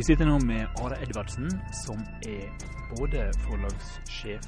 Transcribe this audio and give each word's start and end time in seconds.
Vi 0.00 0.04
sitter 0.04 0.24
nå 0.24 0.38
med 0.48 0.78
Are 0.80 0.96
Edvardsen, 1.04 1.50
som 1.76 1.98
er 2.24 2.46
både 2.94 3.26
forlagssjef 3.44 4.46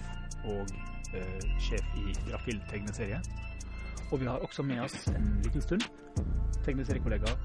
og 0.48 0.70
uh, 1.12 1.42
sjef 1.60 1.90
i 2.00 2.14
Grafill 2.24 2.62
tegneserie. 2.70 3.18
Og 4.08 4.22
vi 4.22 4.30
har 4.30 4.40
også 4.46 4.64
med 4.64 4.80
oss 4.80 4.96
en 5.12 5.28
liten 5.44 5.60
stund 5.60 5.84
tegneseriekollega. 6.64 7.36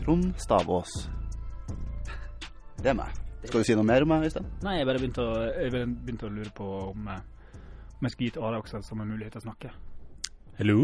Trond 0.00 0.34
Stavås. 0.42 0.96
Det 2.82 2.90
er 2.90 2.98
meg. 3.04 3.14
Skal 3.44 3.62
du 3.62 3.70
si 3.70 3.78
noe 3.78 3.86
mer 3.86 4.02
om 4.02 4.10
meg, 4.16 4.26
Øystein? 4.26 4.50
Nei, 4.66 4.80
jeg 4.80 4.90
bare 4.90 5.06
begynte 5.06 5.30
å, 5.30 5.40
jeg 5.46 5.70
begynte 5.78 6.26
å 6.26 6.34
lure 6.40 6.56
på 6.58 6.74
om, 6.90 7.06
eh, 7.14 7.56
om 8.00 8.10
jeg 8.10 8.16
skulle 8.16 8.32
gitt 8.32 8.42
Are 8.42 8.58
også 8.64 8.82
som 8.90 9.06
en 9.06 9.14
mulighet 9.14 9.38
til 9.38 9.44
å 9.44 9.48
snakke. 9.52 9.76
Hello. 10.58 10.80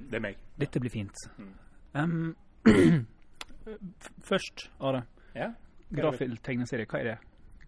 Det 0.00 0.16
er 0.16 0.28
meg. 0.30 0.40
Dette 0.64 0.80
blir 0.80 0.96
fint. 0.96 1.26
Um, 1.92 2.38
først, 4.32 4.70
Are. 4.80 5.04
Ja. 5.34 5.52
Grafill 5.92 6.38
tegneserie, 6.40 6.88
hva 6.88 7.00
er 7.00 7.08
det? 7.10 7.16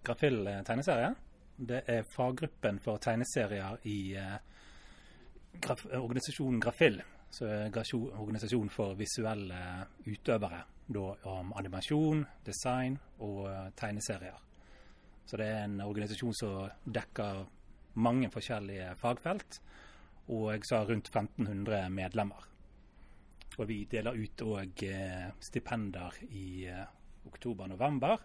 Grafill 0.04 0.46
eh, 0.48 0.62
tegneserie. 0.64 1.14
Det 1.56 1.82
er 1.86 2.06
faggruppen 2.10 2.80
for 2.82 3.00
tegneserier 3.02 3.82
i 3.88 3.98
eh, 4.18 4.38
graf 5.60 5.84
organisasjonen 5.86 6.60
Grafill. 6.60 7.02
Så 7.34 7.48
organisasjon 7.48 8.70
for 8.70 8.94
visuelle 8.94 9.60
utøvere. 10.06 10.62
Da 10.86 11.04
om 11.32 11.52
animasjon, 11.56 12.24
design 12.46 12.98
og 13.18 13.46
eh, 13.50 13.68
tegneserier. 13.76 14.40
Så 15.24 15.40
det 15.40 15.46
er 15.48 15.64
en 15.64 15.80
organisasjon 15.80 16.34
som 16.36 16.90
dekker 16.92 17.44
mange 17.94 18.28
forskjellige 18.30 18.94
fagfelt. 19.00 19.60
Og 20.28 20.64
så 20.64 20.80
har 20.80 20.90
rundt 20.90 21.08
1500 21.08 21.88
medlemmer. 21.90 22.44
Og 23.58 23.68
vi 23.68 23.84
deler 23.90 24.16
ut 24.18 24.42
òg 24.42 24.84
eh, 24.88 25.30
stipender 25.40 26.16
i 26.30 26.66
eh, 26.70 26.84
oktober-november. 27.26 28.22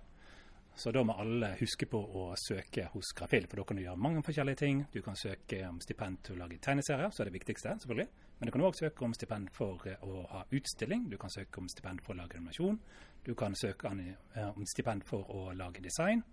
Så 0.79 0.91
da 0.95 1.01
må 1.03 1.11
alle 1.19 1.49
huske 1.59 1.89
på 1.91 1.99
å 1.99 2.29
søke 2.39 2.85
hos 2.93 3.09
Grafil, 3.17 3.47
for 3.51 3.59
da 3.59 3.63
kan 3.67 3.75
du 3.75 3.83
gjøre 3.83 3.99
mange 3.99 4.21
forskjellige 4.23 4.59
ting. 4.61 4.85
Du 4.93 5.01
kan 5.03 5.17
søke 5.19 5.59
om 5.67 5.81
stipend 5.83 6.21
til 6.23 6.37
å 6.37 6.45
lage 6.45 6.59
tegneserier, 6.63 7.11
så 7.11 7.23
er 7.23 7.27
det 7.27 7.35
viktigste, 7.35 7.73
selvfølgelig. 7.81 8.05
Men 8.39 8.47
du 8.47 8.53
kan 8.55 8.63
òg 8.63 8.77
søke 8.77 9.03
om 9.03 9.15
stipend 9.17 9.49
for 9.51 9.83
eh, 9.89 9.99
å 9.99 10.23
ha 10.31 10.45
utstilling. 10.55 11.09
Du 11.11 11.17
kan 11.19 11.33
søke 11.33 11.59
om 11.59 11.67
stipend 11.67 11.99
for 12.05 12.15
å 12.15 12.21
lage 12.21 12.39
animasjon. 12.39 12.79
Du 13.25 13.33
kan 13.35 13.57
søke 13.59 13.91
eh, 13.91 14.47
om 14.47 14.67
stipend 14.71 15.03
for 15.03 15.27
å 15.35 15.49
lage 15.51 15.83
design. 15.83 16.23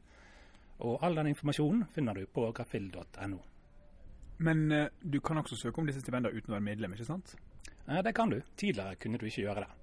Og 0.87 1.03
all 1.03 1.19
den 1.19 1.33
informasjonen 1.33 1.89
finner 1.97 2.15
du 2.15 2.29
på 2.31 2.47
grafil.no. 2.55 3.41
Men 4.47 4.63
eh, 4.71 4.87
du 5.03 5.19
kan 5.27 5.43
også 5.43 5.59
søke 5.59 5.83
om 5.83 5.91
disse 5.91 6.05
stipendene 6.05 6.37
uten 6.37 6.55
å 6.55 6.61
være 6.61 6.69
medlem, 6.69 6.95
ikke 6.95 7.09
sant? 7.11 7.35
Det 7.87 8.15
kan 8.15 8.31
du. 8.31 8.39
Tidligere 8.59 8.95
kunne 9.03 9.19
du 9.19 9.27
ikke 9.27 9.43
gjøre 9.43 9.67
det. 9.67 9.75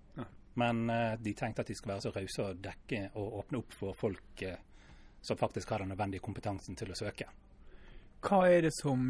Men 0.54 0.90
eh, 0.90 1.14
de 1.20 1.34
tenkte 1.34 1.64
at 1.64 1.72
de 1.72 1.76
skulle 1.76 1.96
være 1.96 2.06
så 2.06 2.14
rause 2.14 2.46
og 2.46 2.62
dekke 2.64 3.08
og 3.20 3.40
åpne 3.40 3.62
opp 3.64 3.74
for 3.78 3.98
folk 3.98 4.44
eh, 4.46 4.60
som 5.22 5.40
faktisk 5.40 5.72
har 5.72 5.82
den 5.82 5.94
nødvendige 5.94 6.24
kompetansen 6.24 6.78
til 6.78 6.92
å 6.94 6.98
søke. 6.98 7.30
Hva 8.24 8.44
er 8.52 8.68
det 8.68 8.74
som 8.76 9.02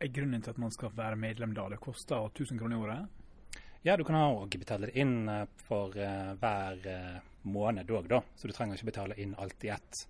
er 0.00 0.12
grunnen 0.12 0.42
til 0.42 0.52
at 0.52 0.60
man 0.60 0.74
skal 0.74 0.92
være 0.96 1.20
medlem 1.20 1.54
da? 1.56 1.68
Det 1.72 1.80
koster 1.82 2.26
1000 2.26 2.58
kroner 2.60 2.76
i 2.76 2.82
året? 2.82 3.22
Ja, 3.86 3.94
du 3.96 4.02
kan 4.04 4.18
òg 4.18 4.56
betale 4.58 4.90
det 4.90 4.98
inn 4.98 5.28
eh, 5.30 5.46
for 5.68 5.94
hver 5.94 6.82
måned 7.46 7.90
òg, 7.94 8.10
da. 8.10 8.22
Så 8.34 8.50
du 8.50 8.54
trenger 8.56 8.74
ikke 8.74 8.90
betale 8.90 9.18
inn 9.22 9.36
alt 9.38 9.64
i 9.64 9.70
ett. 9.70 10.06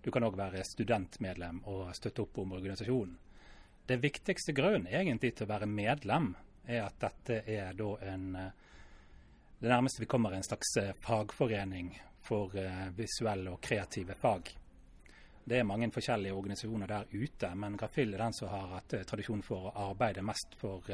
Du 0.00 0.10
kan 0.14 0.24
òg 0.24 0.38
være 0.38 0.64
studentmedlem 0.64 1.60
og 1.68 1.90
støtte 1.96 2.24
opp 2.24 2.38
om 2.40 2.54
organisasjonen. 2.56 3.18
Det 3.88 3.96
viktigste 4.00 4.52
grunnen 4.56 4.88
egentlig 4.88 5.34
til 5.36 5.46
å 5.46 5.52
være 5.52 5.68
medlem, 5.68 6.34
er 6.68 6.84
at 6.84 6.98
dette 7.00 7.42
er 7.48 7.76
da 7.76 7.94
en 8.04 8.24
Det 9.60 9.68
nærmeste 9.68 10.00
vi 10.00 10.06
kommer 10.06 10.32
en 10.32 10.42
slags 10.42 10.76
eh, 10.76 10.92
fagforening 10.92 12.02
for 12.22 12.54
eh, 12.56 12.88
visuelle 12.94 13.50
og 13.50 13.60
kreative 13.60 14.14
fag. 14.14 14.52
Det 15.44 15.58
er 15.58 15.66
mange 15.66 15.88
forskjellige 15.90 16.34
organisasjoner 16.34 16.86
der 16.86 17.08
ute, 17.10 17.50
men 17.58 17.76
Grafill 17.76 18.14
er 18.14 18.22
den 18.22 18.36
som 18.36 18.52
har 18.52 18.68
hatt 18.76 18.94
eh, 18.94 19.02
tradisjon 19.02 19.42
for 19.42 19.66
å 19.66 19.72
arbeide 19.88 20.22
mest 20.22 20.54
for 20.60 20.86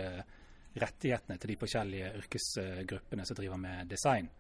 rettighetene 0.81 1.37
til 1.39 1.53
de 1.53 1.59
forskjellige 1.61 2.09
yrkesgruppene 2.23 3.27
som 3.29 3.37
driver 3.37 3.61
med 3.61 3.93
design. 3.93 4.31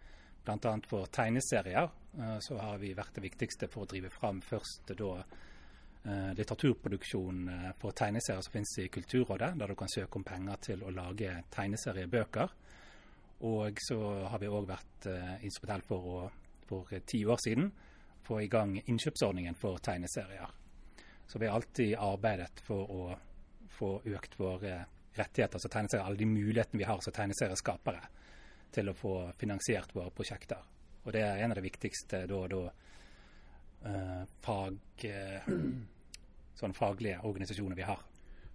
Bl.a. 0.44 0.72
for 0.88 1.06
tegneserier 1.12 1.92
så 2.42 2.56
har 2.58 2.80
vi 2.80 2.90
vært 2.96 3.14
det 3.16 3.22
viktigste 3.24 3.68
for 3.70 3.84
å 3.84 3.90
drive 3.92 4.10
fram 4.12 4.40
først 4.44 4.90
da 4.98 5.12
litteraturproduksjon 6.36 7.46
for 7.80 7.96
tegneserier 7.96 8.42
som 8.44 8.56
finnes 8.56 8.74
i 8.82 8.88
Kulturrådet, 8.92 9.54
der 9.60 9.70
du 9.70 9.76
kan 9.78 9.88
søke 9.88 10.18
om 10.18 10.26
penger 10.26 10.60
til 10.68 10.82
å 10.84 10.92
lage 10.92 11.38
tegneseriebøker. 11.54 12.52
Og 13.44 13.76
så 13.84 13.98
har 14.30 14.40
vi 14.40 14.48
òg 14.48 14.66
vært 14.68 15.08
eh, 15.10 15.44
instrumentell 15.44 15.84
for 15.84 16.10
å 16.14 16.18
for 16.66 16.94
eh, 16.94 17.02
ti 17.06 17.26
år 17.26 17.36
siden 17.44 17.72
få 18.24 18.40
i 18.42 18.48
gang 18.48 18.76
innkjøpsordningen 18.84 19.54
for 19.54 19.78
tegneserier. 19.78 20.50
Så 21.26 21.38
vi 21.38 21.46
har 21.46 21.54
alltid 21.54 21.96
arbeidet 21.98 22.60
for 22.64 22.90
å 22.90 23.16
få 23.74 23.90
økt 24.04 24.38
våre 24.40 24.78
rettigheter 25.14 25.60
som 25.60 25.70
tegneserier, 25.70 26.06
alle 26.06 26.20
de 26.20 26.28
mulighetene 26.28 26.80
vi 26.80 26.88
har 26.88 27.00
som 27.04 27.12
tegneserieskapere 27.12 28.00
til 28.74 28.90
å 28.90 28.96
få 28.96 29.14
finansiert 29.38 29.92
våre 29.94 30.12
prosjekter. 30.14 30.62
Og 31.04 31.12
det 31.12 31.22
er 31.22 31.42
en 31.44 31.52
av 31.52 31.60
de 31.60 31.66
viktigste 31.66 32.24
da, 32.26 32.40
da 32.48 32.62
uh, 33.84 34.22
fag, 34.42 34.78
uh, 35.04 35.50
sånn 36.60 36.76
faglige 36.76 37.20
organisasjoner 37.28 37.78
vi 37.78 37.86
har. 37.86 38.00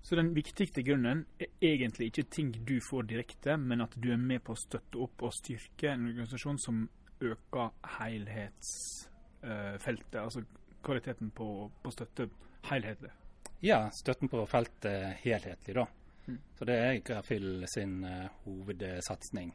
Så 0.02 0.16
den 0.16 0.36
viktigste 0.36 0.84
grunnen 0.84 1.26
er 1.40 1.46
egentlig 1.62 2.06
ikke 2.10 2.24
ting 2.32 2.68
du 2.68 2.82
får 2.82 3.02
direkte, 3.10 3.58
men 3.58 3.82
at 3.84 3.96
du 4.00 4.12
er 4.14 4.18
med 4.18 4.40
på 4.46 4.52
å 4.56 4.60
støtte 4.60 4.98
opp 5.04 5.22
og 5.28 5.34
styrke 5.36 5.92
en 5.92 6.08
organisasjon 6.08 6.60
som 6.62 6.90
øker 7.20 7.70
helhetsfeltet, 8.00 10.20
altså 10.22 10.42
kvaliteten 10.84 11.32
på, 11.36 11.72
på 11.84 11.92
støtte 11.92 12.30
helhetlig. 12.70 13.10
Ja, 13.62 13.90
støtten 13.92 14.30
på 14.32 14.46
feltet 14.48 15.18
helhetlig, 15.26 15.76
da. 15.76 15.86
Mm. 16.30 16.40
Så 16.56 16.66
det 16.66 16.76
er 16.80 17.02
Grafill 17.04 17.68
sin 17.68 18.06
uh, 18.06 18.30
hovedsatsing. 18.46 19.52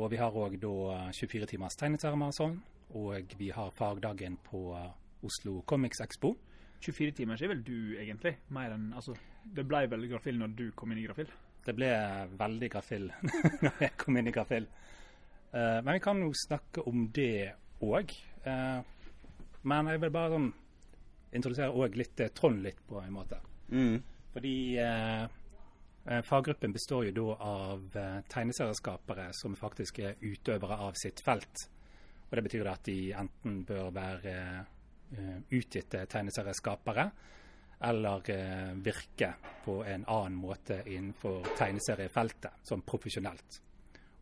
Og 0.00 0.10
vi 0.10 0.16
har 0.18 0.34
òg 0.34 0.56
da 0.62 1.10
24 1.14 1.46
timers 1.50 1.76
tegneseriemaraton, 1.78 2.62
og 2.98 3.34
vi 3.38 3.50
har 3.54 3.70
fagdagen 3.74 4.36
på 4.42 4.74
eh, 4.74 4.90
Oslo 5.26 5.62
Comics 5.66 6.00
Expo. 6.00 6.36
24 6.80 7.16
timer 7.18 7.42
er 7.42 7.52
vel 7.52 7.64
du 7.64 7.96
egentlig, 8.00 8.36
mer 8.56 8.74
enn 8.74 8.90
altså, 8.96 9.14
Det 9.44 9.66
ble 9.68 9.84
vel 9.90 10.06
Grafill 10.08 10.38
når 10.40 10.54
du 10.56 10.64
kom 10.76 10.92
inn 10.92 11.02
i 11.02 11.06
Grafill? 11.06 11.28
Det 11.64 11.74
ble 11.76 11.90
veldig 12.40 12.70
Grafill 12.72 13.10
når 13.64 13.84
jeg 13.84 13.96
kom 14.00 14.16
inn 14.16 14.30
i 14.30 14.34
Grafill. 14.34 14.68
Uh, 15.50 15.80
men 15.82 15.94
vi 15.96 16.02
kan 16.04 16.22
jo 16.22 16.30
snakke 16.46 16.84
om 16.88 17.08
det 17.12 17.52
òg. 17.80 18.12
men 19.62 19.88
jeg 19.88 20.00
vil 20.00 20.12
bare 20.12 20.32
sånn 20.34 20.50
introdusere 21.36 21.74
òg 21.74 21.98
litt 21.98 22.20
eh, 22.20 22.32
Trond 22.34 22.62
litt, 22.64 22.80
på 22.86 23.00
en 23.00 23.14
måte. 23.14 23.38
Mm. 23.70 24.00
Fordi 24.34 24.56
eh, 24.82 25.22
eh, 25.24 26.22
faggruppen 26.26 26.74
består 26.74 27.08
jo 27.08 27.14
da 27.18 27.36
av 27.50 27.98
eh, 27.98 28.18
tegneserieskapere 28.30 29.30
som 29.36 29.56
faktisk 29.58 30.02
er 30.04 30.18
utøvere 30.20 30.80
av 30.88 30.98
sitt 30.98 31.22
felt. 31.24 31.66
Og 32.28 32.36
Det 32.38 32.46
betyr 32.46 32.70
at 32.70 32.84
de 32.86 32.98
enten 33.18 33.62
bør 33.66 33.90
være 33.94 34.34
eh, 34.34 34.60
utgitte 35.50 36.04
tegneserieskapere, 36.06 37.10
eller 37.80 38.30
eh, 38.30 38.72
virke 38.84 39.32
på 39.64 39.80
en 39.84 40.04
annen 40.04 40.38
måte 40.38 40.82
innenfor 40.86 41.44
tegneseriefeltet, 41.58 42.60
som 42.62 42.82
profesjonelt. 42.82 43.60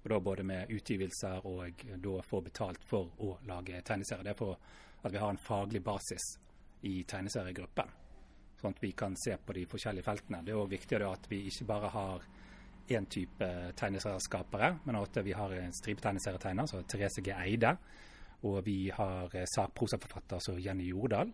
Og 0.02 0.10
da 0.12 0.20
både 0.22 0.44
med 0.46 0.70
utgivelser 0.70 1.46
og 1.46 1.86
da 1.98 2.18
få 2.22 2.40
betalt 2.40 2.84
for 2.86 3.10
å 3.18 3.34
lage 3.50 3.82
tegneserier. 3.82 4.24
Det 4.24 4.36
er 4.36 4.38
for 4.38 4.58
at 5.02 5.12
vi 5.12 5.18
har 5.18 5.32
en 5.34 5.42
faglig 5.42 5.82
basis 5.82 6.36
i 6.86 7.00
tegneseriegruppen 7.02 7.90
sånn 8.58 8.74
at 8.74 8.82
vi 8.82 8.92
kan 8.98 9.14
se 9.18 9.36
på 9.38 9.54
de 9.54 9.64
forskjellige 9.70 10.06
feltene. 10.06 10.42
Det 10.42 10.52
er 10.52 10.58
òg 10.60 10.72
viktig 10.72 11.00
at 11.06 11.30
vi 11.30 11.44
ikke 11.50 11.66
bare 11.68 11.90
har 11.94 12.26
én 12.88 13.06
type 13.10 13.48
tegneserieskapere, 13.78 14.72
men 14.86 14.98
at 14.98 15.18
vi 15.24 15.34
har 15.36 15.52
en 15.54 15.74
stripetegneserietegner, 15.76 16.66
så 16.66 16.82
Therese 16.88 17.22
G. 17.24 17.34
Eide. 17.36 17.74
Og 18.46 18.60
vi 18.66 18.90
har 18.94 19.34
eh, 19.34 19.46
sakprosaforfatter 19.50 20.38
som 20.42 20.58
Jenny 20.62 20.90
Jordal. 20.92 21.32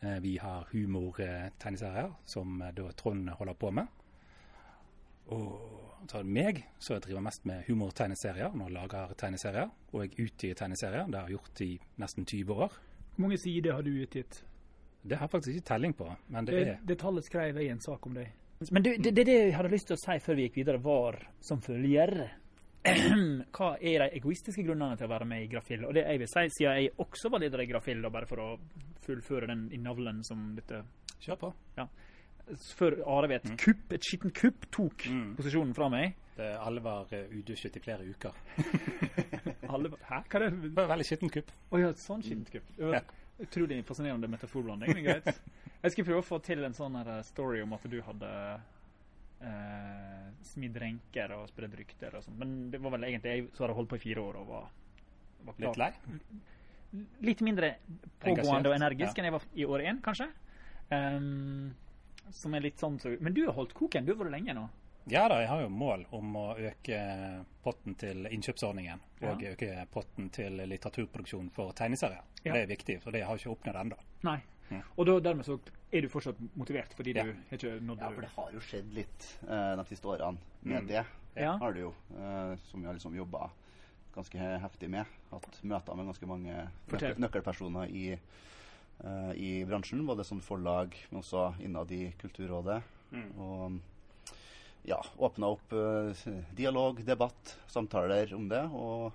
Eh, 0.00 0.18
vi 0.22 0.36
har 0.38 0.68
humortegneserier, 0.70 2.12
som 2.24 2.62
eh, 2.62 2.74
da 2.76 2.92
Trond 2.92 3.30
holder 3.30 3.54
på 3.58 3.70
med. 3.70 3.86
Og 5.30 6.06
så 6.08 6.18
er 6.18 6.22
det 6.24 6.34
meg, 6.34 6.60
som 6.78 7.00
driver 7.02 7.22
mest 7.22 7.44
med 7.46 7.66
humortegneserier, 7.68 8.54
når 8.54 8.70
jeg 8.70 8.76
lager 8.76 9.16
tegneserier. 9.18 9.74
Og 9.92 10.04
jeg 10.04 10.28
utgir 10.28 10.54
tegneserier. 10.58 11.10
Det 11.10 11.18
har 11.18 11.28
jeg 11.28 11.38
gjort 11.38 11.64
i 11.66 11.72
nesten 12.02 12.26
20 12.26 12.62
år. 12.66 12.78
Hvor 13.14 13.26
mange 13.26 13.38
sider 13.38 13.76
har 13.76 13.82
du 13.82 13.90
utgitt? 13.90 14.42
Det 15.02 15.16
har 15.16 15.26
jeg 15.26 15.30
faktisk 15.30 15.56
ikke 15.56 15.68
telling 15.68 15.94
på, 15.96 16.06
men 16.28 16.46
det 16.46 16.54
Det, 16.54 16.68
er 16.68 16.78
det 16.88 16.98
tallet 16.98 17.24
skrev 17.24 17.56
jeg 17.56 17.66
i 17.66 17.72
en 17.72 17.80
sak 17.80 18.06
om 18.06 18.14
deg. 18.14 18.32
Men 18.70 18.84
det, 18.84 18.98
det, 19.04 19.14
det 19.16 19.32
jeg 19.32 19.54
hadde 19.56 19.70
lyst 19.72 19.86
til 19.88 19.96
å 19.96 20.00
si 20.00 20.18
før 20.20 20.36
vi 20.36 20.44
gikk 20.44 20.56
videre, 20.60 20.82
var 20.84 21.16
som 21.40 21.62
følger. 21.64 22.12
Hva 23.56 23.74
er 23.80 24.04
de 24.06 24.06
egoistiske 24.16 24.62
grunnene 24.64 24.96
til 24.96 25.04
å 25.08 25.10
være 25.12 25.26
med 25.28 25.42
i 25.44 25.48
Grafill? 25.52 25.82
Og 25.84 25.92
det 25.96 26.06
jeg 26.06 26.20
vil 26.22 26.30
si, 26.32 26.44
siden 26.56 26.78
jeg 26.80 26.92
også 27.04 27.30
var 27.30 27.42
leder 27.44 27.60
i 27.60 27.66
Grafill, 27.68 28.00
bare 28.10 28.28
for 28.30 28.40
å 28.40 28.48
fullføre 29.04 29.50
den 29.50 29.66
innavlen 29.76 30.22
som 30.24 30.54
dette 30.56 30.82
Kjør 31.20 31.36
på. 31.42 31.50
før 32.78 32.96
Are 33.06 33.28
ved 33.28 33.44
et 33.44 33.58
kupp, 33.60 33.92
et 33.92 34.02
skittent 34.08 34.34
kupp, 34.34 34.64
tok 34.72 35.04
Mm. 35.10 35.34
posisjonen 35.36 35.74
fra 35.76 35.88
meg. 35.92 36.14
Det, 36.36 36.46
alle 36.56 36.80
var 36.80 37.06
eh, 37.12 37.26
udusjet 37.36 37.76
i 37.76 37.80
flere 37.84 38.06
uker. 38.08 38.32
Alle, 39.74 39.90
hæ? 40.08 40.22
Hva 40.24 40.40
er 40.40 40.46
det? 40.48 40.70
Bare 40.74 40.88
veldig 40.94 41.04
skittent 41.10 41.32
kupp. 41.36 41.50
Å 41.70 41.80
ja, 41.82 41.90
sånn 42.00 42.22
skittent 42.24 42.50
kupp. 42.54 42.70
Det 42.78 42.84
var 42.88 42.94
Ja. 43.02 43.02
Utrolig 43.40 43.78
fascinerende 43.88 44.28
metaforblanding. 44.28 44.98
greit. 45.04 45.28
Jeg 45.82 45.92
skal 45.94 46.04
prøve 46.04 46.20
å 46.20 46.26
få 46.26 46.38
til 46.44 46.64
en 46.64 46.74
sånn 46.76 46.96
her 47.00 47.22
story 47.24 47.62
om 47.64 47.72
at 47.72 47.84
du 47.88 48.00
hadde 48.04 48.32
eh, 49.40 49.79
smidd 50.50 50.76
renker 50.82 51.34
og 51.36 51.48
spredd 51.50 51.74
rykter 51.78 52.16
og 52.18 52.24
sånn. 52.26 52.38
Men 52.40 52.56
det 52.72 52.80
var 52.82 52.94
vel 52.96 53.06
egentlig 53.08 53.34
jeg 53.34 53.46
som 53.54 53.66
hadde 53.66 53.76
holdt 53.78 53.92
på 53.92 54.00
i 54.00 54.04
fire 54.04 54.24
år 54.24 54.40
og 54.42 54.50
var, 54.50 54.72
var 55.48 55.58
klar. 55.58 55.70
Litt 55.70 55.82
lei? 55.84 56.40
Litt 57.22 57.42
mindre 57.46 57.74
pågående 58.18 58.42
Engasjert, 58.42 58.66
og 58.66 58.74
energisk 58.74 59.12
ja. 59.14 59.22
enn 59.22 59.28
jeg 59.28 59.36
var 59.36 59.48
i 59.54 59.66
år 59.76 59.86
én, 59.86 60.02
kanskje. 60.02 60.26
Um, 60.90 61.70
som 62.34 62.54
er 62.54 62.64
litt 62.64 62.82
sånn 62.82 62.98
så, 62.98 63.12
Men 63.22 63.34
du 63.34 63.44
har 63.46 63.54
holdt 63.54 63.74
koken. 63.78 64.06
Du 64.06 64.14
har 64.14 64.24
vært 64.24 64.34
lenge 64.34 64.56
nå. 64.58 64.66
Ja 65.10 65.24
da, 65.30 65.40
jeg 65.40 65.48
har 65.48 65.62
jo 65.62 65.70
mål 65.72 66.04
om 66.14 66.34
å 66.36 66.46
øke 66.60 66.98
potten 67.64 67.96
til 67.98 68.26
innkjøpsordningen. 68.30 69.00
Og 69.22 69.42
Ja. 69.42 69.52
øke 69.54 69.86
potten 69.90 70.28
til 70.30 70.60
litteraturproduksjon 70.60 71.50
for 71.50 71.72
tegneserier. 71.72 72.22
Ja. 72.44 72.52
Det 72.52 72.62
er 72.62 72.66
viktig, 72.66 73.02
for 73.02 73.10
det 73.10 73.24
har 73.24 73.36
jeg 73.36 73.46
ikke 73.46 73.56
oppnådd 73.56 73.80
ennå. 73.80 73.96
Og 74.96 75.06
da, 75.06 75.18
dermed 75.20 75.44
så 75.44 75.58
er 75.92 76.00
du 76.02 76.08
fortsatt 76.08 76.38
motivert, 76.56 76.92
fordi 76.94 77.14
Ja. 77.16 77.24
du 77.24 77.32
har 77.32 77.58
ikke 77.58 77.80
nådd 77.82 77.98
Ja, 78.00 78.10
for 78.10 78.20
det 78.20 78.30
har 78.36 78.50
jo 78.52 78.60
skjedd 78.60 78.92
litt 78.94 79.38
uh, 79.48 79.76
de 79.76 79.84
siste 79.88 80.04
årene 80.06 80.38
med 80.62 80.82
Mm. 80.82 80.86
det. 80.88 81.06
Ja. 81.36 81.56
har 81.58 81.72
det 81.72 81.80
jo. 81.82 81.94
uh, 82.16 82.56
som 82.70 82.80
vi 82.80 82.86
har 82.86 82.94
liksom 82.94 83.14
jobba 83.16 83.50
ganske 84.14 84.38
heftig 84.38 84.90
med. 84.90 85.06
Hatt 85.30 85.60
møter 85.62 85.96
med 85.96 86.06
ganske 86.06 86.26
mange 86.26 86.68
Fortell. 86.88 87.14
nøkkel, 87.14 87.20
nøkkelpersoner 87.42 87.90
i, 87.90 88.18
uh, 89.04 89.32
i 89.34 89.64
bransjen. 89.64 90.04
Både 90.06 90.24
som 90.24 90.40
forlag, 90.40 90.94
men 91.10 91.22
også 91.22 91.54
innad 91.60 91.90
i 91.92 92.12
Kulturrådet. 92.18 92.82
Mm. 93.12 93.38
Og 93.38 93.80
ja, 94.84 95.00
åpna 95.18 95.46
opp 95.46 95.72
uh, 95.72 96.12
dialog, 96.56 97.02
debatt, 97.04 97.56
samtaler 97.68 98.34
om 98.34 98.48
det. 98.48 98.64
Og 98.72 99.12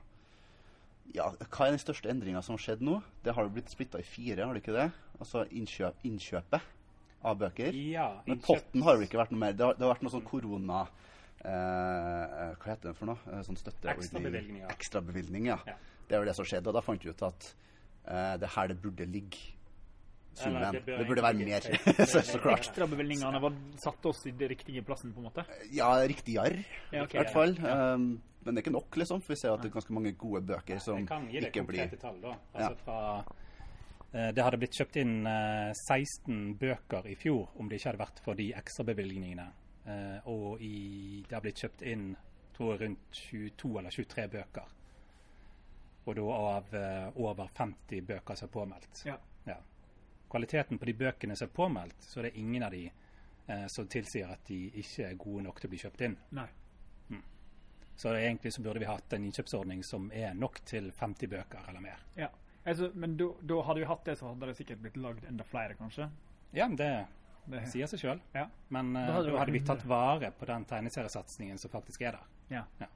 ja, 1.13 1.30
hva 1.38 1.68
er 1.68 1.75
den 1.75 1.81
største 1.81 2.10
endringa 2.12 2.42
som 2.46 2.56
har 2.57 2.63
skjedd 2.63 2.81
nå? 2.86 3.00
Det 3.24 3.36
har 3.36 3.46
jo 3.46 3.54
blitt 3.56 3.69
splitta 3.72 4.02
i 4.02 4.07
fire, 4.07 4.46
har 4.46 4.56
det 4.57 4.63
ikke 4.63 4.75
det? 4.75 4.88
Altså 5.19 5.46
innkjøp, 5.56 6.02
innkjøpet 6.07 6.72
av 7.25 7.38
bøker. 7.42 7.78
Ja, 7.92 8.10
Men 8.28 8.42
potten 8.44 8.84
har 8.86 8.98
jo 8.98 9.06
ikke 9.06 9.19
vært 9.22 9.34
noe 9.34 9.42
mer. 9.42 9.56
Det 9.57 9.66
har, 9.66 9.78
det 9.78 9.86
har 9.86 9.94
vært 9.96 10.06
noe 10.06 10.16
sånn 10.16 10.25
korona... 10.28 10.86
Eh, 11.46 12.54
hva 12.57 12.72
heter 12.72 12.90
det 12.90 12.96
for 12.98 13.10
noe? 13.12 13.22
Eh, 13.30 13.42
Sånn 13.46 13.57
støtte... 13.60 13.92
Ekstrabevilgning, 14.74 15.50
ja. 15.52 15.60
Ja. 15.69 15.75
Det 16.10 16.18
var 16.18 16.25
det 16.30 16.36
som 16.38 16.48
skjedde. 16.48 16.72
Og 16.72 16.78
da 16.78 16.81
fant 16.86 17.06
vi 17.06 17.12
ut 17.13 17.24
at 17.25 17.50
eh, 18.10 18.34
det 18.42 18.50
her 18.56 18.72
det 18.72 18.78
burde 18.81 19.06
ligge 19.10 19.55
summen. 20.39 20.77
Det, 20.77 20.83
det 20.85 21.07
burde 21.07 21.23
være 21.25 21.47
mer. 21.47 21.67
så, 22.11 22.21
så 22.25 22.39
klart. 22.43 22.65
Ekstrabevilgningene 22.65 23.41
var 23.43 23.57
satt 23.81 24.07
oss 24.11 24.25
i 24.29 24.33
den 24.35 24.51
riktige 24.51 24.83
plassen, 24.85 25.13
på 25.15 25.23
en 25.23 25.29
måte. 25.29 25.45
Ja, 25.73 25.91
riktigere, 26.07 26.63
Ja, 26.91 27.03
okay, 27.03 27.19
i 27.19 27.23
hvert 27.23 27.33
fall. 27.35 27.57
Um, 27.61 28.09
men 28.45 28.53
det 28.53 28.61
er 28.61 28.67
ikke 28.67 28.75
nok, 28.75 28.97
liksom. 29.01 29.23
For 29.25 29.33
vi 29.33 29.39
ser 29.41 29.55
at 29.55 29.63
det 29.63 29.71
er 29.71 29.73
ganske 29.73 29.95
mange 29.97 30.13
gode 30.21 30.43
bøker 30.45 30.79
som 30.83 30.99
Jeg 31.01 31.09
kan 31.09 31.25
gi 31.31 31.41
deg 31.41 31.49
ikke 31.49 31.65
blir 31.65 31.87
konkrete 31.87 32.01
tall, 32.01 32.19
da. 32.21 32.35
Altså 32.53 32.75
fra 32.83 32.99
eh, 34.13 34.29
Det 34.37 34.45
hadde 34.45 34.59
blitt 34.61 34.77
kjøpt 34.77 34.99
inn 35.01 35.15
eh, 35.31 35.71
16 35.73 36.43
bøker 36.61 37.09
i 37.09 37.15
fjor 37.17 37.55
om 37.57 37.71
det 37.71 37.79
ikke 37.79 37.89
hadde 37.89 38.03
vært 38.03 38.21
for 38.27 38.37
de 38.37 38.51
ekstrabevilgningene. 38.61 39.47
Eh, 39.89 40.29
og 40.29 40.61
i, 40.61 41.23
det 41.25 41.37
har 41.37 41.41
blitt 41.45 41.63
kjøpt 41.65 41.81
inn 41.89 42.11
tror 42.55 42.75
jeg, 42.75 42.81
rundt 42.85 43.21
22 43.31 43.71
eller 43.81 43.97
23 43.97 44.27
bøker. 44.37 44.75
Og 46.05 46.19
da 46.19 46.25
av 46.37 46.75
eh, 46.77 47.17
over 47.25 47.49
50 47.57 48.05
bøker 48.05 48.37
som 48.37 48.49
er 48.49 48.53
påmeldt. 48.53 49.01
Ja. 49.09 49.17
Ja. 50.35 50.39
Kvaliteten 50.39 50.77
på 50.81 50.85
de 50.85 50.93
bøkene 50.99 51.35
som 51.39 51.47
er 51.47 51.55
påmeldt, 51.55 52.03
så 52.03 52.19
er 52.19 52.29
det 52.29 52.37
ingen 52.41 52.63
av 52.67 52.71
de 52.75 52.83
eh, 52.91 53.65
som 53.71 53.87
tilsier 53.87 54.29
at 54.35 54.43
de 54.47 54.57
ikke 54.81 55.09
er 55.09 55.15
gode 55.15 55.43
nok 55.47 55.61
til 55.61 55.69
å 55.69 55.73
bli 55.73 55.79
kjøpt 55.85 56.01
inn. 56.09 56.17
Nei. 56.35 56.47
Så 57.95 58.11
egentlig 58.11 58.53
så 58.53 58.61
burde 58.61 58.79
vi 58.79 58.85
hatt 58.89 59.13
en 59.15 59.23
innkjøpsordning 59.23 59.83
som 59.87 60.09
er 60.11 60.33
nok 60.35 60.57
til 60.67 60.89
50 60.91 61.29
bøker 61.31 61.69
eller 61.69 61.79
mer. 61.79 62.01
Ja. 62.19 62.27
Altså, 62.65 62.89
men 62.93 63.13
da 63.15 63.61
hadde 63.63 63.79
vi 63.79 63.85
hatt 63.87 64.03
det, 64.05 64.17
så 64.19 64.33
hadde 64.33 64.49
det 64.49 64.55
sikkert 64.57 64.81
blitt 64.83 64.97
lagd 64.97 65.25
enda 65.29 65.45
flere, 65.47 65.77
kanskje. 65.79 66.09
Ja, 66.51 66.67
det 66.67 67.05
Det, 67.45 67.61
sier 67.69 67.87
seg 67.87 67.99
sjøl. 68.01 68.19
ja. 68.33 68.47
Men 68.73 68.95
uh, 68.95 69.05
Da 69.05 69.13
hadde 69.13 69.31
da 69.31 69.39
hadde 69.39 69.53
vi 69.53 69.61
tatt 69.63 69.85
vare 69.85 70.31
på 70.33 70.45
den 70.49 70.65
tegneseriesatsingen 70.65 71.57
som 71.61 71.71
faktisk 71.71 72.01
er 72.01 72.17
der. 72.17 72.65
ja. 72.79 72.87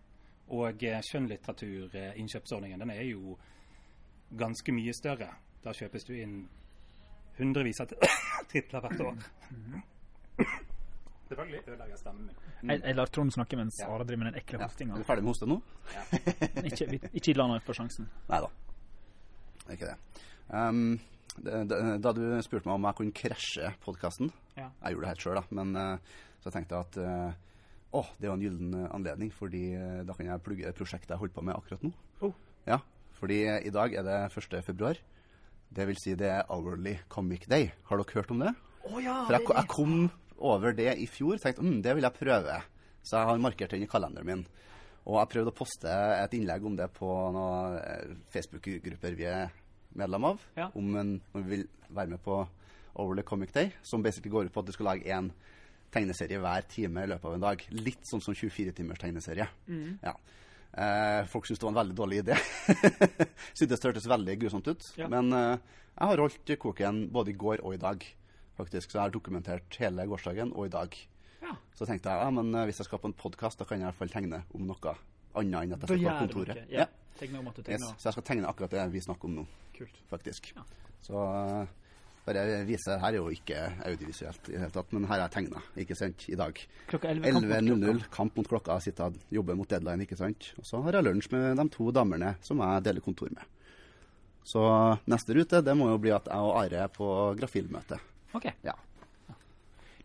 Og 0.50 0.84
eh, 0.84 1.00
skjønnlitteraturinnkjøpsordningen 1.06 2.80
den 2.82 2.90
er 2.90 3.04
jo 3.04 3.38
ganske 4.36 4.74
mye 4.74 4.94
større. 4.98 5.30
Da 5.62 5.72
kjøpes 5.72 6.04
du 6.08 6.16
inn 6.18 6.40
hundrevis 7.40 7.82
av 7.84 7.94
titler 8.52 8.86
hvert 8.86 9.04
år. 9.06 9.20
Selvfølgelig 11.30 11.60
ødelegger 11.68 11.94
jeg 11.94 12.00
stemmen 12.02 12.30
min. 12.30 12.72
Jeg, 12.72 12.82
jeg 12.84 12.98
lar 12.98 13.12
Trond 13.14 13.32
snakke 13.36 13.60
mens 13.60 13.78
Ja. 13.80 13.90
Are 13.94 14.06
driver 14.08 14.24
med 14.24 14.32
den 14.32 14.40
ekle 14.42 14.58
ja. 14.60 14.66
hostinga. 14.70 14.96
Er 14.96 15.04
du 15.04 15.08
ferdig 15.10 15.24
med 15.26 15.32
hoste 15.34 15.50
nå? 15.50 15.60
ikke, 16.72 16.88
vi- 16.90 17.02
ikke 17.22 17.36
la 17.38 17.46
han 17.52 17.62
få 17.66 17.76
sjansen. 17.78 18.10
Nei 18.32 18.40
da. 18.46 18.50
Det 19.60 19.68
er 19.68 19.78
ikke 19.78 19.92
det. 19.92 20.24
Um, 20.50 21.00
det, 21.38 21.60
det. 21.70 21.82
Da 22.02 22.14
du 22.18 22.24
spurte 22.42 22.66
meg 22.66 22.80
om 22.80 22.88
jeg 22.90 22.98
kunne 23.02 23.16
krasje 23.22 23.70
podkasten 23.86 24.32
Ja. 24.58 24.72
Jeg 24.82 24.96
gjorde 24.96 25.06
det 25.06 25.12
helt 25.14 25.28
sjøl, 25.28 25.38
da. 25.38 25.46
Men 25.62 25.78
uh, 25.78 26.18
så 26.44 26.52
tenkte 26.56 26.76
jeg 26.80 26.90
at 26.90 26.98
uh, 27.06 27.46
å, 27.90 28.04
det 28.18 28.28
er 28.28 28.30
jo 28.30 28.36
en 28.38 28.44
gyllen 28.44 28.74
eh, 28.78 28.90
anledning, 28.94 29.32
fordi 29.34 29.64
uh, 29.74 30.02
da 30.06 30.14
kan 30.14 30.28
jeg 30.30 30.42
plugge 30.46 30.68
det 30.68 30.76
prosjektet 30.78 31.10
jeg 31.10 31.22
holder 31.22 31.34
på 31.34 31.44
med 31.48 31.56
akkurat 31.58 31.86
nå. 31.88 31.90
Oh. 32.26 32.36
Ja, 32.70 32.78
fordi 33.18 33.40
eh, 33.50 33.64
i 33.66 33.72
dag 33.74 33.96
er 33.98 34.06
det 34.06 34.18
1. 34.30 34.60
februar. 34.68 35.00
Det 35.70 35.86
vil 35.90 36.00
si 36.02 36.16
det 36.18 36.30
er 36.34 36.48
Hourly 36.50 36.96
Comic 37.12 37.46
Day. 37.50 37.70
Har 37.90 38.02
dere 38.02 38.18
hørt 38.18 38.32
om 38.34 38.42
det? 38.42 38.54
Å 38.90 39.02
ja! 39.04 39.20
For 39.28 39.38
jeg, 39.38 39.46
jeg 39.54 39.70
kom 39.70 39.96
over 40.40 40.74
det 40.76 40.94
i 40.98 41.08
fjor 41.10 41.36
og 41.36 41.44
tenkte 41.44 41.66
mm, 41.66 41.82
det 41.86 41.96
vil 41.98 42.08
jeg 42.08 42.18
prøve. 42.18 42.56
Så 43.06 43.20
jeg 43.20 43.30
har 43.30 43.44
markert 43.44 43.76
den 43.76 43.86
i 43.86 43.90
kalenderen 43.90 44.28
min. 44.28 44.46
Og 45.06 45.20
jeg 45.20 45.32
prøvde 45.34 45.54
å 45.54 45.58
poste 45.58 45.98
et 46.20 46.34
innlegg 46.38 46.66
om 46.66 46.76
det 46.78 46.90
på 46.96 47.10
noen 47.36 47.78
eh, 47.80 48.16
Facebook-grupper 48.34 49.18
vi 49.18 49.28
er 49.30 49.54
medlem 49.98 50.28
av. 50.32 50.42
Ja. 50.58 50.70
Om 50.78 50.98
en, 51.00 51.14
når 51.34 51.46
vi 51.46 51.56
vil 51.56 51.68
være 51.90 52.14
med 52.16 52.24
på 52.26 52.42
Overly 53.00 53.24
Comic 53.26 53.54
Day, 53.56 53.72
som 53.86 54.04
basically 54.06 54.34
går 54.34 54.50
ut 54.50 54.54
på 54.54 54.64
at 54.64 54.70
du 54.70 54.76
skal 54.76 54.92
lage 54.92 55.08
én 55.10 55.32
tegneserie 55.94 56.42
hver 56.42 56.66
time 56.70 57.06
i 57.06 57.10
løpet 57.10 57.30
av 57.30 57.38
en 57.38 57.46
dag. 57.48 57.64
Litt 57.74 58.04
sånn 58.10 58.22
som 58.22 58.38
24-timers 58.38 59.02
tegneserie. 59.02 59.48
Ja. 60.04 60.14
Eh, 60.74 61.26
folk 61.32 61.48
syntes 61.48 61.60
det 61.60 61.66
var 61.66 61.74
en 61.74 61.82
veldig 61.82 61.98
dårlig 61.98 62.22
idé. 62.24 62.38
syntes 63.58 63.80
det 63.80 63.90
hørtes 63.90 64.10
veldig 64.10 64.36
grusomt 64.44 64.70
ut. 64.70 64.90
Ja. 65.00 65.10
Men 65.12 65.34
eh, 65.34 65.78
jeg 65.96 66.12
har 66.12 66.22
holdt 66.24 66.54
koken 66.62 67.08
både 67.14 67.34
i 67.34 67.38
går 67.40 67.64
og 67.66 67.76
i 67.76 67.82
dag, 67.82 68.06
faktisk. 68.60 68.92
Så 68.92 69.00
jeg 69.00 69.06
har 69.08 69.16
dokumentert 69.16 69.80
hele 69.82 70.06
gårsdagen 70.10 70.54
og 70.54 70.70
i 70.70 70.74
dag. 70.76 70.96
Ja. 71.44 71.56
Så 71.76 71.88
tenkte 71.90 72.12
jeg 72.12 72.22
ja, 72.22 72.32
men 72.36 72.54
eh, 72.54 72.68
hvis 72.70 72.82
jeg 72.84 72.90
skal 72.90 73.02
på 73.02 73.10
en 73.10 73.18
podkast, 73.18 73.60
da 73.60 73.68
kan 73.68 73.80
jeg 73.80 73.88
i 73.88 73.90
hvert 73.90 74.02
fall 74.02 74.14
tegne 74.14 74.44
om 74.54 74.68
noe 74.70 74.96
annet 75.40 75.62
enn 75.64 75.76
at 75.76 75.86
jeg 75.86 76.00
skal 76.02 76.06
på 76.06 76.28
kontoret. 76.28 76.64
Ja. 76.74 76.88
Tegne 77.20 77.42
om 77.42 77.50
at 77.52 77.58
du 77.60 77.66
Yes. 77.68 77.84
Så 78.00 78.10
jeg 78.10 78.16
skal 78.16 78.28
tegne 78.30 78.48
akkurat 78.50 78.72
det 78.72 78.86
vi 78.94 79.02
snakker 79.04 79.28
om 79.28 79.42
nå, 79.42 79.46
Kult. 79.76 79.98
faktisk. 80.12 80.54
Ja. 80.56 80.64
Så 81.04 81.20
eh, 81.20 81.74
bare 82.30 82.46
vise 82.68 82.96
Her 83.02 83.12
er 83.12 83.18
jo 83.20 83.30
ikke 83.34 83.60
audiovisuelt 83.90 84.50
i 84.50 84.56
det 84.56 84.62
hele 84.64 84.74
tatt, 84.76 84.92
men 84.96 85.08
her 85.10 85.18
er 85.20 85.26
jeg 85.26 85.36
tegna, 85.36 85.62
ikke 85.84 85.98
sant, 85.98 86.26
i 86.30 86.38
dag. 86.40 86.62
Klokka 86.92 87.14
11. 87.14 87.24
kamp 87.26 87.40
mot 87.42 87.48
klokka. 87.50 87.62
11.00, 87.62 88.10
kamp 88.16 88.38
mot 88.40 88.52
klokka, 88.54 88.80
sitter 88.86 89.10
og 89.10 89.38
jobber 89.40 89.58
mot 89.60 89.70
deadline, 89.70 90.06
ikke 90.06 90.20
sant. 90.20 90.52
Og 90.62 90.68
så 90.70 90.82
har 90.86 91.00
jeg 91.00 91.08
lunsj 91.10 91.32
med 91.36 91.58
de 91.60 91.66
to 91.74 91.90
damene 91.96 92.36
som 92.46 92.62
jeg 92.66 92.86
deler 92.88 93.06
kontor 93.06 93.34
med. 93.34 93.56
Så 94.50 94.62
neste 95.12 95.36
rute, 95.38 95.64
det 95.66 95.76
må 95.78 95.90
jo 95.92 95.98
bli 96.02 96.14
at 96.16 96.30
jeg 96.32 96.46
og 96.46 96.56
Are 96.58 96.86
er 96.86 96.94
på 96.94 97.10
grafilmøte. 97.38 98.00
OK. 98.38 98.48
Ja. 98.66 98.74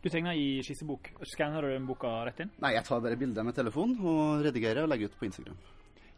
Du 0.04 0.10
tegner 0.12 0.36
i 0.36 0.58
skissebok. 0.64 1.14
Skanner 1.30 1.64
du 1.64 1.70
den 1.72 1.86
boka 1.88 2.10
rett 2.26 2.42
inn? 2.44 2.50
Nei, 2.60 2.74
jeg 2.76 2.84
tar 2.84 3.00
bare 3.00 3.16
bilder 3.16 3.46
med 3.46 3.56
telefon 3.56 3.94
og 4.04 4.42
redigerer 4.44 4.84
og 4.84 4.90
legger 4.92 5.08
ut 5.08 5.16
på 5.16 5.30
Instagram. 5.30 5.56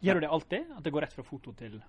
Gjør 0.03 0.19
du 0.19 0.25
det 0.25 0.31
alltid? 0.35 0.73
At 0.75 0.83
det 0.83 0.91
går 0.91 1.07
rett 1.07 1.15
fra 1.15 1.23
foto 1.25 1.53
til 1.55 1.79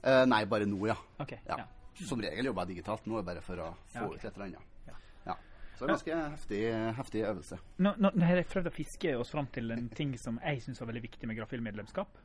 Eh, 0.00 0.22
nei, 0.24 0.44
bare 0.48 0.64
nå, 0.68 0.78
ja. 0.88 0.94
OK. 1.20 1.34
ja. 1.44 1.58
Ja. 1.60 1.66
Som 2.06 2.20
regel 2.22 2.46
jobber 2.50 2.62
jeg 2.66 2.76
digitalt. 2.76 3.06
Nå 3.06 3.22
bare 3.26 3.40
for 3.44 3.60
å 3.60 3.70
få 3.92 3.98
Ja, 3.98 4.06
okay. 4.06 4.16
ut 4.16 4.24
et 4.24 4.34
eller 4.34 4.46
annet. 4.46 4.60
Ja. 4.86 4.94
Ja. 5.26 5.36
Så 5.76 5.84
det 5.86 5.88
er 5.88 5.94
ganske 5.94 6.18
heftig, 6.36 6.60
heftig 6.96 7.24
øvelse. 7.28 7.58
Nå, 7.78 7.94
nå, 7.98 8.10
nå 8.14 8.24
har 8.26 8.36
jeg 8.40 8.48
prøvd 8.52 8.70
å 8.70 8.74
fiske 8.74 9.16
oss 9.18 9.30
fram 9.34 9.46
til 9.52 9.70
en 9.74 9.88
ting 9.88 10.16
som 10.18 10.38
jeg 10.44 10.62
syns 10.64 10.80
var 10.80 10.90
veldig 10.92 11.02
viktig 11.08 11.28
med 11.28 11.36
Grafilmedlemskap. 11.40 12.18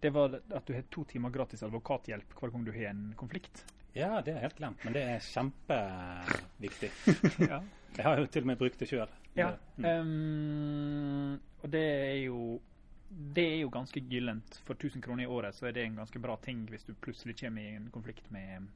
Det 0.00 0.10
var 0.12 0.34
at 0.38 0.66
du 0.68 0.74
har 0.76 0.84
to 0.92 1.04
timer 1.08 1.30
gratis 1.32 1.62
advokathjelp 1.64 2.34
hver 2.36 2.50
gang 2.52 2.64
du 2.66 2.72
har 2.74 2.90
en 2.90 3.14
konflikt. 3.16 3.64
Ja, 3.96 4.20
det 4.20 4.34
er 4.34 4.42
helt 4.44 4.58
glemt, 4.58 4.82
men 4.84 4.92
det 4.92 5.02
er 5.08 5.22
kjempeviktig. 5.24 6.90
ja. 7.50 7.62
Jeg 7.96 8.04
har 8.04 8.18
jo 8.20 8.26
til 8.28 8.44
og 8.44 8.50
med 8.50 8.58
brukt 8.60 8.78
det 8.82 8.88
sjøl. 8.90 9.08
ja. 9.38 9.54
Um, 9.80 11.38
og 11.62 11.70
det 11.72 11.80
er 11.82 12.18
jo 12.26 12.60
det 13.08 13.44
er 13.54 13.60
jo 13.62 13.70
ganske 13.72 14.00
gyllent. 14.10 14.58
For 14.66 14.74
1000 14.76 15.00
kroner 15.04 15.24
i 15.24 15.30
året 15.30 15.54
så 15.56 15.68
er 15.68 15.72
det 15.76 15.84
en 15.86 15.96
ganske 15.96 16.18
bra 16.20 16.34
ting 16.42 16.64
hvis 16.68 16.84
du 16.84 16.92
plutselig 17.00 17.36
kommer 17.40 17.62
i 17.62 17.76
en 17.78 17.86
konflikt 17.94 18.28
med 18.34 18.66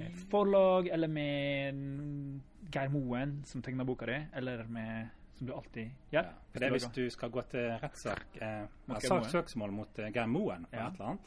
eh, 0.00 0.12
forlag, 0.30 0.88
eller 0.88 1.08
med 1.08 2.40
Geir 2.72 2.88
Moen, 2.88 3.42
som 3.44 3.62
tegner 3.62 3.84
boka 3.84 4.06
di, 4.06 4.20
eller 4.34 4.64
med 4.64 5.08
Som 5.34 5.46
du 5.46 5.52
alltid 5.54 5.88
gjør. 6.12 6.12
Ja, 6.12 6.22
for 6.52 6.60
det 6.60 6.66
er 6.68 6.70
hvis 6.76 6.84
du 6.94 7.10
skal 7.10 7.30
gå 7.30 7.42
til 7.50 7.70
rettssak, 7.82 8.36
eh, 8.36 8.66
sak, 9.00 9.24
søksmål 9.32 9.72
mot 9.74 9.98
eh, 9.98 10.10
Geir 10.14 10.26
Moen 10.30 10.66
for 10.70 10.76
Ja. 10.76 10.86
et 10.88 10.94
eller 10.94 11.06
annet, 11.06 11.20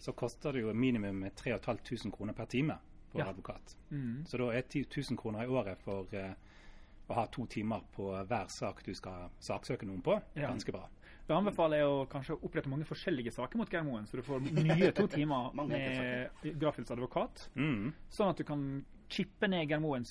så 0.00 0.12
koster 0.12 0.52
det 0.52 0.62
jo 0.62 0.72
minimum 0.72 1.24
3500 1.36 2.10
kroner 2.16 2.32
per 2.32 2.44
time 2.46 2.74
for 3.12 3.20
Ja. 3.20 3.28
advokat. 3.28 3.76
Mm. 3.90 4.24
Så 4.26 4.38
da 4.38 4.50
er 4.52 4.62
10 4.62 4.86
000 5.10 5.16
kroner 5.18 5.42
i 5.42 5.46
året 5.46 5.78
for 5.78 6.06
eh, 6.12 6.32
å 7.08 7.14
ha 7.14 7.26
to 7.26 7.46
timer 7.46 7.80
på 7.92 8.10
hver 8.26 8.46
sak 8.48 8.82
du 8.86 8.94
skal 8.94 9.28
saksøke 9.40 9.86
noen 9.86 10.02
på, 10.02 10.20
ganske 10.34 10.72
bra. 10.72 10.88
Da 11.30 11.36
anbefaler 11.38 11.78
jeg 11.78 11.86
å 11.86 11.98
kanskje 12.10 12.34
opprette 12.42 12.70
mange 12.72 12.86
forskjellige 12.88 13.30
saker 13.36 13.60
mot 13.60 13.70
Geir 13.70 13.84
Moen, 13.86 14.08
så 14.10 14.18
du 14.18 14.24
får 14.26 14.42
nye 14.50 14.90
to 14.96 15.06
timer 15.16 15.52
med 15.54 16.58
Grafils 16.58 16.90
advokat. 16.90 17.44
Mm. 17.54 17.92
Sånn 18.10 18.32
at 18.32 18.40
du 18.42 18.46
kan 18.48 18.64
chippe 19.10 19.46
ned 19.50 19.68
Geir 19.70 19.78
Moens 19.82 20.10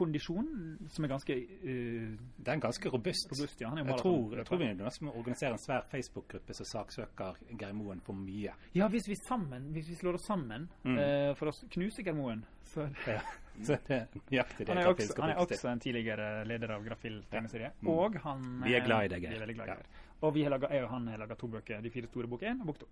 kondisjon, 0.00 0.46
som 0.88 1.04
er 1.04 1.10
ganske 1.12 1.34
Uh, 1.60 2.14
Det 2.40 2.48
er 2.54 2.60
ganske 2.62 2.88
robust. 2.94 3.26
robust. 3.34 3.60
Ja, 3.60 3.68
han 3.68 3.78
er 3.82 3.84
Jeg 3.90 3.98
tror, 4.00 4.36
jeg 4.36 4.46
tror 4.46 4.58
vi 4.62 4.64
er 4.70 4.74
nødt 4.78 4.94
til 4.94 5.08
å 5.10 5.16
organisere 5.18 5.52
en 5.58 5.58
svær 5.60 5.82
Facebook-gruppe 5.90 6.54
som 6.56 6.66
saksøker 6.70 7.36
Geir 7.58 7.74
Moen 7.76 8.00
for 8.00 8.14
mye. 8.16 8.54
Ja, 8.74 8.88
hvis 8.88 9.08
vi 9.10 9.14
sammen, 9.18 9.72
hvis 9.74 9.90
vi 9.90 9.98
slår 9.98 10.14
oss 10.20 10.24
sammen 10.30 10.68
Mm. 10.84 10.96
uh, 10.96 11.34
for 11.34 11.50
å 11.50 11.68
knuse 11.74 12.02
Geir 12.06 12.14
Moen 12.16 12.44
så 12.64 12.86
Ja. 13.06 13.20
Så 13.66 13.76
det 13.86 13.96
er 13.96 14.06
nøyaktig 14.30 14.66
det 14.66 14.68
Han 14.68 14.78
er, 14.78 14.86
også, 14.90 15.20
han 15.20 15.30
er 15.30 15.40
også 15.42 15.68
en 15.72 15.80
tidligere 15.80 16.28
leder 16.48 16.70
av 16.74 16.84
Grafil 16.84 17.20
tegneserie. 17.30 17.72
Mm. 17.80 17.88
Og 17.92 18.16
han 18.24 18.62
Vi 18.64 18.74
er 18.74 18.84
glad 18.86 19.04
i 19.04 19.08
deg, 19.14 19.22
Geir. 19.22 19.46
Vi 19.46 19.54
glad 19.54 19.68
i 19.68 19.70
Ja. 19.70 19.76
Og 20.22 20.34
vi 20.34 20.42
har 20.44 20.50
laget, 20.50 20.70
jeg 20.70 20.84
og 20.84 20.90
han 20.90 21.06
har 21.08 21.18
laga 21.18 21.34
to 21.34 21.48
bøker. 21.48 21.80
De 21.82 21.90
fire 21.90 22.06
store 22.06 22.26
bok 22.28 22.42
én 22.42 22.60
og 22.60 22.66
bok 22.66 22.78
to. 22.78 22.86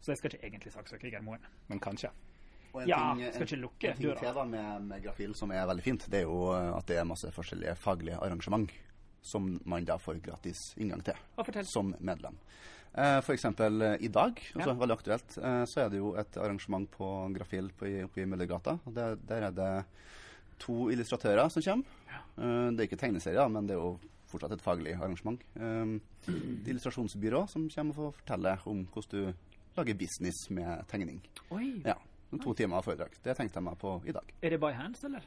Så 0.00 0.12
jeg 0.12 0.18
skal 0.18 0.30
ikke 0.34 0.46
egentlig 0.46 0.72
saksøke 0.72 1.10
Geir 1.10 1.22
Moen. 1.22 1.40
Men 1.68 1.80
kanskje. 1.80 2.10
Og 2.72 2.82
en 2.82 2.88
Ja, 2.88 3.14
ting- 3.14 3.32
skal 3.34 3.46
ikke 3.46 3.60
lukke 3.60 3.88
En 3.90 3.96
ting 3.96 4.06
døra. 4.06 4.18
til 4.20 4.34
da 4.34 4.44
med, 4.44 4.82
med 4.82 5.02
Grafil 5.02 5.34
som 5.34 5.50
er 5.50 5.66
veldig 5.66 5.82
fint, 5.82 6.06
det 6.10 6.20
er 6.20 6.22
jo 6.22 6.52
at 6.76 6.86
det 6.86 6.96
er 6.98 7.04
masse 7.04 7.26
forskjellige 7.34 7.74
faglige 7.76 8.16
arrangement 8.22 8.70
som 9.22 9.60
man 9.66 9.84
da 9.84 9.96
får 9.98 10.20
gratis 10.22 10.74
inngang 10.78 11.02
til 11.04 11.14
som 11.64 11.94
medlem. 12.00 12.38
Eh, 12.94 13.20
For 13.22 13.34
eksempel 13.36 13.82
eh, 13.82 13.96
i 14.00 14.08
dag, 14.08 14.34
også 14.54 14.66
Ja. 14.66 14.74
veldig 14.74 14.96
aktuelt, 14.98 15.38
eh, 15.38 15.64
så 15.64 15.84
er 15.84 15.90
det 15.90 15.98
jo 16.00 16.14
et 16.18 16.36
arrangement 16.36 16.90
på 16.90 17.32
Grafil 17.36 17.70
på, 17.78 17.86
i- 17.86 18.02
oppe 18.04 18.22
i 18.22 18.24
Møllergata. 18.26 18.78
Der, 18.92 19.14
der 19.16 19.42
er 19.46 19.50
det 19.52 19.84
to 20.58 20.88
illustratører 20.90 21.48
som 21.50 21.62
kommer. 21.62 21.84
Eh, 22.38 22.70
Det 22.74 22.80
er 22.80 22.88
ikke 22.88 22.98
tegneserier, 23.00 23.48
men 23.50 23.66
det 23.66 23.76
er 23.76 23.80
jo 23.80 23.98
fortsatt 24.28 24.52
et 24.52 24.62
faglig 24.62 24.94
arrangement. 25.00 25.40
Eh, 25.56 26.00
Et 26.28 26.66
illustrasjonsbyrå 26.68 27.48
som 27.48 27.68
kommer 27.68 27.90
og 27.90 27.96
får 27.96 28.14
fortelle 28.24 28.58
om 28.66 28.86
hvordan 28.86 29.10
du 29.10 29.34
lager 29.76 29.94
business 29.94 30.50
med 30.50 30.86
tegning. 30.88 31.20
Oi, 31.52 31.82
Ja, 31.84 31.94
To 32.30 32.52
timer 32.54 32.80
foredrag. 32.86 33.10
Det 33.24 33.34
tenkte 33.36 33.58
jeg 33.58 33.64
meg 33.66 33.78
på 33.80 33.96
i 34.06 34.12
dag. 34.14 34.28
Er 34.42 34.50
det 34.54 34.60
by 34.62 34.70
hands, 34.72 35.02
eller? 35.04 35.24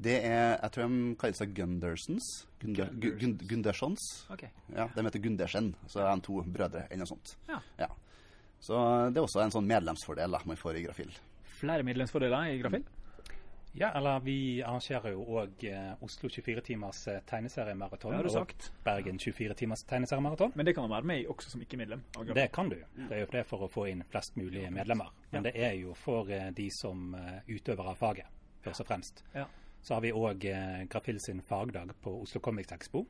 Det 0.00 0.14
er 0.24 0.54
Jeg 0.62 0.70
tror 0.72 0.88
de 0.88 1.14
kaller 1.20 1.36
seg 1.36 1.52
Gundersons. 1.54 2.28
Gunder, 2.62 2.88
Gu- 2.96 3.36
Gundersons. 3.50 4.06
Ok. 4.32 4.46
Ja, 4.74 4.86
De 4.94 5.04
heter 5.04 5.20
Gundersen, 5.20 5.74
så 5.86 6.00
er 6.00 6.14
de 6.16 6.22
to 6.24 6.40
brødre 6.42 6.86
eller 6.90 7.02
noe 7.04 7.10
sånt. 7.12 7.34
Ja. 7.48 7.88
Så 8.58 8.72
det 9.12 9.20
er 9.20 9.26
også 9.26 9.42
en 9.44 9.52
sånn 9.52 9.68
medlemsfordel 9.68 10.32
da, 10.32 10.40
man 10.48 10.56
får 10.56 10.78
i 10.80 10.86
Grafil. 10.86 11.12
Flere 11.60 11.84
medlemsfordeler 11.84 12.54
i 12.54 12.58
Grafil? 12.62 12.84
Ja, 13.78 13.90
eller 13.92 14.20
vi 14.24 14.62
arrangerer 14.64 15.12
jo 15.12 15.24
òg 15.36 15.64
eh, 15.68 16.04
Oslo 16.04 16.30
24 16.32 16.62
timers 16.64 17.02
eh, 17.12 17.18
tegneseriemaraton. 17.28 18.14
Det 18.14 18.16
har 18.16 18.24
du 18.24 18.38
og. 18.40 18.70
Bergen 18.84 19.18
24 19.20 19.54
timers 19.54 19.82
tegneseriemaraton. 19.84 20.54
Men 20.54 20.66
det 20.66 20.74
kan 20.74 20.86
man 20.86 20.94
være 20.96 21.10
med 21.10 21.20
i 21.20 21.26
også 21.28 21.52
som 21.52 21.60
ikke-medlem. 21.60 22.04
Det 22.32 22.46
kan 22.52 22.72
du. 22.72 22.78
Det 22.96 23.10
er 23.18 23.20
jo 23.26 23.28
det 23.34 23.44
for 23.44 23.66
å 23.66 23.68
få 23.68 23.84
inn 23.90 24.00
flest 24.08 24.40
mulig 24.40 24.64
medlemmer. 24.72 25.12
Men 25.30 25.44
det 25.44 25.52
er 25.60 25.76
jo 25.76 25.92
for 25.92 26.32
eh, 26.32 26.48
de 26.56 26.70
som 26.72 27.12
uh, 27.12 27.36
utøver 27.52 27.92
av 27.92 28.00
faget, 28.00 28.32
først 28.64 28.80
og 28.80 28.88
fremst. 28.88 29.24
Ja. 29.34 29.44
Så 29.84 29.94
har 29.94 30.00
vi 30.02 30.14
òg 30.16 30.48
eh, 30.48 30.86
Grafil 30.90 31.20
sin 31.20 31.44
fagdag 31.44 31.92
på 32.02 32.16
Oslo 32.22 32.40
Comics 32.40 32.72
Expo. 32.72 33.04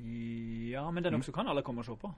ja, 0.00 0.90
men 0.90 1.04
den 1.04 1.14
også 1.14 1.32
kan 1.32 1.48
alle 1.48 1.62
komme 1.62 1.84
og 1.84 1.86
se 1.86 1.94
på. 2.00 2.14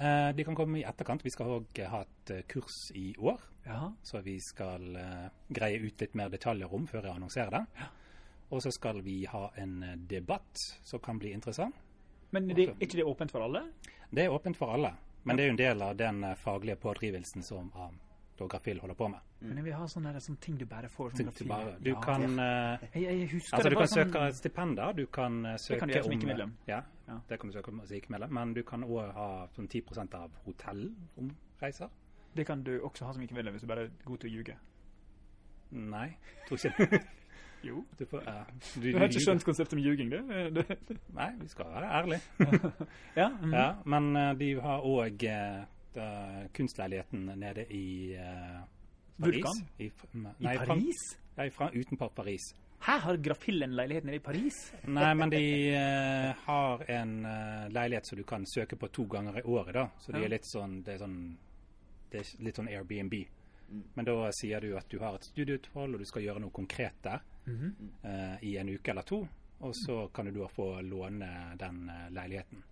Eh, 0.00 0.30
de 0.36 0.44
kan 0.44 0.54
komme 0.54 0.78
i 0.78 0.84
etterkant. 0.86 1.24
Vi 1.26 1.30
skal 1.34 1.46
òg 1.58 1.80
ha 1.90 2.00
et 2.04 2.30
eh, 2.30 2.42
kurs 2.46 2.90
i 2.94 3.14
år. 3.18 3.40
Ja. 3.66 3.92
Så 4.02 4.20
vi 4.24 4.36
skal 4.40 4.96
eh, 4.96 5.28
greie 5.52 5.80
ut 5.82 6.00
litt 6.00 6.14
mer 6.14 6.28
detaljer 6.32 6.72
om 6.74 6.86
før 6.86 7.02
jeg 7.08 7.16
annonserer 7.16 7.50
det. 7.58 7.88
Og 8.50 8.62
så 8.64 8.70
skal 8.72 9.02
vi 9.04 9.24
ha 9.28 9.50
en 9.60 9.82
eh, 9.82 9.96
debatt 10.08 10.62
som 10.86 11.00
kan 11.04 11.18
bli 11.18 11.32
interessant. 11.34 11.74
Men 12.30 12.46
det, 12.48 12.68
er 12.68 12.74
ikke 12.84 13.00
det 13.00 13.04
åpent 13.08 13.32
for 13.32 13.42
alle? 13.44 13.64
Det 14.10 14.24
er 14.24 14.32
åpent 14.32 14.56
for 14.56 14.72
alle, 14.72 14.92
men 15.24 15.36
det 15.36 15.44
er 15.44 15.48
jo 15.48 15.52
en 15.56 15.60
del 15.64 15.82
av 15.82 15.96
den 15.96 16.22
eh, 16.24 16.34
faglige 16.36 16.76
pådrivelsen 16.80 17.42
som 17.42 17.72
Grafil 18.38 18.78
holder 18.78 18.94
på 18.94 19.08
med. 19.10 19.18
Men 19.40 19.56
jeg 19.58 19.64
vil 19.66 19.74
ha 19.74 19.86
sånne, 19.90 20.12
der, 20.14 20.22
sånn 20.22 20.36
ting 20.38 20.54
du 20.60 20.64
bare 20.70 20.86
får 20.92 21.16
som 21.18 21.30
Du, 21.34 21.44
bare, 21.48 21.72
du 21.82 21.90
Ja. 21.90 22.00
kan 22.04 22.22
uh, 22.38 22.84
jeg, 22.94 23.02
jeg 23.02 23.40
Altså, 23.52 23.68
du 23.68 23.74
kan 23.76 23.88
sånn- 23.90 24.12
søke 24.12 24.22
stipender, 24.38 24.92
du 24.94 25.06
kan 25.06 25.40
uh, 25.44 25.56
søke 25.58 25.80
kan 25.80 25.88
du 25.90 25.94
gjøre 25.94 26.04
som 26.06 26.12
om- 26.12 26.18
ikke-medlem. 26.20 26.52
Ja, 26.68 26.78
Ja. 27.08 27.14
det 27.28 27.38
kan 27.40 27.48
du 27.48 27.54
søke 27.56 27.68
om 27.72 27.80
ikke-medlem, 27.80 28.30
men 28.36 28.54
du 28.54 28.62
kan 28.68 28.82
òg 28.84 29.12
ha 29.16 29.28
sånn 29.56 29.68
10% 29.68 30.14
av 30.14 30.30
hotellomreiser. 30.44 31.88
Det 32.36 32.44
kan 32.46 32.62
du 32.62 32.74
også 32.84 33.06
ha 33.08 33.12
som 33.16 33.22
ikke-medlem 33.24 33.54
hvis 33.56 33.62
du 33.64 33.68
bare 33.70 33.86
er 33.88 33.94
god 34.04 34.18
til 34.18 34.28
å 34.30 34.34
ljuge. 34.34 34.56
Nei, 35.70 36.08
tror 36.48 36.58
ikke 36.60 36.88
det. 36.92 37.00
Jo. 37.64 37.80
du, 37.98 38.04
får, 38.06 38.22
ja, 38.22 38.44
du, 38.76 38.92
Du 38.92 38.98
har 38.98 39.08
ikke 39.08 39.20
skjønt 39.24 39.42
konseptet 39.44 39.74
med 39.80 39.84
ljuging, 39.88 40.10
du? 40.12 40.18
Det- 40.60 40.98
Nei, 41.16 41.30
vi 41.40 41.48
skal 41.50 41.66
være 41.72 41.88
ærlige. 41.90 42.20
Ja, 43.16 43.28
mm. 43.34 43.52
Ja, 43.56 43.64
men 43.84 44.16
eh, 44.16 44.34
de 44.38 44.52
har 44.62 44.84
òg 44.86 45.24
kunstleiligheten 46.54 47.24
nede 47.40 47.64
i 47.74 48.14
uh, 48.14 48.60
Paris. 49.18 49.42
Vulkan? 49.42 49.62
I, 49.78 49.88
nei, 50.14 50.54
I 50.54 50.58
Paris? 50.60 51.00
fra-? 51.08 51.42
Nei, 51.42 51.48
fra 51.50 51.70
utenpå 51.74 52.08
Paris. 52.14 52.46
Her 52.80 52.98
har 53.02 53.16
Grafillen-leilighetene 53.16 54.12
nede 54.12 54.16
i 54.20 54.22
Paris? 54.22 54.58
Nei, 54.86 55.14
men 55.14 55.30
de 55.30 55.40
eh, 55.74 56.34
har 56.44 56.84
en 56.90 57.24
eh, 57.26 57.68
leilighet 57.74 58.06
som 58.06 58.18
du 58.18 58.24
kan 58.24 58.44
søke 58.46 58.76
på 58.78 58.88
to 58.94 59.04
ganger 59.10 59.38
i 59.40 59.42
året, 59.42 59.74
da. 59.74 59.88
Så 59.98 60.12
de 60.12 60.18
Ja. 60.20 60.24
er 60.24 60.28
litt 60.36 60.46
sånn 60.46 60.82
Det 60.84 60.94
er 60.94 60.98
sånn 60.98 61.36
det 62.10 62.20
er 62.20 62.42
litt 62.44 62.56
sånn 62.56 62.68
Airbnb. 62.72 63.14
Men 63.96 64.04
da 64.04 64.30
sier 64.32 64.60
du 64.60 64.76
at 64.78 64.88
du 64.88 64.98
har 64.98 65.14
et 65.18 65.24
studieuthold, 65.28 65.92
og 65.94 65.98
du 66.00 66.04
skal 66.08 66.22
gjøre 66.22 66.40
noe 66.40 66.50
konkret 66.50 66.94
der 67.02 67.20
Mhm. 67.46 67.74
eh, 68.04 68.38
i 68.42 68.56
en 68.58 68.68
uke 68.68 68.88
eller 68.90 69.02
to. 69.02 69.28
Og 69.60 69.74
så 69.74 70.08
kan 70.12 70.24
du 70.26 70.30
da 70.40 70.46
få 70.48 70.80
låne 70.82 71.56
den 71.58 71.88
eh, 71.90 72.08
leiligheten. 72.10 72.62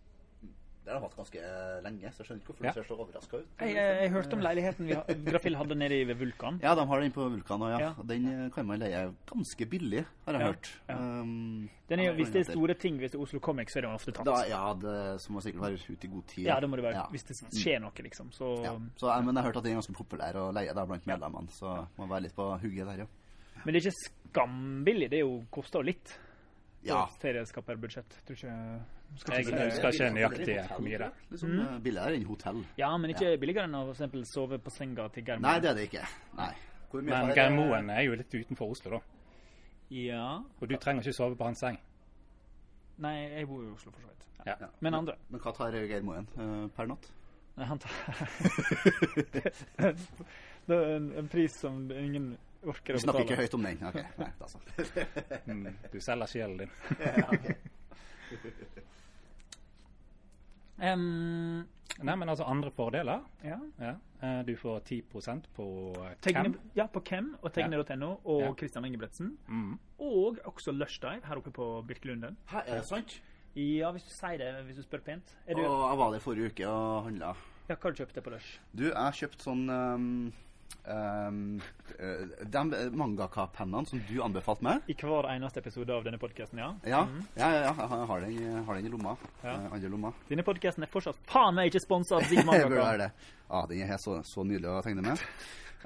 Det 0.87 0.93
har 0.95 1.01
de 1.01 1.07
hatt 1.09 1.17
ganske 1.19 1.41
eh, 1.43 1.79
lenge, 1.83 2.11
så 2.15 2.21
jeg 2.23 2.27
skjønner 2.29 2.43
ikke 2.45 2.53
hvorfor 2.53 2.65
Ja. 2.69 2.71
du 2.71 2.77
ser 2.79 2.85
så 2.87 2.97
overraska 3.03 3.39
ut. 3.43 3.47
Jeg, 3.59 3.73
jeg, 3.75 3.95
jeg 4.05 4.11
hørte 4.15 4.37
om 4.37 4.43
leiligheten 4.45 4.87
vi 4.87 4.95
har, 4.95 5.09
Grafil 5.27 5.57
hadde 5.59 5.75
nede 5.81 5.97
ved 6.07 6.21
Vulkan. 6.21 6.61
Ja, 6.63 6.75
de 6.79 6.85
har 6.87 7.01
den 7.03 7.11
på 7.17 7.25
Vulkan 7.33 7.65
òg, 7.67 7.73
ja. 7.75 7.81
Ja. 7.89 8.05
Den 8.07 8.29
eh, 8.31 8.45
kan 8.55 8.69
man 8.69 8.79
leie 8.79 9.01
ganske 9.27 9.67
billig, 9.73 10.05
har 10.29 10.39
jeg 10.39 10.45
Ja, 10.45 10.51
hørt. 10.53 10.71
ja. 10.89 10.95
Um, 10.97 11.65
Den 11.91 12.01
er, 12.01 12.05
ja, 12.05 12.13
hvis 12.15 12.31
det 12.31 12.45
er 12.45 12.53
store 12.53 12.75
ting, 12.75 12.97
hvis 13.03 13.11
det 13.11 13.19
er 13.19 13.23
Oslo 13.27 13.41
Comics, 13.43 13.73
så 13.75 13.79
er 13.79 13.83
det 13.89 13.91
ofte 13.99 14.13
tatt. 14.15 14.27
da, 14.31 14.37
Ja, 14.47 14.63
det 14.79 15.21
så 15.23 15.33
må 15.35 15.43
sikkert 15.43 15.63
være 15.67 15.83
ute 15.91 16.07
i 16.07 16.11
god 16.15 16.23
tid. 16.31 16.45
Ja, 16.47 16.61
det 16.61 16.71
må 16.71 16.77
det 16.79 16.85
være 16.87 16.95
Ja. 17.03 17.07
Hvis 17.11 17.25
det 17.27 17.37
skjer 17.51 17.81
noe, 17.83 17.91
liksom. 18.07 18.31
Så 18.31 18.63
Ja. 18.63 18.77
Så, 18.97 19.11
jeg, 19.11 19.25
men 19.27 19.35
jeg 19.35 19.43
har 19.43 19.51
hørt 19.51 19.57
at 19.59 19.65
den 19.65 19.73
er 19.73 19.81
ganske 19.83 19.93
populær 19.99 20.35
å 20.39 20.53
leie 20.55 20.73
der 20.73 20.87
blant 20.87 21.07
medlemmene, 21.07 21.51
så 21.51 21.87
må 21.99 22.07
være 22.07 22.23
litt 22.29 22.35
på 22.39 22.47
hugget 22.63 22.87
der, 22.87 22.99
ja. 23.05 23.07
Men 23.65 23.75
det 23.75 23.83
er 23.85 23.91
ikke 23.91 24.11
skambillig. 24.31 25.11
Det 25.11 25.19
er 25.19 25.27
jo, 25.27 25.45
koster 25.51 25.81
jo 25.83 25.91
litt. 25.91 26.19
Ja. 26.87 27.07
Serieskaperbudsjett. 27.19 28.21
Tror 28.27 28.37
ikke 28.39 28.83
Jeg 29.17 29.47
skal 29.47 29.61
husker 29.63 29.95
ikke 29.95 30.09
nøyaktig 30.13 30.55
hvor 30.69 30.83
mye 30.85 30.99
det 31.01 31.07
er. 31.07 31.21
Liksom, 31.31 31.53
eh, 31.63 31.77
Billigere 31.83 32.17
enn 32.19 32.27
hotell. 32.29 32.59
Ja, 32.79 32.91
men 33.01 33.11
ikke 33.15 33.31
billigere 33.41 33.65
enn 33.69 33.77
å 33.79 33.85
for 33.87 33.95
eksempel 33.97 34.25
sove 34.29 34.59
på 34.61 34.73
senga 34.75 35.07
til 35.15 35.25
Geir 35.25 35.41
Nei, 35.41 35.57
det 35.63 35.71
er 35.71 35.79
det 35.79 35.85
ikke. 35.89 36.05
Nei. 36.37 36.53
Hvor 36.91 37.03
mye 37.03 37.21
Men 37.27 37.35
Geir 37.39 37.53
Moen 37.57 37.91
er 37.91 38.03
jo 38.07 38.13
litt 38.21 38.33
utenfor 38.35 38.75
Oslo, 38.75 38.99
da. 38.99 39.03
Ja. 39.95 40.27
Og 40.61 40.69
du 40.69 40.77
trenger 40.77 41.07
ikke 41.07 41.17
sove 41.17 41.39
på 41.39 41.49
hans 41.49 41.61
seng. 41.65 41.79
Nei, 43.03 43.17
jeg 43.39 43.49
bor 43.49 43.63
jo 43.63 43.71
i 43.71 43.77
Oslo, 43.77 43.93
for 43.93 44.01
så 44.05 44.09
vidt. 44.11 44.23
Ja. 44.47 44.55
Ja. 44.61 44.69
Men 44.81 44.95
andre? 45.01 45.15
Men 45.31 45.41
hva 45.43 45.51
tar 45.57 45.79
Geir 45.79 46.05
Moen 46.07 46.27
uh, 46.37 46.67
per 46.77 46.87
natt? 46.91 47.05
Nei, 47.57 47.67
han 47.71 47.79
tar 47.81 47.91
Det 50.67 50.77
er 50.77 50.97
en, 50.99 51.07
en 51.23 51.29
pris 51.33 51.53
som 51.63 51.75
ingen 51.95 52.27
orker 52.67 52.97
å 52.97 52.99
betale. 52.99 52.99
Vi 52.99 53.05
snakker 53.05 53.25
ikke 53.25 53.39
høyt 53.41 53.55
om 53.57 53.63
den. 53.67 53.79
Ok, 53.87 53.99
nei, 54.21 54.31
da 54.41 54.47
så. 54.51 54.59
Mm, 55.47 55.67
du 55.93 55.99
selger 56.03 56.29
sjelen 56.33 56.57
din. 56.65 56.73
ja, 57.07 57.27
ok. 57.31 57.47
Em, 60.79 61.65
Nei, 62.05 62.15
men 62.21 62.29
altså 62.29 62.45
andre 62.45 62.71
fordeler. 62.71 63.23
ja. 63.45 63.57
Ja. 63.81 63.95
Eh, 64.23 64.43
Du 64.45 64.55
får 64.57 64.81
10% 64.85 65.47
på 65.57 65.95
Tegne, 66.21 66.43
Cam. 66.43 66.57
ja, 66.77 66.87
på 66.87 67.01
Cam 67.05 67.37
og 67.43 67.53
Tegne.no 67.53 68.17
og 68.25 68.41
Ja. 68.43 68.55
Christian 68.55 68.85
Ingebretsen. 68.85 69.39
Mm. 69.49 69.79
Og 69.99 70.39
også 70.45 70.73
Lushdive 70.73 71.21
her 71.25 71.37
oppe 71.37 71.51
på 71.51 71.83
Birkelunden. 71.87 72.37
Hæ, 72.51 72.59
er 72.67 72.75
det 72.81 72.85
sant? 72.87 73.21
Ja, 73.55 73.91
hvis 73.93 74.03
du 74.05 74.11
sier 74.11 74.37
det, 74.39 74.65
hvis 74.67 74.77
du 74.77 74.83
spør 74.83 75.01
pent. 75.01 75.37
Er 75.47 75.55
du, 75.55 75.63
Og 75.65 75.91
jeg 75.91 75.99
var 75.99 76.11
der 76.13 76.19
forrige 76.21 76.47
uke 76.51 76.67
og 76.69 77.05
handla. 77.05 77.35
ja, 77.69 77.75
hva 77.75 77.83
har 77.83 77.91
du 77.93 78.05
kjøpt 78.05 78.23
på 78.25 78.31
Lush? 78.31 78.59
Du, 78.77 78.85
jeg 78.85 78.95
har 78.97 79.13
kjøpt 79.13 79.41
sånn 79.43 79.71
um, 79.71 80.33
um, 80.87 81.61
eh, 81.99 82.47
De 82.47 82.91
mangaka-pennene 82.97 83.87
som 83.89 84.01
du 84.09 84.23
anbefalte 84.23 84.65
meg. 84.67 84.87
I 84.91 84.95
hver 84.99 85.29
eneste 85.33 85.61
episode 85.63 85.93
av 85.95 86.05
denne 86.07 86.19
podkasten, 86.23 86.61
ja. 86.63 86.71
Ja, 86.87 87.03
ja, 87.37 87.51
ja, 87.51 87.61
ja, 87.69 87.75
jeg 87.75 88.09
har 88.11 88.21
den, 88.25 88.35
jeg 88.41 88.65
har 88.69 88.81
den 88.81 88.87
i 88.89 88.93
lomma. 88.93 89.17
Ja. 89.43 89.55
Eh, 89.57 89.69
andre 89.79 89.93
lomma. 89.93 90.13
Denne 90.31 90.45
podkasten 90.47 90.87
er 90.87 90.91
fortsatt 90.93 91.21
faen 91.31 91.57
meg 91.59 91.71
ikke 91.73 91.85
sponsa 91.85 92.19
av 92.21 92.27
Zig 92.31 92.45
Mangaka. 92.47 92.97
det. 93.05 93.11
Ja, 93.49 93.63
den 93.71 93.85
er 93.87 94.01
så, 94.03 94.19
så 94.27 94.45
nydelig 94.47 94.73
å 94.73 94.81
tegne 94.87 95.05
med. 95.07 95.23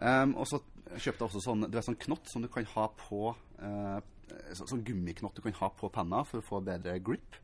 Um, 0.01 0.33
og 0.41 0.47
så 0.49 0.63
kjøpte 0.97 1.21
jeg 1.21 1.27
også 1.29 1.43
sånn, 1.45 1.67
du 1.69 1.77
vet, 1.77 1.85
sånn 1.85 1.99
knott 2.07 2.31
som 2.31 2.43
du 2.43 2.49
kan 2.53 2.65
ha 2.73 2.87
på 2.97 3.35
uh, 3.35 3.99
så, 4.55 4.65
Sånn 4.71 4.81
gummiknott 4.87 5.37
du 5.37 5.43
kan 5.45 5.53
ha 5.59 5.69
på 5.77 5.91
penna 5.93 6.23
for 6.25 6.41
å 6.41 6.47
få 6.47 6.61
bedre 6.65 6.97
grip. 7.05 7.37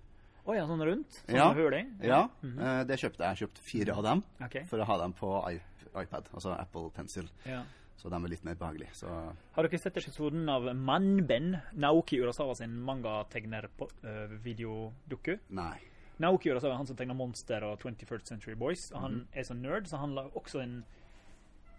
Å 0.46 0.54
ja, 0.54 0.62
sånn 0.68 0.84
rundt? 0.86 1.18
Sånn 1.26 1.36
Ja. 1.36 1.48
hull 1.58 1.74
i? 1.74 1.82
Ja, 2.06 2.20
uh, 2.30 2.82
det 2.86 3.00
kjøpte 3.02 3.26
jeg. 3.26 3.34
Jeg 3.34 3.40
kjøpte 3.42 3.64
fire 3.66 3.96
av 3.98 4.04
dem 4.06 4.22
okay. 4.46 4.64
for 4.70 4.80
å 4.80 4.86
ha 4.88 4.98
dem 5.02 5.12
på 5.18 5.32
iP- 5.50 5.75
iPad, 6.02 6.24
altså 6.34 6.50
Apple 6.58 6.90
Pencil. 6.94 7.30
Ja. 7.46 7.62
Så 7.96 8.08
de 8.12 8.16
er 8.16 8.28
litt 8.28 8.44
mer 8.44 8.54
behagelige. 8.60 8.94
Så 8.94 9.08
Har 9.08 9.62
dere 9.64 9.78
sett 9.80 9.96
episoden 9.96 10.48
av 10.52 10.76
Manben, 10.76 11.56
Naoki 11.72 12.20
Urasawa 12.20 12.54
sin 12.54 12.76
manga-tegner-videodukku? 12.84 15.38
nei. 15.48 15.80
Naoki 16.18 16.50
Urasawa 16.50 16.72
er 16.72 16.80
han 16.80 16.88
som 16.88 16.96
tegner 16.96 17.16
Monster 17.16 17.64
og 17.66 17.80
21st 17.80 18.30
Century 18.30 18.54
Boys. 18.56 18.88
Og 18.92 19.00
han 19.00 19.18
er 19.36 19.44
sånn 19.44 19.60
nerd, 19.60 19.88
så 19.88 20.00
han 20.00 20.14
lager 20.16 20.38
også 20.38 20.62
en 20.62 20.78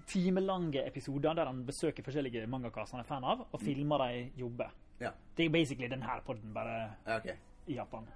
timelange 0.08 0.84
episoder 0.88 1.36
der 1.36 1.50
han 1.50 1.66
besøker 1.66 2.06
forskjellige 2.06 2.46
mangakaser 2.48 2.96
han 2.96 3.04
er 3.04 3.10
fan 3.10 3.26
av, 3.28 3.48
og 3.52 3.62
filmer 3.62 4.06
dem 4.06 4.40
jobbe. 4.40 4.70
Ja. 5.02 5.12
Det 5.38 5.46
er 5.46 5.54
basically 5.54 5.90
den 5.90 6.06
her 6.06 6.22
podden, 6.26 6.54
bare 6.54 6.78
ja 7.06 7.18
okay. 7.18 7.36
i 7.68 7.76
Japan. 7.76 8.08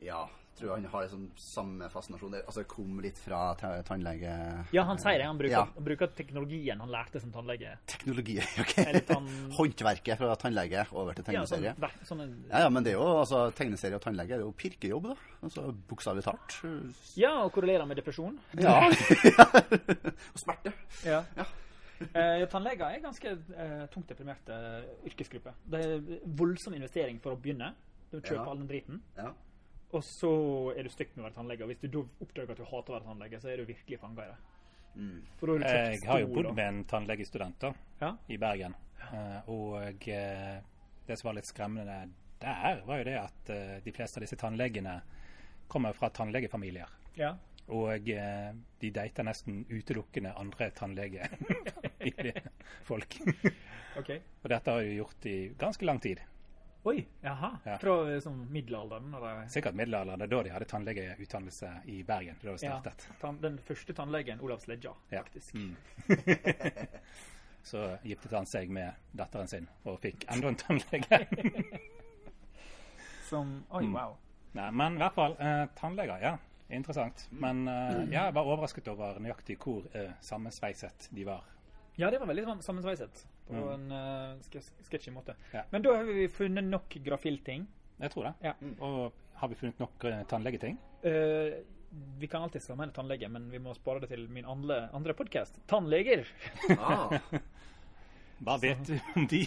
Ja. 0.02 0.26
Tror 0.56 0.70
han 0.78 0.86
har 0.88 1.02
liksom 1.04 1.24
samme 1.36 1.90
fascinasjon. 1.92 2.32
Det 2.32 2.40
altså, 2.48 2.62
kom 2.64 3.02
litt 3.04 3.18
fra 3.20 3.40
tannlege... 3.60 4.32
Ja, 4.72 4.86
han 4.88 4.96
sier 5.04 5.18
det. 5.20 5.26
Han 5.28 5.36
bruker, 5.38 5.52
Ja. 5.52 5.66
han 5.76 5.84
bruker 5.84 6.08
teknologien 6.16 6.80
han 6.80 6.88
lærte 6.94 7.20
som 7.20 7.34
tannlege. 7.34 7.74
Teknologi, 7.92 8.38
ok. 8.64 8.72
Eller. 8.86 9.26
Håndverket 9.58 10.16
fra 10.22 10.30
tannlege 10.40 10.86
over 10.96 11.12
til 11.18 11.28
Ja, 11.36 11.44
sånn, 11.44 11.60
tegneserie. 11.60 11.76
ver- 11.84 12.08
sånne, 12.08 12.30
Ja, 12.54 12.62
ja, 12.64 12.70
men 12.72 12.88
det 12.88 12.94
er 12.94 12.96
jo 13.02 13.10
altså, 13.20 13.42
tegneserie 13.52 14.00
og 14.00 14.06
tannlege 14.08 14.38
er 14.38 14.46
jo 14.46 14.54
pirkejobb, 14.56 15.10
da. 15.12 15.18
Altså, 15.44 15.66
Bokstavelig 15.92 16.24
talt. 16.24 16.56
ja, 17.20 17.34
og 17.44 17.52
korrelerer 17.52 17.86
med 17.92 18.00
depresjon. 18.00 18.40
Ja. 18.56 18.78
og 20.34 20.40
smerte. 20.40 20.72
Ja. 21.04 21.20
Eh, 22.00 22.46
tannleger 22.52 22.90
er 22.96 23.04
ganske 23.04 23.28
eh, 23.56 23.82
tungt 23.92 24.08
deprimerte 24.08 24.56
yrkesgruppe. 25.08 25.52
Det 25.68 25.84
er 25.84 26.24
voldsom 26.40 26.76
investering 26.80 27.20
for 27.24 27.36
å 27.36 27.40
begynne. 27.44 27.74
Du 28.12 28.22
kjøper 28.22 28.40
Ja. 28.40 28.48
all 28.52 28.64
den 28.64 28.68
driten. 28.72 29.02
Ja. 29.20 29.34
Og 29.96 30.04
så 30.04 30.30
er 30.76 30.84
du 30.84 30.90
stygt 30.92 31.14
med 31.16 31.24
å 31.24 31.26
være 31.30 31.38
tannlege. 31.38 31.64
Og 31.64 31.70
hvis 31.72 31.80
du 31.84 31.88
da 31.94 32.00
oppdager 32.26 32.52
at 32.52 32.60
du 32.60 32.66
hater 32.68 32.92
å 32.92 32.96
være 32.98 33.08
tannlege, 33.08 33.38
så 33.40 33.48
er 33.52 33.58
du 33.62 33.66
virkelig 33.70 34.00
fanga 34.02 34.22
i 34.26 34.28
det. 34.34 34.40
Mm. 34.96 35.22
For 35.40 35.46
da 35.48 35.52
har 35.54 35.60
du 35.60 35.64
Jeg 35.96 36.08
har 36.10 36.20
jo 36.24 36.28
bodd 36.36 36.50
med 36.56 36.68
en 36.68 36.84
tannlegestudent 36.88 37.58
da, 37.60 37.74
Ja. 38.02 38.12
i 38.28 38.38
Bergen. 38.38 38.76
Eh, 39.12 39.40
Og 39.52 40.08
eh, 40.08 40.58
det 41.08 41.18
som 41.20 41.28
var 41.30 41.36
litt 41.40 41.46
skremmende 41.48 42.10
der, 42.42 42.82
var 42.86 42.98
jo 42.98 43.04
det 43.08 43.18
at 43.20 43.50
eh, 43.50 43.80
de 43.84 43.92
fleste 43.96 44.18
av 44.20 44.24
disse 44.26 44.36
tannlegene 44.40 45.02
kommer 45.68 45.94
fra 45.94 46.10
tannlegefamilier. 46.10 46.88
ja. 47.16 47.36
Og 47.68 48.06
de 48.06 48.90
dater 48.94 49.24
nesten 49.26 49.64
utelukkende 49.72 50.36
andre 50.38 50.68
tannlegefolk. 50.78 53.16
okay. 54.00 54.20
Og 54.44 54.50
dette 54.54 54.70
har 54.72 54.82
jo 54.86 54.92
gjort 55.00 55.26
i 55.26 55.50
ganske 55.58 55.86
lang 55.88 56.00
tid. 56.00 56.20
Oi. 56.86 57.00
Jaha. 57.26 57.48
Ja. 57.66 57.78
Fra 57.82 57.94
sånn 58.22 58.44
middelalderen? 58.54 59.08
Eller? 59.18 59.48
Sikkert 59.50 59.74
middelalderen. 59.80 60.20
Det 60.22 60.28
er 60.28 60.34
da 60.36 60.42
de 60.46 60.52
hadde 60.54 60.68
tannlegeutdannelse 60.70 61.70
i 61.90 62.04
Bergen. 62.06 62.36
Da 62.44 62.52
det 62.52 62.60
startet. 62.62 63.08
Ja, 63.24 63.32
den 63.42 63.56
første 63.66 63.94
tannlegen, 63.98 64.42
Olav 64.46 64.60
Sledja, 64.62 64.92
Ja. 65.10 65.24
faktisk. 65.24 65.56
Mm. 65.56 65.76
Så 67.66 67.80
giftet 68.06 68.32
han 68.38 68.46
seg 68.46 68.70
med 68.70 68.94
datteren 69.18 69.48
sin 69.50 69.66
og 69.90 69.98
fikk 70.04 70.28
enda 70.30 70.52
en 70.52 70.60
tannlege. 70.62 71.24
Som 73.30 73.64
Oi, 73.74 73.82
Mm. 73.88 73.94
wow. 73.98 74.14
Nei, 74.56 74.70
men 74.72 74.96
i 74.96 75.02
hvert 75.02 75.16
fall 75.18 75.34
eh, 75.42 75.66
tannleger, 75.76 76.22
ja. 76.22 76.36
Interessant. 76.70 77.26
Men 77.32 77.66
eh, 77.68 78.04
ja, 78.14 78.28
jeg 78.28 78.34
var 78.38 78.46
overrasket 78.46 78.88
over 78.94 79.18
nøyaktig 79.22 79.58
hvor 79.62 79.82
eh, 79.98 80.14
sammensveiset 80.22 81.10
de 81.14 81.26
var. 81.28 81.42
Ja, 81.98 82.10
det 82.12 82.20
var 82.20 82.28
veldig 82.28 82.46
sammensveiset. 82.64 83.26
På 83.48 83.54
Mm. 83.56 83.70
en 83.92 83.92
uh, 83.92 84.62
sketsjy 84.90 85.12
måte. 85.14 85.36
Ja. 85.54 85.64
Men 85.72 85.82
da 85.86 85.94
har 85.96 86.04
vi 86.04 86.28
funnet 86.28 86.64
nok 86.68 86.90
grafilting. 87.06 87.68
Jeg 88.02 88.12
tror 88.12 88.24
det. 88.28 88.34
Ja. 88.50 88.54
Og 88.84 89.14
har 89.40 89.48
vi 89.52 89.56
funnet 89.56 89.80
nok 89.80 90.04
uh, 90.04 90.24
tannlegeting? 90.28 90.78
Uh, 91.06 91.54
vi 92.20 92.28
kan 92.28 92.42
alltid 92.44 92.62
skal 92.62 92.76
med 92.76 92.92
tannlege, 92.94 93.30
men 93.32 93.50
vi 93.52 93.60
må 93.60 93.74
spare 93.78 94.02
det 94.04 94.10
til 94.12 94.26
min 94.30 94.46
andre, 94.46 94.90
andre 94.94 95.14
podkast. 95.16 95.62
Tannleger! 95.68 96.26
Ah, 96.78 97.14
Hva 98.44 98.58
vet 98.60 98.82
du 98.90 98.98
om 99.16 99.28
de? 99.32 99.46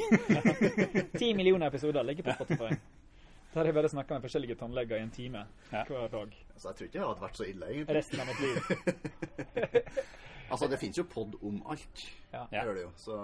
Ti 1.21 1.35
millioner 1.37 1.69
episoder 1.69 2.07
ligger 2.09 2.25
på 2.31 2.39
Spotify. 2.39 2.71
Der 3.55 3.61
har 3.61 3.65
jeg 3.65 3.75
bare 3.75 3.89
snakka 3.89 4.15
med 4.19 4.23
forskjellige 4.23 4.55
tannleger 4.61 4.97
i 4.97 5.03
en 5.03 5.11
time 5.11 5.47
Ja. 5.73 5.85
hver 5.85 6.09
dag. 6.11 6.35
altså, 6.55 6.69
jeg 6.69 6.77
tror 6.77 6.87
ikke 6.87 6.99
det 6.99 7.07
hadde 7.09 7.21
vært 7.21 7.37
så 7.37 7.45
ille, 7.49 7.67
egentlig. 7.67 7.97
Resten 7.97 8.21
av 8.21 8.27
mitt 8.27 8.41
liv. 8.41 8.57
Altså, 10.51 10.65
det 10.73 10.79
finnes 10.81 10.97
jo 10.97 11.05
pod 11.05 11.35
om 11.45 11.59
alt. 11.69 12.03
Ja. 12.33 12.47
Det 12.51 12.63
gjør 12.65 12.75
det 12.79 12.83
jo. 12.87 12.91
Så 12.97 13.17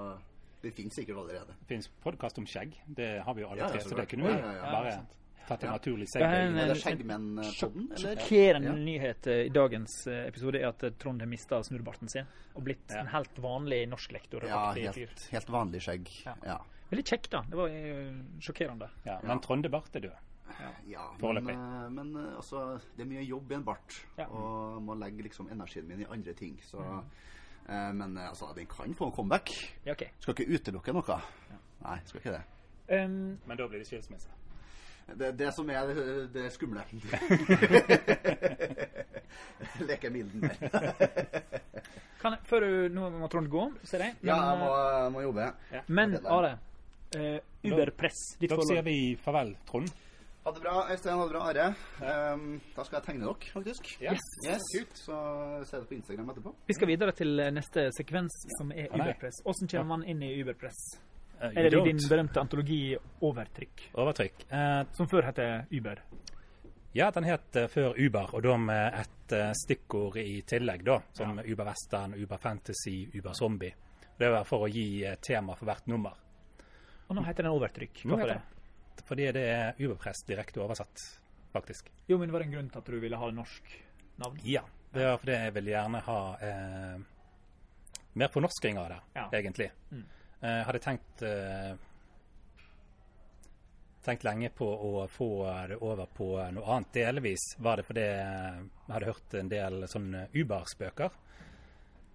det 0.63 0.75
finnes 0.77 0.93
sikkert 0.93 1.17
allerede. 1.23 1.55
Det 1.63 1.69
finnes 1.71 1.87
podkast 2.05 2.37
om 2.39 2.45
skjegg. 2.45 2.75
Det 2.99 3.07
har 3.25 3.35
vi 3.35 3.41
jo 3.41 3.49
alle 3.49 3.63
Ja, 3.63 3.69
tre, 3.73 3.81
så 3.81 3.89
så 3.95 3.97
det 3.97 4.09
kunne 4.11 4.27
vi 4.29 4.33
Ja, 4.35 4.41
ja, 4.45 4.53
ja. 4.59 4.73
bare 4.75 5.07
tatt 5.49 5.63
en 5.65 5.71
Ja. 5.71 5.77
naturlig 5.79 6.01
Det 6.05 6.09
segway. 6.13 6.29
en- 6.35 6.59
Er 6.59 6.67
det 6.67 6.77
en- 6.77 6.83
Skjeggmenn-podden, 6.83 7.87
eller? 7.97 8.17
Sjokkerende 8.17 8.69
Ja. 8.69 8.73
nyhet 8.77 9.27
eh, 9.27 9.47
i 9.47 9.49
dagens 9.49 10.07
eh, 10.07 10.27
episode 10.29 10.61
er 10.61 10.69
at 10.69 10.83
eh, 10.85 10.91
Trond 10.99 11.21
har 11.23 11.27
mista 11.29 11.63
snurrebarten 11.63 12.09
sin 12.11 12.27
og 12.55 12.63
blitt 12.65 12.91
Ja. 12.91 13.01
en 13.01 13.07
helt 13.07 13.35
vanlig 13.39 13.89
norsklektor. 13.89 14.45
Ja, 14.47 14.73
helt, 14.75 15.29
helt 15.33 15.47
vanlig 15.49 15.81
skjegg. 15.81 16.09
Ja. 16.45 16.59
Ja. 16.85 16.91
Veldig 16.91 17.05
kjekk, 17.09 17.31
da. 17.33 17.41
Det 17.51 17.57
var 17.59 17.69
eh, 17.69 18.13
sjokkerende. 18.45 18.89
Ja, 19.09 19.17
men 19.25 19.41
Trondebart 19.41 19.97
er 19.97 20.01
død. 20.01 20.13
Ja, 20.87 21.07
men, 21.19 21.49
eh, 21.51 21.89
men 21.91 22.11
eh, 22.21 22.37
altså, 22.37 22.77
det 22.97 23.03
er 23.03 23.07
mye 23.11 23.25
jobb 23.27 23.51
i 23.51 23.55
en 23.57 23.65
bart, 23.65 23.97
Ja. 24.19 24.27
og 24.29 24.83
må 24.85 24.95
legge 25.01 25.23
liksom 25.25 25.49
energien 25.51 25.89
min 25.89 26.01
i 26.05 26.07
andre 26.13 26.33
ting. 26.37 26.61
Så, 26.63 26.79
eh, 27.69 27.93
men 27.97 28.19
altså, 28.19 28.53
den 28.55 28.67
kan 28.71 28.95
få 28.95 29.07
en 29.09 29.13
comeback. 29.17 29.51
Ja, 29.87 29.93
OK. 29.97 30.05
Skal 30.21 30.35
ikke 30.37 30.55
utelukke 30.61 30.93
noe. 30.95 31.19
Nei, 31.85 31.99
skal 32.05 32.21
ikke 32.21 32.33
det. 32.37 32.43
Um, 33.05 33.39
Men 33.49 33.57
da 33.57 33.67
blir 33.67 33.79
det 33.81 33.87
skilsmisse. 33.89 34.29
Det 35.17 35.27
er 35.27 35.33
det 35.37 35.51
som 35.55 35.71
er 35.73 35.87
det, 35.89 36.33
det 36.35 36.51
skumle. 36.53 36.85
Leke 39.89 40.11
milden 40.13 40.41
der. 40.45 40.57
kan 42.21 42.33
jeg, 42.37 42.41
før 42.49 42.61
du 42.65 42.71
Nå 42.95 43.09
må 43.19 43.29
Trond 43.33 43.49
gå, 43.53 43.65
ser 43.85 43.99
jeg. 44.05 44.13
Men, 44.21 44.29
Ja, 44.31 44.37
jeg 44.51 44.59
må, 44.63 44.69
jeg 44.77 45.13
må 45.13 45.19
jobbe. 45.27 45.49
men 45.89 46.17
Are. 46.27 46.55
Eh, 47.17 47.39
Uberpress. 47.65 48.23
Da, 48.41 48.57
Da 48.57 48.67
sier 48.69 48.83
vi 48.87 48.97
farvel, 49.23 49.55
Trond. 49.69 49.93
Ha 50.45 50.53
det 50.53 50.61
bra, 50.61 50.75
Øystein. 50.93 51.17
Ha 51.17 51.25
det 51.25 51.33
bra, 51.33 51.43
Are. 51.49 51.67
Um, 52.35 52.61
da 52.77 52.85
skal 52.85 52.99
jeg 52.99 53.07
tegne 53.07 53.25
dere, 53.25 53.53
faktisk. 53.55 53.87
Yes. 54.03 54.27
Yes. 54.45 54.67
Kult. 54.75 54.99
Så 55.07 55.17
ser 55.65 55.79
dere 55.79 55.89
på 55.89 55.97
Instagram 55.97 56.31
etterpå. 56.35 56.53
Vi 56.69 56.77
skal 56.77 56.91
videre 56.93 57.15
til 57.17 57.41
eh, 57.41 57.51
neste 57.57 57.87
sekvens, 57.97 58.37
som 58.59 58.73
er. 58.77 58.91
Uberpress. 58.93 59.41
Hvordan 59.47 59.71
kommer 59.73 59.91
man 59.97 60.05
inn 60.13 60.21
i 60.23 60.35
Uberpress? 60.43 60.83
Uh, 61.41 61.49
Er 61.49 61.71
det 61.71 61.81
din 61.89 61.99
berømte 62.09 62.41
antologi 62.41 62.83
Overtrykk, 63.25 63.89
Overtrykk. 63.99 64.45
Uh, 64.53 64.85
som 64.95 65.09
før 65.11 65.27
heter 65.31 65.65
Uber? 65.73 66.03
ja, 66.95 67.09
den 67.11 67.25
het 67.27 67.57
eh, 67.57 67.67
før 67.69 67.97
Uber, 67.99 68.29
og 68.37 68.43
da 68.45 68.53
med 68.57 68.95
et 69.01 69.33
eh, 69.35 69.49
stikkord 69.65 70.15
i 70.23 70.43
tillegg, 70.47 70.85
da. 70.87 71.01
Som 71.13 71.41
Uber 71.43 71.67
Western, 71.67 72.15
Uber 72.15 72.39
Fantasy, 72.39 73.09
Uber 73.19 73.33
Zombie. 73.35 73.73
Det 74.17 74.29
var 74.31 74.45
for 74.47 74.63
å 74.63 74.69
gi 74.71 75.03
eh, 75.03 75.17
tema 75.19 75.57
for 75.59 75.67
hvert 75.67 75.89
nummer. 75.91 76.15
Og 77.09 77.17
nå 77.19 77.23
heter 77.27 77.43
den 77.47 77.53
Overtrykk. 77.53 78.03
Hvorfor 78.09 78.31
det? 78.33 78.41
Fordi 79.05 79.27
det 79.37 79.43
er 79.51 79.81
Uberpress 79.83 80.23
direkte 80.29 80.61
oversatt, 80.65 81.03
faktisk. 81.53 81.91
Jo, 82.09 82.17
men 82.19 82.31
var 82.33 82.41
det 82.41 82.47
en 82.49 82.55
grunn 82.55 82.71
til 82.71 82.79
at 82.81 82.87
du 82.89 82.99
ville 83.03 83.19
ha 83.21 83.31
norsk 83.35 83.73
navn? 84.23 84.39
Ja. 84.47 84.63
Det 84.95 85.03
var 85.05 85.19
fordi 85.19 85.33
jeg 85.35 85.55
ville 85.57 85.73
gjerne 85.75 86.01
ha 86.07 86.19
eh, 86.47 87.01
mer 88.15 88.31
fornorsking 88.31 88.79
av 88.79 88.89
det, 88.93 89.01
Ja. 89.19 89.25
egentlig. 89.33 89.71
Mm. 89.91 90.05
Eh, 90.41 90.61
hadde 90.69 90.79
tenkt 90.85 91.23
eh, 91.27 91.75
tenkt 94.05 94.25
lenge 94.25 94.51
på 94.55 94.67
å 94.69 95.07
få 95.09 95.29
det 95.69 95.77
over 95.81 96.07
på 96.07 96.27
noe 96.53 96.65
annet. 96.77 96.93
Delvis 96.93 97.45
var 97.59 97.81
det 97.81 97.87
fordi 97.89 98.05
jeg 98.05 98.65
hadde 98.93 99.07
hørt 99.11 99.35
en 99.41 99.49
del 99.53 99.87
sånne 99.89 100.27
Uber-spøker. 100.37 101.11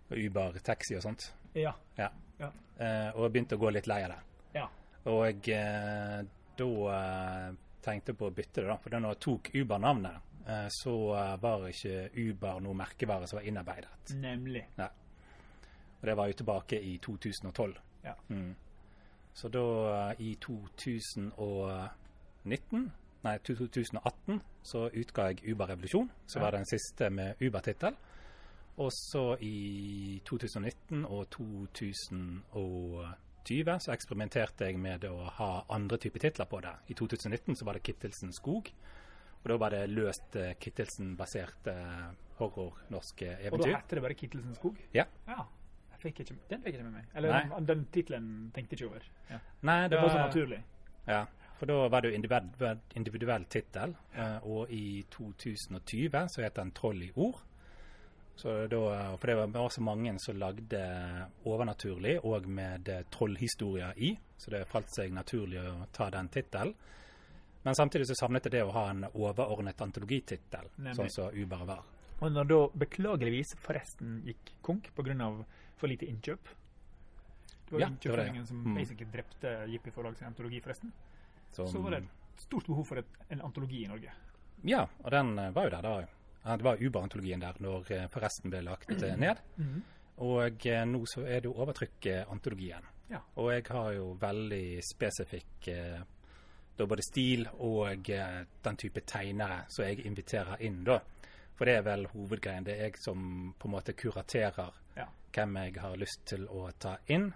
Uber-taxi 0.09 0.95
og 0.97 1.03
sånt. 1.05 1.31
Ja. 1.57 1.73
Ja. 1.97 2.09
Ja. 2.39 2.51
Eh, 2.79 3.09
og 3.17 3.31
begynte 3.33 3.57
å 3.57 3.61
gå 3.61 3.71
litt 3.73 3.87
lei 3.89 4.03
av 4.05 4.13
det. 4.15 4.19
ja. 4.61 4.67
Og 5.05 5.49
eh, 5.49 6.21
da 6.59 6.67
eh, 6.95 7.53
tenkte 7.81 8.11
jeg 8.11 8.17
på 8.19 8.27
å 8.27 8.31
bytte 8.35 8.61
det, 8.61 8.67
da. 8.67 8.77
For 8.83 8.89
da 8.91 8.99
jeg 9.07 9.19
tok 9.23 9.49
Uber-navnet, 9.55 10.17
eh, 10.45 10.67
så 10.81 10.95
var 11.41 11.67
ikke 11.69 12.09
Uber 12.19 12.59
noe 12.63 12.73
merkevare 12.75 13.27
som 13.27 13.37
var 13.39 13.45
innarbeidet. 13.47 13.89
Nemlig. 14.19 14.65
Ja. 14.77 14.89
Og 15.99 16.03
det 16.07 16.15
var 16.17 16.27
jo 16.27 16.33
tilbake 16.41 16.81
i 16.83 16.97
2012. 17.03 17.73
Ja. 18.03 18.13
Mm. 18.29 18.55
Så 19.33 19.47
da 19.51 20.13
i 20.19 20.35
2019, 20.41 22.91
nei 23.23 23.37
2018, 23.43 24.41
så 24.63 24.89
utga 24.89 25.21
jeg 25.29 25.43
Uber 25.53 25.67
Revolusjon, 25.71 26.09
som 26.25 26.39
Ja. 26.41 26.45
var 26.45 26.51
den 26.57 26.65
siste 26.65 27.09
med 27.09 27.35
Uber-tittel. 27.41 27.95
Og 28.79 28.91
så 28.95 29.37
i 29.41 30.21
2019 30.25 31.05
og 31.05 31.29
2020 31.29 33.13
så 33.81 33.93
eksperimenterte 33.93 34.69
jeg 34.69 34.79
med 34.79 35.05
å 35.09 35.29
ha 35.39 35.49
andre 35.73 35.97
typer 35.97 36.19
titler 36.19 36.45
på 36.49 36.61
det. 36.61 36.73
I 36.87 36.97
2019 36.97 37.55
så 37.55 37.65
var 37.65 37.77
det 37.77 37.83
Kittelsen 37.87 38.33
Skog. 38.35 38.71
Og 39.39 39.47
da 39.51 39.57
var 39.57 39.71
det 39.75 39.85
løst 39.89 40.35
eh, 40.35 40.55
Kittelsen-baserte 40.59 41.75
horror-norske 42.39 43.31
Og 43.51 43.61
da 43.61 43.71
heter 43.71 43.99
det 43.99 44.03
bare 44.03 44.17
Kittelsen 44.19 44.55
skog? 44.55 44.79
Ja. 44.95 45.05
ja. 45.27 45.45
Fikk 45.99 46.21
ikke, 46.23 46.37
den 46.47 46.61
fikk 46.63 46.75
jeg 46.75 46.79
ikke 46.79 46.87
med 46.87 47.01
meg. 47.01 47.07
Eller 47.19 47.33
Nei. 47.33 47.41
den, 47.51 47.65
den 47.67 47.81
tittelen 47.91 48.27
tenkte 48.55 48.75
jeg 48.75 48.79
ikke 48.79 48.91
over. 48.93 49.07
Ja. 49.27 49.39
Nei, 49.67 49.81
Det 49.83 49.91
det 49.91 49.99
var 49.99 50.13
så 50.13 50.21
naturlig. 50.21 50.59
Ja, 51.09 51.25
for 51.59 51.67
da 51.67 51.79
var 51.91 52.03
det 52.05 52.11
jo 52.11 52.15
individuell, 52.15 52.79
individuell 52.95 53.45
tittel, 53.51 53.95
eh, 54.15 54.37
og 54.47 54.71
i 54.71 55.03
2020 55.11 56.29
så 56.31 56.45
het 56.45 56.55
den 56.55 56.71
'Troll 56.71 57.03
i 57.03 57.11
ord'. 57.11 57.41
Så 58.39 58.53
da, 58.71 58.81
for 59.19 59.27
det 59.27 59.35
var 59.35 59.65
også 59.65 59.81
mange 59.83 60.13
som 60.23 60.37
lagde 60.39 60.79
overnaturlig 61.43 62.19
og 62.23 62.45
med 62.47 62.87
trollhistorier 63.11 63.97
i, 63.99 64.13
så 64.39 64.53
det 64.53 64.61
falt 64.71 64.87
seg 64.95 65.11
naturlig 65.11 65.59
å 65.59 65.73
ta 65.91 66.07
den 66.13 66.29
tittelen. 66.31 66.71
Men 67.65 67.75
samtidig 67.75 68.07
så 68.07 68.15
savnet 68.15 68.45
jeg 68.47 68.53
det 68.53 68.61
å 68.63 68.71
ha 68.71 68.85
en 68.93 69.03
overordnet 69.11 69.81
antologitittel, 69.83 70.69
sånn 70.95 71.11
som 71.11 71.35
Uber 71.35 71.65
var. 71.67 71.83
Og 72.21 72.31
når 72.31 72.47
da 72.47 72.59
beklageligvis 72.85 73.51
forresten 73.63 74.21
gikk 74.27 74.53
konk 74.63 74.89
pga. 74.95 75.45
for 75.79 75.87
lite 75.87 76.05
innkjøp 76.05 76.39
Det 77.69 77.71
var 77.75 77.79
Ja, 77.81 77.87
innkjøpsordningen 77.87 78.45
som 78.47 78.63
Mm. 78.63 78.75
basically 78.75 79.05
drepte 79.11 79.67
Jippi 79.69 79.91
sin 79.91 80.27
antologi, 80.27 80.59
forresten. 80.61 80.91
Som- 81.51 81.67
Så 81.67 81.81
var 81.81 81.91
det 81.91 82.03
et 82.03 82.09
stort 82.41 82.65
behov 82.65 82.87
for 82.87 82.97
et, 82.97 83.05
en 83.29 83.41
antologi 83.41 83.83
i 83.83 83.87
Norge. 83.87 84.11
Ja, 84.63 84.87
og 85.03 85.11
den 85.11 85.37
eh, 85.39 85.51
var 85.51 85.63
jo 85.65 85.69
der. 85.69 85.81
Ja, 85.83 86.07
det 86.43 86.63
var 86.63 86.79
Uber-antologien 86.81 87.41
der 87.43 87.57
når 87.59 87.91
eh, 87.91 88.05
forresten 88.11 88.51
ble 88.53 88.61
lagt 88.63 88.91
eh, 89.03 89.15
ned. 89.19 89.41
Og 90.23 90.65
eh, 90.67 90.85
nå 90.87 91.01
så 91.07 91.25
er 91.25 91.41
det 91.41 91.49
jo 91.49 91.57
overtrykk-antologien. 91.63 92.87
Ja. 93.09 93.19
Og 93.41 93.51
jeg 93.53 93.65
har 93.69 93.91
jo 93.97 94.13
veldig 94.21 94.79
spesifikk 94.85 95.69
da 96.79 96.85
både 96.87 97.03
stil 97.03 97.47
og 97.65 98.05
den 98.07 98.77
type 98.79 99.01
tegnere 99.09 99.63
som 99.73 99.83
jeg 99.87 100.05
inviterer 100.07 100.61
inn, 100.63 100.83
da. 100.87 100.99
For 101.57 101.67
det 101.67 101.73
er 101.75 101.83
vel 101.83 102.05
hovedgreien. 102.13 102.63
Det 102.63 102.77
er 102.77 102.85
jeg 102.85 103.01
som 103.03 103.49
på 103.59 103.67
en 103.67 103.73
måte 103.73 103.95
kuraterer 103.97 104.77
Ja. 104.95 105.07
hvem 105.33 105.57
jeg 105.57 105.81
har 105.81 105.97
lyst 105.97 106.21
til 106.29 106.45
å 106.47 106.69
ta 106.79 106.97
inn, 107.07 107.27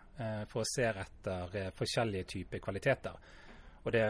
for 0.47 0.61
å 0.61 0.69
se 0.69 0.85
etter 0.85 1.71
forskjellige 1.75 2.29
typer 2.37 2.59
kvaliteter. 2.63 3.17
Og 3.83 3.91
det, 3.91 4.03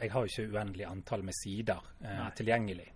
jeg 0.00 0.10
har 0.12 0.24
jo 0.24 0.30
ikke 0.32 0.54
uendelig 0.56 0.86
antall 0.88 1.22
med 1.26 1.36
sider 1.36 1.84
eh, 2.00 2.28
tilgjengelig. 2.38 2.86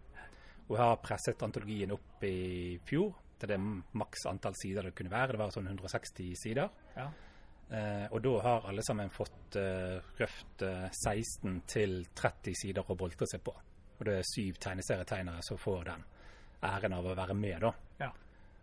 Og 0.69 0.77
jeg 0.77 0.85
har 0.85 1.03
presset 1.03 1.43
antologien 1.45 1.93
opp 1.95 2.25
i 2.25 2.79
fjor 2.87 3.13
til 3.43 3.51
det 3.51 3.59
maks 3.99 4.27
antall 4.31 4.55
sider 4.59 4.87
det 4.87 4.95
kunne 4.97 5.13
være. 5.13 5.35
Det 5.35 5.43
var 5.43 5.55
sånn 5.55 5.69
160 5.73 6.33
sider. 6.39 6.71
Ja. 6.97 7.09
Eh, 7.73 8.07
og 8.13 8.21
da 8.23 8.33
har 8.45 8.67
alle 8.71 8.85
sammen 8.87 9.11
fått 9.11 9.57
eh, 9.59 9.99
røft 10.21 10.65
eh, 10.67 10.89
16 10.93 11.63
til 11.71 12.03
30 12.15 12.59
sider 12.59 12.87
å 12.87 12.99
boltre 12.99 13.27
seg 13.31 13.43
på. 13.45 13.55
Og 13.99 14.03
det 14.07 14.19
er 14.21 14.29
syv 14.29 14.59
tegneserietegnere 14.63 15.45
som 15.47 15.61
får 15.61 15.87
den 15.91 16.05
æren 16.69 16.95
av 16.95 17.09
å 17.09 17.17
være 17.19 17.37
med, 17.39 17.65
da. 17.65 17.73
Ja. 18.05 18.11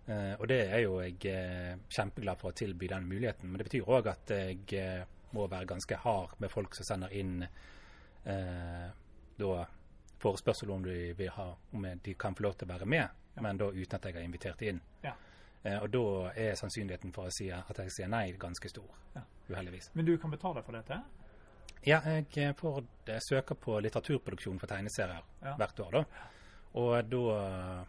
Eh, 0.09 0.33
og 0.39 0.47
det 0.49 0.59
er 0.67 0.83
jo 0.85 0.99
jeg 1.03 1.19
eh, 1.31 1.73
kjempeglad 1.91 2.39
for 2.39 2.51
å 2.53 2.57
tilby 2.57 2.89
den 2.91 3.07
muligheten. 3.09 3.49
Men 3.49 3.59
det 3.59 3.67
betyr 3.69 3.89
òg 3.89 4.11
at 4.13 4.33
jeg 4.35 4.63
eh, 4.79 5.03
må 5.35 5.49
være 5.49 5.69
ganske 5.69 5.99
hard 6.05 6.39
med 6.41 6.53
folk 6.53 6.77
som 6.77 6.87
sender 6.87 7.13
inn 7.19 7.43
eh, 7.43 8.87
da 9.39 9.51
forespørsel 10.19 10.71
om 10.71 10.83
ha 11.35 11.55
om 11.73 11.85
de 12.03 12.13
kan 12.13 12.35
få 12.35 12.43
lov 12.43 12.57
til 12.57 12.67
å 12.67 12.73
være 12.73 12.85
med, 12.85 13.09
Ja. 13.35 13.41
men 13.41 13.57
da 13.57 13.65
uten 13.71 13.95
at 13.95 14.03
jeg 14.05 14.13
har 14.13 14.21
invitert 14.21 14.61
inn. 14.61 14.81
Ja. 15.03 15.13
Eh, 15.63 15.77
og 15.83 15.89
da 15.91 16.31
er 16.35 16.55
sannsynligheten 16.55 17.13
for 17.13 17.27
å 17.27 17.31
si 17.31 17.49
at 17.51 17.77
jeg 17.77 17.91
sier 17.91 18.07
nei, 18.07 18.31
ganske 18.33 18.69
stor. 18.69 18.87
Ja. 19.15 19.21
Uheldigvis. 19.49 19.89
Men 19.95 20.05
du 20.05 20.17
kan 20.17 20.31
betale 20.31 20.63
for 20.63 20.71
dette? 20.73 21.01
Ja, 21.85 22.01
jeg 22.01 22.55
får, 22.55 22.83
jeg 23.07 23.21
søker 23.21 23.55
på 23.55 23.79
litteraturproduksjon 23.81 24.59
for 24.59 24.67
tegneserier 24.67 25.21
hvert 25.57 25.79
år, 25.79 25.91
da. 25.91 26.03
Og 26.75 27.09
da, 27.09 27.85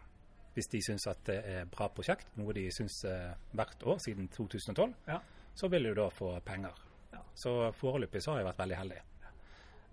hvis 0.55 0.67
de 0.71 0.81
syns 0.81 1.07
at 1.07 1.23
det 1.27 1.37
er 1.45 1.65
bra 1.65 1.87
prosjekt, 1.89 2.27
noe 2.39 2.53
de 2.53 2.69
syns 2.71 3.03
eh, 3.05 3.33
hvert 3.53 3.83
år 3.87 3.99
siden 3.99 4.27
2012, 4.29 4.93
Ja. 5.07 5.19
så 5.55 5.69
vil 5.69 5.83
du 5.83 5.93
da 5.93 6.09
få 6.09 6.39
penger. 6.45 6.73
Ja. 7.13 7.19
Så 7.35 7.71
foreløpig 7.73 8.21
så 8.23 8.31
har 8.31 8.39
jeg 8.39 8.47
vært 8.47 8.57
veldig 8.63 8.77
heldig. 8.77 9.01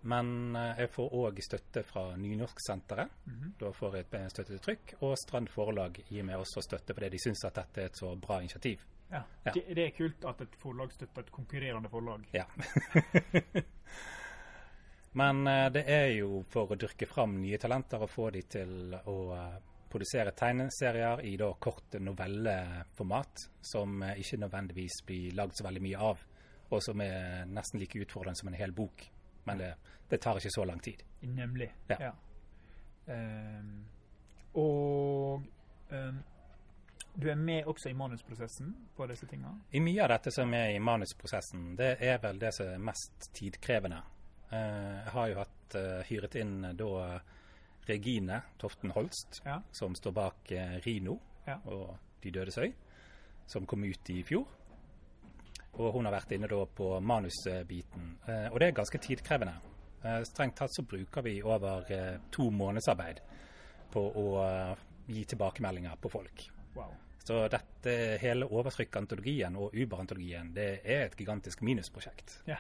Men 0.01 0.57
eh, 0.57 0.85
jeg 0.85 0.93
får 0.95 1.15
òg 1.19 1.41
støtte 1.43 1.83
fra 1.87 2.05
Nynorsksenteret. 2.17 3.17
Mhm. 3.25 3.55
Da 3.59 3.73
får 3.75 3.97
jeg 3.97 4.07
et 4.07 4.15
eh, 4.21 4.29
støtte 4.35 4.55
til 4.55 4.63
trykk. 4.67 4.95
Og 5.03 5.17
Strand 5.19 5.51
Forlag 5.53 5.99
gir 6.09 6.27
meg 6.27 6.39
også 6.39 6.63
støtte 6.63 6.95
fordi 6.95 7.11
de 7.17 7.23
syns 7.23 7.45
at 7.49 7.59
dette 7.59 7.83
er 7.83 7.91
et 7.91 7.99
så 7.99 8.15
bra 8.17 8.39
initiativ. 8.43 8.85
Ja. 9.11 9.23
Ja. 9.45 9.53
Det, 9.55 9.65
det 9.75 9.87
er 9.87 9.97
kult 9.97 10.25
at 10.29 10.45
et 10.45 10.55
forlag 10.61 10.93
støtter 10.93 11.25
et 11.25 11.33
konkurrerende 11.33 11.91
forlag. 11.91 12.29
Ja. 12.37 12.45
Men 15.19 15.47
eh, 15.47 15.67
det 15.75 15.85
er 15.91 16.13
jo 16.19 16.45
for 16.53 16.71
å 16.71 16.79
dyrke 16.79 17.09
fram 17.11 17.41
nye 17.43 17.59
talenter 17.59 18.05
og 18.05 18.13
få 18.13 18.31
de 18.31 18.45
til 18.47 18.95
å 18.95 19.19
eh, 19.35 19.59
produsere 19.89 20.35
tegneserier 20.37 21.25
i 21.25 21.35
da 21.41 21.49
kort 21.59 21.97
novelleformat, 21.99 23.47
som 23.65 24.03
ikke 24.05 24.43
nødvendigvis 24.45 25.01
blir 25.09 25.33
lagd 25.35 25.57
så 25.57 25.65
veldig 25.65 25.81
mye 25.81 26.03
av, 26.11 26.21
og 26.69 26.83
som 26.85 27.01
er 27.01 27.49
nesten 27.49 27.81
like 27.81 27.97
utfordrende 28.05 28.37
som 28.37 28.51
en 28.53 28.59
hel 28.61 28.75
bok. 28.77 29.07
Men 29.49 29.59
det, 29.63 29.71
det 30.11 30.21
tar 30.25 30.39
ikke 30.41 30.53
så 30.55 30.65
lang 30.69 30.81
tid. 30.85 31.03
Nemlig. 31.23 31.71
Ja. 31.91 32.13
Ehm, 33.09 33.85
og 34.55 35.43
um, 35.91 36.19
du 37.15 37.29
er 37.31 37.35
med 37.41 37.67
også 37.67 37.91
i 37.91 37.97
manusprosessen 37.97 38.75
på 38.97 39.07
disse 39.11 39.27
tinga? 39.27 39.51
I 39.75 39.81
mye 39.83 40.03
av 40.05 40.13
dette 40.13 40.33
som 40.35 40.53
er 40.55 40.75
i 40.77 40.79
manusprosessen, 40.83 41.73
det 41.79 41.97
er 42.05 42.21
vel 42.23 42.39
det 42.39 42.53
som 42.55 42.71
er 42.73 42.85
mest 42.91 43.31
tidkrevende. 43.37 44.03
Uh, 44.53 44.57
jeg 45.05 45.15
har 45.15 45.31
jo 45.33 45.39
hatt 45.43 45.77
uh, 45.77 46.03
hyret 46.09 46.37
inn 46.41 46.55
eh, 46.65 46.77
da 46.79 47.21
Regine 47.89 48.43
Toften 48.61 48.93
Holst, 48.97 49.43
Ja. 49.45 49.59
som 49.73 49.95
står 49.97 50.13
bak 50.17 50.53
uh, 50.53 50.77
Rino 50.85 51.19
Ja. 51.47 51.59
og 51.65 51.97
De 52.23 52.31
dødes 52.35 52.59
øy, 52.59 52.73
som 53.47 53.67
kom 53.67 53.85
ut 53.85 54.11
i 54.11 54.23
fjor. 54.27 54.47
Og 55.79 55.93
hun 55.95 56.09
har 56.09 56.15
vært 56.17 56.35
inne 56.35 56.49
på 56.75 56.93
manusbiten. 57.01 58.15
Eh, 58.27 58.47
og 58.51 58.59
det 58.61 58.69
er 58.69 58.79
ganske 58.81 59.01
tidkrevende. 59.03 59.55
Eh, 60.03 60.23
strengt 60.27 60.57
tatt 60.59 60.75
så 60.75 60.83
bruker 60.83 61.23
vi 61.23 61.39
over 61.43 61.91
eh, 61.95 62.17
to 62.35 62.51
månedsarbeid 62.51 63.21
på 63.93 64.03
å 64.21 64.27
gi 65.09 65.23
tilbakemeldinger 65.25 65.97
på 66.03 66.11
folk. 66.13 66.43
Wow. 66.75 66.91
Så 67.25 67.41
dette 67.53 67.95
hele 68.23 68.49
overtrykk-antologien 68.49 69.57
og 69.61 69.75
Uber-antologien, 69.77 70.51
det 70.57 70.69
er 70.83 71.07
et 71.07 71.17
gigantisk 71.17 71.63
minusprosjekt. 71.65 72.41
Ja. 72.49 72.59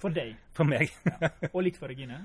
For 0.00 0.14
deg. 0.14 0.36
For 0.56 0.68
meg. 0.68 0.92
Og 1.52 1.64
litt 1.66 1.78
for 1.80 1.90
Regine? 1.90 2.22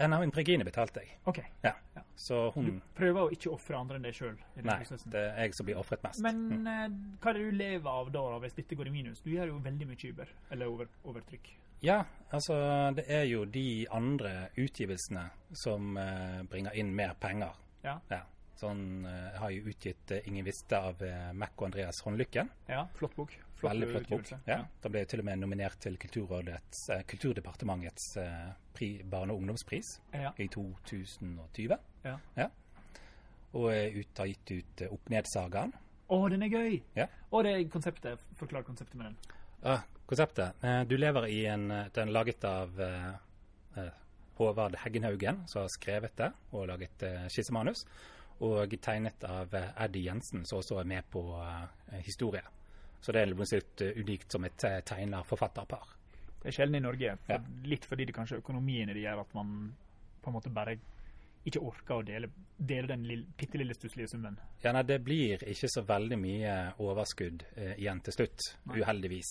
En 0.00 0.12
av 0.16 0.22
Regine 0.34 0.64
betalte 0.64 1.02
jeg. 1.02 1.10
OK. 1.28 1.38
Ja. 1.62 1.74
Ja. 1.96 2.02
Så 2.16 2.52
Du 2.54 2.80
prøver 2.96 3.20
å 3.26 3.30
ikke 3.32 3.52
ofre 3.52 3.76
andre 3.78 3.96
enn 3.96 4.02
deg 4.02 4.14
sjøl 4.14 4.36
Nei, 4.56 4.78
prosessen. 4.80 5.10
det 5.12 5.20
er 5.30 5.42
jeg 5.44 5.54
som 5.54 5.66
blir 5.66 5.76
ofret 5.80 6.02
mest. 6.02 6.20
Men 6.24 6.40
Mm. 6.50 6.66
eh, 6.66 6.88
hva 7.20 7.30
er 7.30 7.32
det 7.38 7.50
du 7.50 7.56
lever 7.56 7.90
av 7.90 8.10
da, 8.12 8.38
hvis 8.40 8.54
dette 8.54 8.74
går 8.76 8.86
i 8.86 8.90
minus? 8.90 9.20
Du 9.20 9.30
gjør 9.30 9.46
jo 9.52 9.58
veldig 9.58 9.86
mye 9.86 10.10
Uber, 10.12 10.28
eller 10.50 10.66
over, 10.66 10.86
overtrykk. 11.04 11.50
Ja, 11.82 12.04
altså 12.32 12.94
det 12.94 13.06
er 13.08 13.24
jo 13.24 13.44
de 13.46 13.86
andre 13.90 14.48
utgivelsene 14.56 15.30
som 15.52 15.96
uh, 15.96 16.42
bringer 16.50 16.74
inn 16.76 16.94
mer 16.94 17.14
penger. 17.20 17.52
Ja. 17.84 17.98
Ja. 18.10 18.22
Sånn, 18.60 19.06
eh, 19.06 19.30
jeg 19.32 19.38
har 19.40 19.50
jo 19.50 19.62
utgitt 19.72 20.10
eh, 20.12 20.20
'Ingen 20.26 20.44
visste' 20.44 20.76
av 20.76 21.00
eh, 21.02 21.32
Mac 21.32 21.50
og 21.56 21.64
Andreas 21.70 22.02
Håndlykken. 22.04 22.50
ja. 22.68 22.86
Flott 22.94 23.16
bok. 23.16 23.32
Flott 23.60 23.74
Veldig 23.74 23.88
flott 23.90 24.08
bok. 24.08 24.20
utgivelse. 24.22 24.38
Ja. 24.48 24.58
Da 24.82 24.88
ble 24.88 25.02
til 25.04 25.20
og 25.20 25.26
med 25.28 25.38
nominert 25.42 25.76
til 25.84 25.98
Kulturrådets, 26.00 26.78
eh, 26.94 27.02
Kulturdepartementets 27.10 28.06
eh, 28.16 28.52
pri, 28.76 28.88
barne- 29.04 29.34
og 29.34 29.42
ungdomspris 29.42 30.00
Ja. 30.14 30.30
i 30.38 30.46
2020. 30.48 31.76
Ja. 32.04 32.48
Og 33.52 33.66
er 33.74 33.90
ut, 33.98 34.18
har 34.18 34.26
gitt 34.30 34.50
ut 34.54 34.82
uh, 34.86 34.92
Opp 34.94 35.08
Ned-sagaen. 35.10 35.72
Å, 36.08 36.18
den 36.30 36.42
er 36.46 36.48
gøy! 36.54 36.78
Ja. 36.96 37.06
Og 37.32 37.44
det 37.44 37.52
er 37.56 37.64
konseptet. 37.70 38.22
Forklar 38.38 38.62
konseptet 38.66 38.94
med 38.96 39.10
den. 39.10 39.16
Ah, 39.62 39.82
konseptet. 40.06 40.54
Eh, 40.64 40.84
du 40.88 40.96
lever 40.96 41.26
i 41.28 41.44
en 41.50 41.70
eh, 41.70 41.88
Den 41.92 42.08
er 42.08 42.12
laget 42.12 42.44
av 42.44 42.80
Håvard 44.40 44.76
Heggenhaugen, 44.80 45.42
som 45.46 45.62
har 45.62 45.68
skrevet 45.68 46.16
det 46.16 46.30
og 46.52 46.66
laget 46.70 47.02
skissemanus. 47.28 47.84
Og 48.40 48.72
tegnet 48.80 49.22
av 49.28 49.52
Eddie 49.52 50.06
Jensen, 50.06 50.46
som 50.48 50.62
også 50.62 50.78
er 50.80 50.88
med 50.88 51.04
på 51.12 51.20
uh, 51.36 51.66
historie. 52.00 52.40
Så 53.00 53.12
det 53.12 53.22
er 53.22 53.32
litt 53.32 53.80
eh, 53.80 53.96
unikt 54.00 54.32
som 54.32 54.44
et 54.44 54.64
eh, 54.68 54.80
tegner-forfatterpar. 54.84 55.96
Det 56.40 56.48
er 56.48 56.56
sjelden 56.56 56.76
i 56.76 56.84
Norge, 56.84 57.16
for, 57.26 57.32
Ja. 57.32 57.68
litt 57.68 57.84
fordi 57.84 58.06
det 58.06 58.14
kanskje 58.16 58.38
økonomien 58.40 58.88
i 58.90 58.94
det 58.96 59.02
gjør 59.04 59.20
at 59.20 59.34
man 59.34 59.74
på 60.22 60.28
en 60.30 60.34
måte 60.36 60.52
bare 60.52 60.76
ikke 61.46 61.60
orker 61.64 61.94
å 61.94 62.04
dele, 62.04 62.28
dele 62.58 62.86
den 62.88 63.04
lille, 63.08 63.26
bitte 63.38 63.56
lille 63.58 63.72
stusslige 63.74 64.08
summen. 64.12 64.36
Ja, 64.62 64.72
nei, 64.72 64.82
Det 64.82 64.98
blir 65.04 65.40
ikke 65.48 65.68
så 65.72 65.82
veldig 65.88 66.18
mye 66.20 66.74
overskudd 66.78 67.44
eh, 67.56 67.74
igjen 67.78 68.00
til 68.04 68.12
slutt, 68.12 68.40
Nei. 68.66 68.80
uheldigvis. 68.80 69.30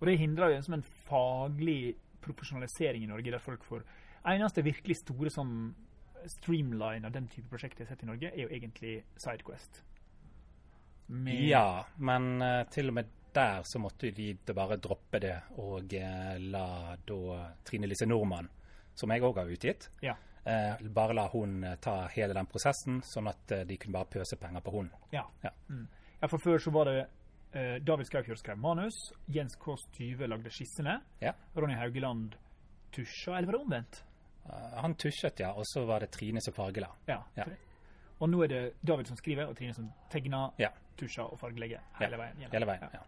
Og 0.00 0.06
det 0.08 0.18
hindrer 0.18 0.50
jo 0.50 0.56
en 0.56 0.62
som 0.66 0.74
en 0.74 0.82
faglig 1.06 1.94
profesjonalisering 2.22 3.04
i 3.04 3.06
Norge, 3.06 3.30
der 3.30 3.38
folk 3.38 3.62
får 3.64 3.84
Eneste 4.24 4.62
virkelig 4.62 4.96
store 5.00 5.30
sånn 5.34 5.74
streamline 6.30 7.04
av 7.04 7.10
den 7.14 7.26
type 7.26 7.48
prosjekter 7.50 7.82
jeg 7.82 7.88
har 7.88 7.96
sett 7.96 8.04
i 8.04 8.06
Norge, 8.06 8.28
er 8.30 8.44
jo 8.44 8.50
egentlig 8.54 8.92
Sidequest. 9.18 9.80
Med- 11.06 11.42
Ja, 11.48 11.84
men 11.98 12.42
uh, 12.42 12.62
til 12.70 12.88
og 12.88 12.94
med 12.94 13.08
der 13.34 13.62
så 13.64 13.78
måtte 13.80 14.10
de 14.14 14.34
bare 14.54 14.76
droppe 14.76 15.18
det 15.20 15.34
og 15.58 15.92
uh, 15.92 16.36
la 16.38 16.96
da 17.06 17.54
Trine 17.64 17.86
Lise 17.88 18.06
Nordmann, 18.06 18.48
som 18.94 19.10
jeg 19.10 19.22
òg 19.22 19.36
har 19.40 19.46
utgitt, 19.50 19.88
Ja. 20.02 20.14
uh, 20.46 20.88
bare 20.92 21.14
la 21.14 21.26
hun 21.28 21.62
ta 21.80 22.06
hele 22.12 22.34
den 22.34 22.46
prosessen, 22.46 23.00
sånn 23.02 23.28
at 23.28 23.46
de 23.66 23.76
kunne 23.76 23.92
bare 23.92 24.04
pøse 24.12 24.36
penger 24.36 24.60
på 24.60 24.70
hun. 24.72 24.90
Ja. 25.12 25.24
Ja. 25.42 25.50
Mm. 25.68 25.88
ja, 26.20 26.28
for 26.28 26.38
før 26.38 26.58
så 26.58 26.70
var 26.72 26.84
det 26.84 27.08
David 27.84 28.06
Skaufjord 28.08 28.38
skrev 28.40 28.56
manus, 28.56 28.94
Jens 29.28 29.56
Kåss 29.60 29.82
Tyve 29.92 30.26
lagde 30.26 30.48
skissene, 30.50 31.00
Ja. 31.20 31.32
Ronny 31.54 31.74
Haugeland 31.76 32.34
tusja, 32.92 33.34
eller 33.36 33.46
var 33.46 33.52
det 33.52 33.60
omvendt? 33.60 34.02
Han 34.80 34.94
tusjet, 34.94 35.38
ja, 35.40 35.52
og 35.52 35.64
så 35.68 35.84
var 35.86 36.00
det 36.00 36.10
Trine 36.10 36.40
som 36.40 36.52
fargela. 36.56 36.88
Ja. 37.06 37.20
Ja. 37.36 37.44
Og 38.22 38.30
nå 38.30 38.44
er 38.44 38.52
det 38.52 38.60
David 38.86 39.08
som 39.10 39.16
skriver, 39.18 39.48
og 39.50 39.56
Trine 39.58 39.74
som 39.74 39.88
tegner, 40.12 40.52
Ja. 40.62 40.68
tusjer 40.96 41.24
og 41.26 41.38
fargelegger 41.40 41.80
hele 41.98 42.16
veien. 42.20 42.36
gjennom. 42.38 42.52
Hele 42.52 42.66
veien, 42.66 42.88
ja. 42.94 43.00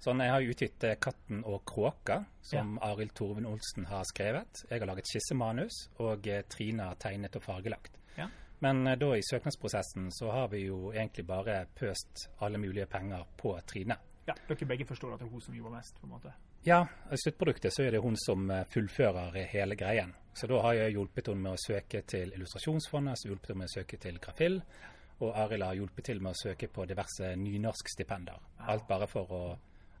Sånn, 0.00 0.18
Jeg 0.18 0.30
har 0.30 0.40
utgitt 0.40 0.84
eh, 0.84 0.94
'Katten 0.96 1.44
og 1.44 1.64
kråka', 1.66 2.24
som 2.42 2.78
Arild 2.82 3.12
Torvin 3.14 3.46
Olsen 3.46 3.84
har 3.86 4.02
skrevet. 4.04 4.64
Jeg 4.70 4.80
har 4.80 4.86
laget 4.86 5.04
skissemanus, 5.06 5.90
og 5.98 6.26
eh, 6.26 6.42
Trine 6.48 6.82
har 6.82 6.94
tegnet 6.94 7.36
og 7.36 7.42
fargelagt. 7.42 7.98
Ja. 8.16 8.26
Men 8.60 8.86
eh, 8.86 8.96
da 8.96 9.12
i 9.14 9.20
søknadsprosessen 9.22 10.10
så 10.10 10.30
har 10.32 10.48
vi 10.48 10.64
jo 10.66 10.90
egentlig 10.92 11.26
bare 11.26 11.66
pøst 11.74 12.28
alle 12.40 12.58
mulige 12.58 12.86
penger 12.86 13.24
på 13.36 13.60
Trine. 13.66 13.96
Ja, 14.26 14.34
dere 14.48 14.66
begge 14.66 14.86
forstår 14.86 15.12
at 15.14 15.20
det 15.20 15.26
er 15.26 15.30
hun 15.30 15.40
som 15.40 15.54
jobber 15.54 15.70
mest, 15.76 16.00
på 16.00 16.06
en 16.06 16.12
måte. 16.12 16.32
Ja, 16.64 16.86
i 17.12 17.16
sluttproduktet 17.16 17.72
så 17.72 17.82
er 17.86 17.90
det 17.90 18.00
hun 18.02 18.16
som 18.16 18.48
fullfører 18.72 19.46
hele 19.46 19.76
greien. 19.76 20.14
Så 20.34 20.46
da 20.46 20.60
har 20.62 20.76
jeg 20.76 20.94
hjulpet 20.94 21.28
henne 21.30 21.42
med 21.42 21.58
å 21.58 21.60
søke 21.60 22.02
til 22.08 22.32
Illustrasjonsfondet, 22.36 23.18
så 23.18 23.30
hjulpet 23.30 23.52
henne 23.52 23.64
med 23.64 23.70
å 23.70 23.74
søke 23.74 23.98
til 24.00 24.20
Grafill, 24.22 24.60
og 25.20 25.34
Arild 25.36 25.66
har 25.66 25.76
hjulpet 25.76 26.06
til 26.08 26.22
med 26.22 26.32
å 26.32 26.38
søke 26.38 26.68
på 26.72 26.86
diverse 26.88 27.34
nynorskstipender. 27.36 28.38
Alt 28.72 28.86
bare 28.88 29.08
for 29.10 29.34
å, 29.36 29.42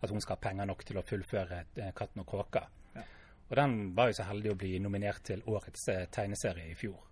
at 0.00 0.12
hun 0.12 0.22
skal 0.22 0.38
ha 0.38 0.44
penger 0.48 0.70
nok 0.70 0.84
til 0.88 1.00
å 1.00 1.04
fullføre 1.04 1.64
eh, 1.76 1.92
'Katten 1.92 2.22
og 2.22 2.30
kråka'. 2.30 2.64
Ja. 2.94 3.04
Og 3.50 3.56
den 3.56 3.76
var 3.96 4.08
jo 4.08 4.16
så 4.16 4.28
heldig 4.30 4.54
å 4.54 4.58
bli 4.62 4.78
nominert 4.78 5.24
til 5.26 5.42
årets 5.46 5.88
eh, 5.92 6.06
tegneserie 6.08 6.70
i 6.70 6.78
fjor. 6.78 7.02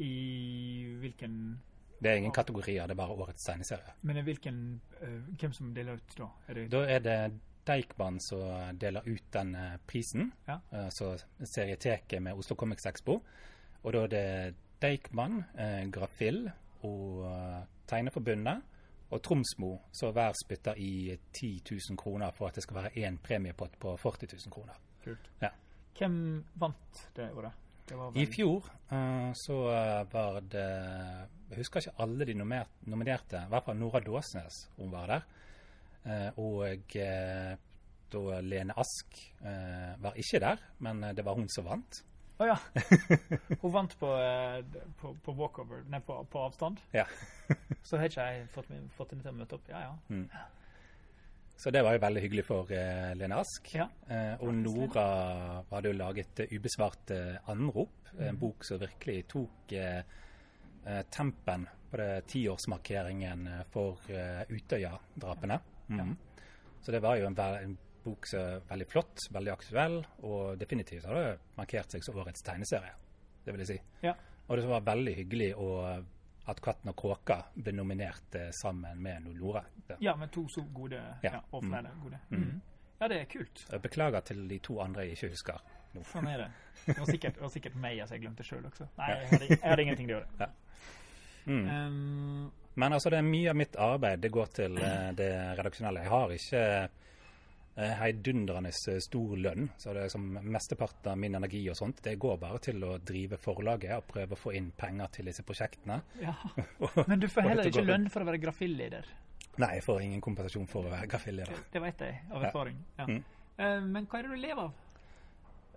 I 0.00 0.14
hvilken 1.02 1.60
Det 2.02 2.10
er 2.10 2.16
ingen 2.16 2.32
kategorier, 2.32 2.86
det 2.86 2.96
er 2.96 2.98
bare 2.98 3.14
årets 3.14 3.44
tegneserie. 3.44 3.92
Men 4.02 4.24
hvilken 4.24 4.80
eh, 5.00 5.20
Hvem 5.38 5.52
som 5.52 5.74
deler 5.74 6.00
ut 6.00 6.16
da? 6.18 6.28
Er 6.48 6.54
det 6.54 6.70
Da 6.72 6.86
er 6.86 6.98
det 6.98 7.18
Deichman 7.66 8.18
som 8.20 8.76
deler 8.78 9.06
ut 9.06 9.22
den 9.32 9.54
eh, 9.54 9.76
prisen, 9.86 10.32
Ja. 10.48 10.58
altså 10.72 11.14
serieteket 11.44 12.22
med 12.22 12.34
Oslo 12.34 12.56
Comics 12.56 12.86
Expo. 12.86 13.20
Og 13.82 13.92
da 13.92 14.02
er 14.04 14.08
det 14.08 14.54
Deichman, 14.82 15.44
eh, 15.58 15.84
Grafill 15.94 16.50
og 16.82 17.24
eh, 17.28 17.62
Tegneforbundet 17.86 18.62
og 19.12 19.22
Tromsmo 19.22 19.76
som 19.92 20.12
hver 20.16 20.32
spytter 20.38 20.78
i 20.80 21.18
10 21.32 21.60
000 21.70 21.96
kroner 22.00 22.30
for 22.32 22.48
at 22.48 22.54
det 22.56 22.62
skal 22.64 22.80
være 22.80 22.94
én 23.06 23.18
premiepott 23.22 23.74
på 23.78 23.96
40 23.96 24.26
000 24.32 24.52
kroner. 24.52 24.78
kult? 25.04 25.30
Ja. 25.42 25.50
Hvem 25.98 26.44
vant 26.54 27.02
det 27.16 27.30
året? 27.36 27.52
I 28.16 28.24
fjor 28.30 28.64
uh, 28.92 29.32
så 29.34 29.56
var 30.12 30.38
det 30.40 30.62
Jeg 31.50 31.58
husker 31.58 31.80
ikke 31.80 32.00
alle 32.00 32.24
de 32.24 32.34
nominerte. 32.34 33.42
I 33.42 33.50
hvert 33.50 33.64
fall 33.66 33.76
Nora 33.76 34.00
Dåsnes, 34.00 34.70
hun 34.78 34.92
var 34.92 35.06
der. 35.10 35.26
Eh, 36.02 36.38
og 36.42 36.96
eh, 36.98 37.52
da 38.12 38.40
Lene 38.42 38.74
Ask 38.80 39.18
eh, 39.40 39.92
var 40.02 40.16
ikke 40.18 40.40
der, 40.42 40.64
men 40.82 41.04
det 41.14 41.24
var 41.24 41.38
hun 41.38 41.48
som 41.52 41.68
vant. 41.68 42.02
Å 42.42 42.48
ja. 42.48 42.56
Hun 43.60 43.70
vant 43.70 43.92
på, 44.00 44.08
på, 44.98 45.12
på 45.22 45.34
walkover, 45.38 45.84
nei, 45.92 46.00
på, 46.02 46.16
på 46.26 46.40
avstand. 46.42 46.80
Ja. 46.96 47.04
Så 47.86 48.00
har 48.00 48.08
ikke 48.08 48.24
jeg 48.24 48.48
fått, 48.50 48.72
fått 48.96 49.12
henne 49.12 49.22
til 49.22 49.30
å 49.30 49.36
møte 49.36 49.58
opp. 49.58 49.68
Ja, 49.70 49.84
ja. 49.84 50.40
Så 51.62 51.70
det 51.70 51.84
var 51.86 51.94
jo 51.94 52.00
veldig 52.02 52.22
hyggelig 52.24 52.42
for 52.48 52.72
uh, 52.72 53.12
Lene 53.14 53.38
Ask. 53.38 53.68
Ja. 53.76 53.86
Uh, 54.08 54.42
og 54.42 54.56
Nora 54.58 55.04
hadde 55.70 55.92
jo 55.92 55.98
laget 56.00 56.42
uh, 56.42 56.48
'Ubesvarte 56.56 57.18
anrop', 57.52 58.10
en 58.18 58.40
bok 58.40 58.66
som 58.66 58.80
virkelig 58.82 59.22
tok 59.30 59.72
tempen 61.14 61.62
på 61.88 61.96
det 61.96 62.26
tiårsmarkeringen 62.28 63.46
for 63.72 64.02
Utøya-drapene. 64.50 65.56
Mhm. 66.00 66.16
Så 66.82 66.90
det 66.90 67.00
var 67.02 67.16
jo 67.16 67.26
en, 67.26 67.36
en 67.38 67.78
bok 68.04 68.26
som 68.26 68.40
er 68.40 68.62
veldig 68.68 68.86
flott, 68.90 69.18
veldig 69.30 69.52
aktuell, 69.52 70.00
og 70.26 70.58
definitivt 70.58 71.04
har 71.06 71.14
det 71.14 71.38
markert 71.56 71.92
seg 71.94 72.02
som 72.02 72.16
årets 72.18 72.42
tegneserie. 72.42 72.94
Det 73.44 73.52
vil 73.54 73.62
jeg 73.62 73.68
si. 73.68 73.78
Ja. 74.02 74.14
Og 74.48 74.56
det 74.58 74.66
var 74.66 74.80
veldig 74.80 75.14
hyggelig 75.14 75.52
å, 75.54 75.68
at 76.46 76.60
'Katten 76.60 76.90
og 76.90 76.96
kråka' 76.96 77.38
ble 77.54 77.72
nominert 77.72 78.34
eh, 78.34 78.50
sammen 78.62 78.98
med 79.02 79.22
Nolore. 79.22 79.62
Ja, 80.00 80.16
med 80.16 80.32
to 80.32 80.48
så 80.48 80.64
gode 80.74 80.98
Ja. 81.22 81.32
ja. 81.32 81.40
og 81.52 81.62
flere 81.62 81.90
gode. 82.02 82.18
Mm. 82.30 82.38
Mhm. 82.40 82.60
Ja, 83.00 83.08
det 83.08 83.20
er 83.20 83.24
kult. 83.24 83.66
Jeg 83.70 83.82
beklager 83.82 84.20
til 84.20 84.48
de 84.48 84.58
to 84.58 84.80
andre 84.80 85.02
jeg 85.02 85.10
ikke 85.16 85.28
husker 85.28 85.62
No. 85.94 86.02
Sånn 86.08 86.26
er 86.26 86.38
det. 86.38 86.50
Det 86.86 86.98
var 86.98 87.06
sikkert, 87.06 87.34
det 87.34 87.42
var 87.42 87.48
sikkert 87.52 87.74
meg 87.76 87.98
altså, 88.00 88.14
jeg 88.14 88.22
glemte 88.22 88.44
sjøl 88.46 88.64
også. 88.66 88.86
Nei, 88.98 89.08
jeg 89.10 89.26
hadde, 89.28 89.48
jeg 89.48 89.58
hadde 89.62 89.82
ingenting 89.82 90.08
til 90.08 90.16
å 90.16 90.20
gjøre. 90.22 90.48
Mm. 91.44 91.66
Um, 91.68 92.52
Men 92.74 92.92
altså, 92.96 93.10
det 93.12 93.18
er 93.20 93.26
mye 93.28 93.50
av 93.52 93.56
mitt 93.56 93.76
arbeid 93.76 94.20
det 94.24 94.30
går 94.32 94.52
til 94.56 94.78
eh, 94.80 95.08
det 95.16 95.30
redaksjonelle. 95.58 96.02
Jeg 96.06 96.12
har 96.12 96.32
ikke 96.36 96.62
eh, 97.76 97.94
heidundrende 98.00 98.72
stor 98.72 99.34
lønn, 99.36 99.66
så 99.80 99.92
det 99.96 100.06
er 100.06 100.12
som 100.12 100.24
mesteparten 100.40 101.12
av 101.12 101.18
min 101.20 101.36
energi 101.36 101.60
og 101.72 101.76
sånt, 101.76 102.00
det 102.04 102.14
går 102.22 102.38
bare 102.40 102.60
til 102.64 102.80
å 102.88 102.94
drive 102.98 103.36
forlaget 103.40 103.96
og 103.98 104.06
prøve 104.08 104.36
å 104.36 104.40
få 104.40 104.54
inn 104.56 104.70
penger 104.76 105.12
til 105.18 105.28
disse 105.28 105.44
prosjektene. 105.44 106.00
ja. 106.22 106.34
Men 107.08 107.20
du 107.20 107.28
får 107.28 107.48
heller 107.50 107.68
ikke 107.68 107.84
lønn 107.84 108.08
for 108.12 108.24
å 108.24 108.30
være 108.30 108.40
grafilleder. 108.46 109.10
Nei, 109.60 109.74
jeg 109.76 109.84
får 109.84 110.00
ingen 110.00 110.20
kompensasjon 110.24 110.68
for 110.70 110.88
å 110.88 110.92
være 110.94 111.10
graffilleder. 111.12 111.58
Det 111.74 111.80
vet 111.84 112.00
jeg 112.06 112.22
av 112.32 112.46
erfaring. 112.48 112.78
Ja. 112.96 113.04
Mm. 113.10 113.18
Eh, 113.58 113.80
men 113.84 114.06
hva 114.08 114.18
er 114.22 114.24
det 114.30 114.32
du 114.32 114.40
lever 114.40 114.62
av? 114.64 114.72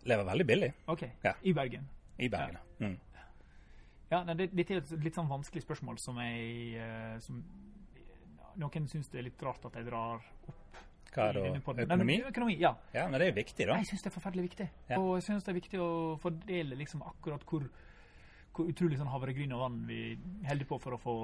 Lever 0.06 0.28
veldig 0.30 0.46
billig 0.48 0.70
OK, 0.94 1.04
Ja. 1.26 1.34
i 1.44 1.52
Bergen. 1.58 1.88
i 2.18 2.30
Bergen. 2.32 2.58
Mm. 2.80 2.96
Ja, 4.16 4.22
nei, 4.28 4.36
det, 4.40 4.50
Dette 4.56 4.78
er 4.78 4.84
et 4.84 4.94
litt 5.04 5.18
sånn 5.18 5.30
vanskelig 5.30 5.66
spørsmål 5.66 6.00
som 6.02 6.20
jeg 6.24 6.76
eh, 6.80 7.16
som, 7.26 7.42
Noen 8.62 8.86
syns 8.88 9.10
det 9.12 9.20
er 9.20 9.28
litt 9.28 9.42
rart 9.44 9.66
at 9.68 9.76
jeg 9.76 9.88
drar 9.90 10.22
opp 10.48 10.78
Hva 11.16 11.26
er 11.30 11.38
det. 11.38 11.50
Økonomi? 11.86 12.16
Nei, 12.20 12.30
økonomi, 12.30 12.56
ja. 12.60 12.72
Ja, 12.96 13.06
men 13.08 13.20
det 13.20 13.28
er 13.28 13.34
jo 13.34 13.40
viktig, 13.40 13.68
da. 13.70 13.76
Jeg 13.80 13.90
syns 13.90 14.06
det 14.06 14.10
er 14.10 14.16
forferdelig 14.16 14.46
viktig. 14.50 14.70
Ja. 14.90 15.00
Og 15.00 15.14
jeg 15.18 15.26
syns 15.28 15.46
det 15.48 15.52
er 15.54 15.58
viktig 15.60 15.80
å 15.84 15.90
fordele 16.20 16.80
liksom 16.80 17.04
akkurat 17.08 17.44
hvor, 17.48 17.68
hvor 18.56 18.72
utrolig 18.72 19.00
sånn 19.00 19.12
havregryn 19.12 19.54
og 19.56 19.62
vann 19.64 19.78
vi 19.88 20.00
holder 20.48 20.68
på 20.72 20.80
for 20.84 20.98
å 20.98 21.00
få 21.00 21.16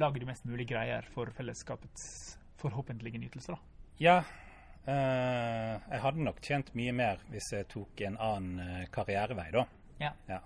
lage 0.00 0.22
de 0.22 0.28
mest 0.28 0.48
mulig 0.48 0.68
greier 0.70 1.08
for 1.16 1.32
fellesskapets 1.36 2.06
forhåpentlige 2.60 3.20
nytelser. 3.20 3.56
da. 3.56 3.84
Ja, 4.00 4.16
eh, 4.88 5.74
jeg 5.92 6.00
hadde 6.06 6.24
nok 6.24 6.40
tjent 6.44 6.72
mye 6.76 6.92
mer 6.96 7.20
hvis 7.32 7.52
jeg 7.56 7.68
tok 7.72 8.00
en 8.08 8.16
annen 8.20 8.64
eh, 8.64 8.86
karrierevei, 8.92 9.50
da. 9.56 9.66
Ja. 10.00 10.14
Ja. 10.28 10.40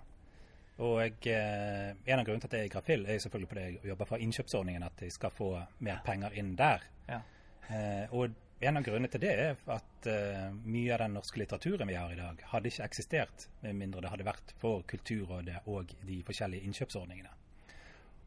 Og 0.83 0.97
jeg, 0.99 1.19
en 1.31 2.19
av 2.19 2.25
grunnene 2.27 2.43
til 2.43 2.51
at 2.51 2.57
jeg 2.59 2.71
er 2.73 3.05
i 3.07 3.15
er 3.15 3.21
selvfølgelig 3.23 3.51
fordi 3.51 3.67
jeg 3.67 3.91
jobber 3.93 4.09
for 4.11 4.23
innkjøpsordningen, 4.25 4.83
at 4.83 5.05
jeg 5.07 5.13
skal 5.15 5.31
få 5.31 5.51
mer 5.87 6.01
penger 6.07 6.35
inn 6.35 6.57
der. 6.59 6.83
Ja. 7.07 7.21
Eh, 7.69 8.11
og 8.11 8.35
en 8.65 8.77
av 8.81 8.85
grunnene 8.87 9.11
til 9.13 9.23
det 9.23 9.33
er 9.39 9.57
at 9.71 10.09
eh, 10.11 10.51
mye 10.65 10.93
av 10.95 11.05
den 11.05 11.17
norske 11.19 11.39
litteraturen 11.39 11.89
vi 11.89 11.97
har 11.99 12.13
i 12.13 12.19
dag, 12.19 12.43
hadde 12.51 12.71
ikke 12.71 12.89
eksistert 12.89 13.49
med 13.63 13.79
mindre 13.79 14.03
det 14.03 14.13
hadde 14.13 14.27
vært 14.27 14.55
for 14.59 14.83
Kulturrådet 14.91 15.63
og 15.71 15.95
de 16.09 16.21
forskjellige 16.27 16.67
innkjøpsordningene. 16.69 17.33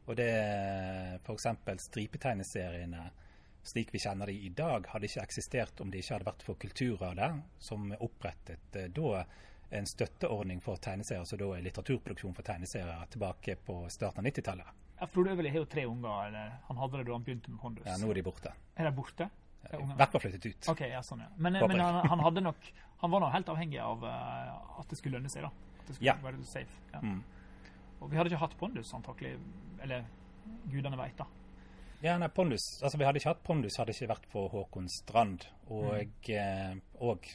Og 0.08 0.16
det 0.16 0.32
f.eks. 1.20 1.48
stripetegneseriene 1.84 3.10
slik 3.68 3.90
vi 3.92 4.00
kjenner 4.00 4.30
de 4.30 4.36
i 4.46 4.52
dag, 4.56 4.86
hadde 4.88 5.08
ikke 5.08 5.24
eksistert 5.26 5.80
om 5.82 5.90
det 5.92 6.00
ikke 6.00 6.16
hadde 6.16 6.28
vært 6.30 6.46
for 6.46 6.60
Kulturrådet, 6.62 7.30
som 7.60 7.90
opprettet 7.98 8.78
eh, 8.78 8.88
da 8.94 9.24
en 9.70 9.86
støtteordning 9.86 10.60
for 10.64 10.80
tegneserier, 10.80 11.20
altså 11.24 11.36
da 11.40 11.48
er 11.56 11.64
litteraturproduksjon 11.66 12.34
for 12.36 12.46
tegneserier 12.46 13.08
tilbake 13.12 13.56
på 13.66 13.82
starten 13.92 14.24
av 14.24 14.30
90-tallet. 14.30 14.76
Ja, 14.98 15.06
Frode 15.06 15.34
Øverli 15.34 15.52
har 15.54 15.62
jo 15.62 15.68
tre 15.70 15.84
unger. 15.86 16.26
eller 16.26 16.54
Han 16.68 16.80
hadde 16.80 16.98
det 16.98 17.06
da 17.06 17.12
han 17.12 17.24
begynte 17.26 17.52
med 17.52 17.60
Pondus. 17.62 17.86
Ja, 17.86 17.96
nå 18.00 18.10
er 18.10 18.18
de 18.18 18.24
borte. 18.26 18.52
Er 18.76 18.88
de 18.88 18.92
borte? 18.96 19.28
I 19.68 19.78
hvert 19.98 20.12
fall 20.14 20.22
flyttet 20.22 20.46
ut. 20.46 20.68
OK, 20.72 20.80
ja, 20.88 21.00
sånn, 21.04 21.20
ja. 21.22 21.28
Men, 21.36 21.58
men 21.60 21.80
han, 21.82 22.00
han, 22.08 22.22
hadde 22.24 22.42
nok, 22.46 22.68
han 23.02 23.12
var 23.12 23.22
nå 23.22 23.28
helt 23.34 23.50
avhengig 23.52 23.80
av 23.82 24.04
uh, 24.06 24.80
at 24.80 24.90
det 24.90 24.98
skulle 24.98 25.18
lønne 25.18 25.30
seg, 25.30 25.44
da. 25.44 25.50
At 25.82 25.90
det 25.90 25.96
skulle 25.98 26.08
Ja. 26.08 26.16
være 26.22 26.44
safe. 26.48 26.80
Ja. 26.94 27.02
Mm. 27.04 27.20
Og 28.00 28.10
vi 28.10 28.18
hadde 28.18 28.32
ikke 28.32 28.40
hatt 28.42 28.56
Pondus, 28.58 28.94
antakelig. 28.96 29.36
Eller 29.84 30.06
gudene 30.70 30.98
veit, 30.98 31.18
da. 31.18 31.26
Ja, 32.02 32.14
nei, 32.18 32.28
Pondus, 32.30 32.64
altså 32.82 32.98
Vi 32.98 33.06
hadde 33.06 33.18
ikke 33.18 33.32
hatt 33.32 33.42
Pondus 33.46 33.76
hadde 33.80 33.94
ikke 33.94 34.06
vært 34.12 34.26
for 34.30 34.50
Håkon 34.54 34.86
Strand. 34.90 35.48
Og, 35.68 36.30
eh, 36.30 36.74
og 37.02 37.26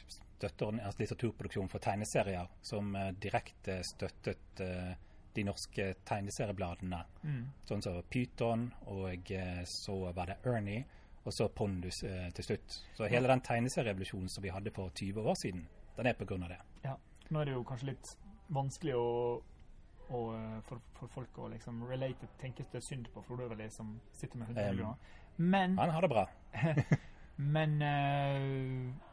støtter 0.43 0.79
altså, 0.83 0.99
litteraturproduksjon 0.99 1.69
for 1.71 1.83
tegneserier, 1.83 2.49
som 2.61 2.95
eh, 2.95 3.11
direkte 3.21 3.79
støttet 3.87 4.61
eh, 4.63 4.91
de 5.33 5.45
norske 5.47 5.85
tegneseriebladene. 6.05 6.99
Mm. 7.23 7.45
Sånn 7.65 7.81
som 7.81 8.01
Pyton, 8.09 8.67
og 8.91 9.31
eh, 9.31 9.63
så 9.69 9.95
var 10.11 10.33
det 10.33 10.41
Ernie, 10.49 10.83
og 11.23 11.31
så 11.31 11.47
Pondus 11.47 12.01
til 12.03 12.43
slutt. 12.43 12.81
Så 12.97 13.07
hele 13.07 13.29
den 13.31 13.41
tegneserierevolusjonen 13.47 14.27
som 14.27 14.43
vi 14.43 14.51
hadde 14.51 14.73
for 14.75 14.91
20 14.91 15.29
år 15.31 15.37
siden, 15.39 15.63
den 15.95 16.09
er 16.09 16.17
av 16.19 16.49
det. 16.51 16.59
Ja. 16.83 16.97
Nå 17.29 17.39
er 17.39 17.47
det 17.47 17.53
jo 17.53 17.63
kanskje 17.63 17.93
litt 17.93 18.09
vanskelig 18.51 18.97
å, 18.99 19.05
å, 20.09 20.19
for, 20.67 20.83
for 20.97 21.13
folk 21.13 21.39
å 21.39 21.47
liksom 21.53 21.85
relate 21.87 22.27
tenkes 22.41 22.67
det 22.73 22.83
synd 22.83 23.07
på 23.13 23.23
Frode 23.23 23.47
Øverli 23.47 23.69
som 23.71 23.95
sitter 24.11 24.41
med 24.41 24.51
100 24.51 24.59
Um, 24.59 24.75
millioner. 24.75 25.21
Men, 25.37 25.77
Han 25.77 25.95
har 25.95 26.01
det 26.01 26.11
bra. 26.11 26.27
men 27.55 27.81
eh, 27.81 29.12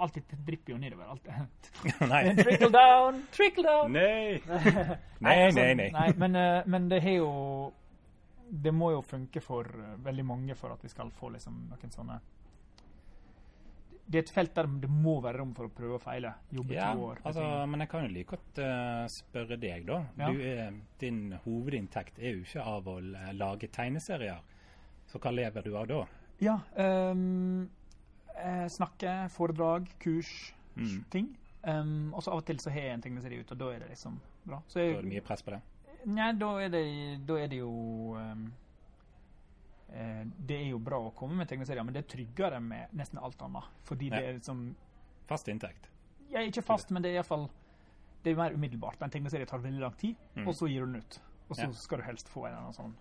Alltid 0.00 0.30
dripper 0.46 0.72
jo 0.72 0.78
nedover. 0.80 1.18
Nei. 2.12 2.34
trickle 2.38 2.70
down, 2.72 3.22
trickle 3.34 3.62
down! 3.66 3.92
Nei. 3.92 4.40
Nei, 4.46 4.96
Nei, 5.20 5.36
altså, 5.46 5.60
nei, 5.60 5.74
nei. 5.76 5.90
nei 5.92 6.12
men, 6.16 6.36
eh, 6.40 6.62
men 6.72 6.88
det 6.88 7.02
har 7.04 7.16
jo 7.18 7.32
Det 8.64 8.72
må 8.74 8.88
jo 8.94 9.02
funke 9.06 9.40
for 9.44 9.68
uh, 9.68 9.90
veldig 10.02 10.24
mange 10.26 10.54
for 10.58 10.72
at 10.74 10.82
vi 10.82 10.88
skal 10.90 11.10
få 11.14 11.28
liksom 11.36 11.58
noen 11.70 11.92
sånne 11.94 12.16
Det 14.10 14.18
er 14.18 14.24
et 14.24 14.32
felt 14.34 14.54
der 14.56 14.66
det 14.82 14.88
må 14.90 15.18
være 15.22 15.38
rom 15.38 15.52
for 15.54 15.68
å 15.68 15.70
prøve 15.70 15.98
og 15.98 16.02
feile. 16.02 16.32
Jobbe 16.50 16.74
Ja, 16.74 16.88
to 16.96 17.04
år. 17.12 17.20
altså, 17.28 17.44
men 17.70 17.84
jeg 17.84 17.90
kan 17.92 18.06
jo 18.08 18.14
like 18.16 18.30
godt 18.32 18.58
uh, 18.64 19.04
spørre 19.12 19.58
deg, 19.62 19.84
da. 19.86 20.00
Ja. 20.18 20.30
Du 20.32 20.40
er, 20.42 20.72
din 20.98 21.20
hovedinntekt 21.44 22.18
er 22.18 22.34
jo 22.34 22.42
ikke 22.42 22.64
av 22.72 22.88
å 22.90 22.96
lage 23.38 23.68
tegneserier. 23.70 24.40
Så 25.06 25.20
hva 25.22 25.30
lever 25.34 25.62
du 25.62 25.76
av 25.78 25.86
da? 25.90 26.00
Ja. 26.42 26.56
ehm, 26.80 27.68
eh, 28.42 28.66
snakke, 28.68 29.28
foredrag, 29.30 29.86
kurs, 30.00 30.52
Mm. 30.76 31.04
ting. 31.10 31.36
Um, 31.64 32.14
og 32.14 32.22
så 32.22 32.30
av 32.32 32.38
og 32.38 32.44
til 32.46 32.56
så 32.56 32.70
har 32.70 32.80
jeg 32.80 32.94
en 32.94 33.02
tegneserie 33.02 33.40
ute, 33.42 33.52
og 33.52 33.58
da 33.58 33.66
er 33.74 33.78
det 33.80 33.88
liksom 33.90 34.18
bra. 34.46 34.62
Så 34.68 34.74
Da 34.74 34.80
er 34.98 35.02
det 35.02 35.10
mye 35.12 35.20
press 35.26 35.42
på 35.42 35.50
det? 35.50 35.60
Nei, 36.06 36.32
da 36.32 36.48
er 36.58 36.68
det, 36.72 37.26
da 37.26 37.34
er 37.36 37.48
det 37.48 37.58
jo 37.58 37.70
um, 38.16 38.52
eh, 39.92 40.24
Det 40.46 40.56
er 40.56 40.68
jo 40.70 40.78
bra 40.78 40.98
å 40.98 41.12
komme 41.16 41.36
med 41.36 41.48
tegneserier, 41.50 41.84
men 41.84 41.92
det 41.96 42.04
er 42.04 42.16
tryggere 42.16 42.60
med 42.62 42.92
nesten 42.96 43.18
alt 43.22 43.42
annet. 43.42 43.64
Fordi 43.84 44.10
det 44.10 44.22
er 44.24 44.32
liksom 44.38 44.74
Fast 45.28 45.48
inntekt? 45.48 45.88
ja, 46.30 46.40
Ikke 46.40 46.62
fast, 46.62 46.90
men 46.90 47.02
det 47.02 47.10
er 47.12 47.20
iallfall 47.20 47.48
Det 48.22 48.32
er 48.32 48.36
mer 48.36 48.52
umiddelbart. 48.52 49.00
En 49.02 49.10
tegneserie 49.10 49.46
tar 49.46 49.58
veldig 49.58 49.80
lang 49.80 49.94
tid, 49.96 50.16
Mm. 50.36 50.46
og 50.48 50.54
så 50.54 50.68
gir 50.68 50.80
du 50.84 50.92
den 50.92 50.96
ut. 50.96 51.20
Og 51.48 51.56
så 51.56 51.62
Ja. 51.66 51.72
skal 51.72 51.98
du 51.98 52.04
helst 52.04 52.28
få 52.28 52.44
en 52.46 52.52
eller 52.52 52.58
annen 52.60 52.74
sånn 52.74 52.94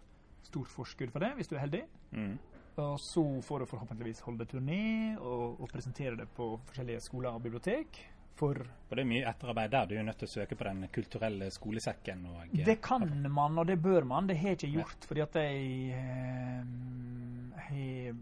stort 0.44 0.68
forskudd 0.68 1.12
for 1.12 1.20
det, 1.20 1.36
hvis 1.36 1.48
du 1.50 1.56
er 1.56 1.60
heldig. 1.60 1.84
Mm. 2.14 2.40
Og 2.80 3.00
så 3.04 3.24
får 3.44 3.60
du 3.60 3.66
forhåpentligvis 3.70 4.22
holde 4.26 4.46
turné 4.48 5.18
og, 5.20 5.60
og 5.60 5.68
presentere 5.72 6.16
det 6.20 6.30
på 6.38 6.54
forskjellige 6.70 7.02
skoler 7.04 7.36
og 7.36 7.44
bibliotek. 7.44 8.00
For 8.40 8.56
Og 8.56 8.94
det 8.96 9.04
er 9.04 9.10
mye 9.10 9.28
etterarbeid 9.28 9.74
der. 9.74 9.88
Du 9.90 9.96
er 10.00 10.06
nødt 10.08 10.20
til 10.22 10.30
å 10.30 10.32
søke 10.32 10.56
på 10.56 10.64
Den 10.64 10.86
kulturelle 10.96 11.50
skolesekken. 11.52 12.22
Og, 12.32 12.38
eh, 12.48 12.64
det 12.70 12.78
kan 12.86 13.04
man, 13.28 13.58
og 13.60 13.68
det 13.68 13.76
bør 13.84 14.08
man. 14.08 14.30
Det 14.30 14.38
har 14.40 14.54
jeg 14.54 14.62
ikke 14.62 14.78
gjort, 14.78 15.08
fordi 15.10 15.26
at 15.26 15.36
jeg 15.36 15.56
eh, 16.00 16.64
har 17.68 18.14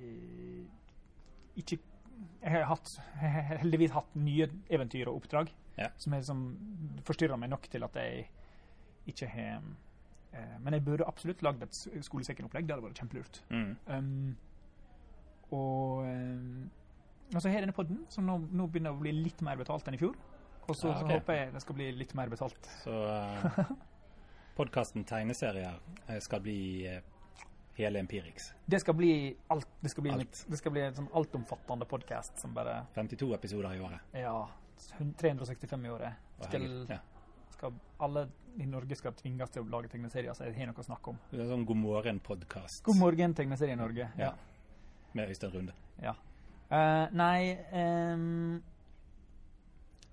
eh, 0.00 0.64
ikke 1.60 1.78
Jeg 2.42 2.50
har 2.56 2.64
hatt, 2.72 2.88
jeg 3.20 3.30
har 3.30 3.58
heldigvis 3.62 3.92
hatt 3.94 4.16
nye 4.18 4.48
eventyr 4.70 5.06
og 5.12 5.20
oppdrag 5.20 5.52
Ja. 5.78 5.86
som 5.96 6.16
som 6.22 6.40
forstyrra 7.06 7.36
meg 7.38 7.48
nok 7.52 7.68
til 7.70 7.84
at 7.86 7.94
jeg 7.96 8.26
ikke 9.08 9.28
har 9.30 9.62
Men 10.64 10.72
jeg 10.76 10.84
burde 10.86 11.04
absolutt 11.06 11.42
lagd 11.44 11.62
et 11.66 11.76
skolesekken-opplegg. 12.06 12.66
Det 12.68 12.74
hadde 12.74 12.86
vært 12.86 13.00
kjempelurt. 13.02 13.40
Mm. 13.52 13.76
Um, 13.86 14.36
og, 15.52 16.06
um, 16.08 16.70
og 17.34 17.40
så 17.40 17.48
har 17.48 17.58
jeg 17.58 17.66
denne 17.66 17.76
podden, 17.76 18.02
som 18.12 18.24
nå, 18.28 18.38
nå 18.52 18.66
begynner 18.72 18.96
å 18.96 19.00
bli 19.00 19.12
litt 19.12 19.42
mer 19.44 19.60
betalt 19.60 19.88
enn 19.88 19.96
i 19.98 20.00
fjor. 20.00 20.16
Og 20.68 20.76
så, 20.76 20.92
Ja, 20.92 20.98
så 21.00 21.08
håper 21.10 21.38
jeg 21.38 21.52
det 21.52 21.62
skal 21.64 21.76
bli 21.76 21.88
litt 21.96 22.14
mer 22.16 22.30
betalt. 22.32 22.68
Så 22.84 22.92
uh, 22.92 23.72
podkasten 24.58 25.04
Tegneserier 25.08 25.80
eh, 26.06 26.20
skal 26.22 26.42
bli 26.44 26.58
uh, 26.88 27.00
hele 27.78 28.02
Empirix. 28.02 28.52
Det 28.66 28.80
skal 28.80 28.94
bli 28.94 29.12
alt. 29.52 29.68
Det 29.80 29.90
skal 29.90 30.06
bli, 30.06 30.12
Alt. 30.12 30.24
mitt- 30.24 30.44
det 30.48 30.60
skal 30.60 30.72
bli 30.72 30.84
en 30.86 30.94
sånn 30.94 31.08
altomfattende 31.18 31.88
podkast 31.88 32.38
som 32.40 32.54
bare 32.54 32.82
52 32.94 33.32
episoder 33.34 33.74
i 33.76 33.80
året. 33.80 34.12
Ja, 34.16 34.36
365 35.20 35.86
i 35.86 35.90
året. 35.90 36.12
Skal, 36.42 36.68
ja. 36.90 36.98
skal 37.56 37.74
alle 38.02 38.26
i 38.58 38.66
Norge 38.66 38.96
skal 38.98 39.12
tvinges 39.16 39.50
til 39.50 39.62
å 39.62 39.68
lage 39.70 39.88
tegneserier, 39.88 40.34
så 40.34 40.44
jeg 40.44 40.56
har 40.58 40.66
noe 40.68 40.82
å 40.82 40.84
snakke 40.86 41.10
om. 41.14 41.18
Det 41.30 41.40
er 41.40 41.48
sånn 41.48 41.64
God 41.68 41.76
morgen-podkast 41.82 42.82
God 42.84 42.96
morgen, 43.00 43.34
tegneserie 43.34 43.72
i 43.72 43.80
Norge. 43.80 44.08
Ja. 44.18 44.32
Ja. 44.32 44.34
med 45.14 45.28
Øystein 45.28 45.52
Runde. 45.52 45.72
ja. 46.02 46.14
Uh, 46.72 47.04
nei 47.12 47.58
um, 47.76 48.62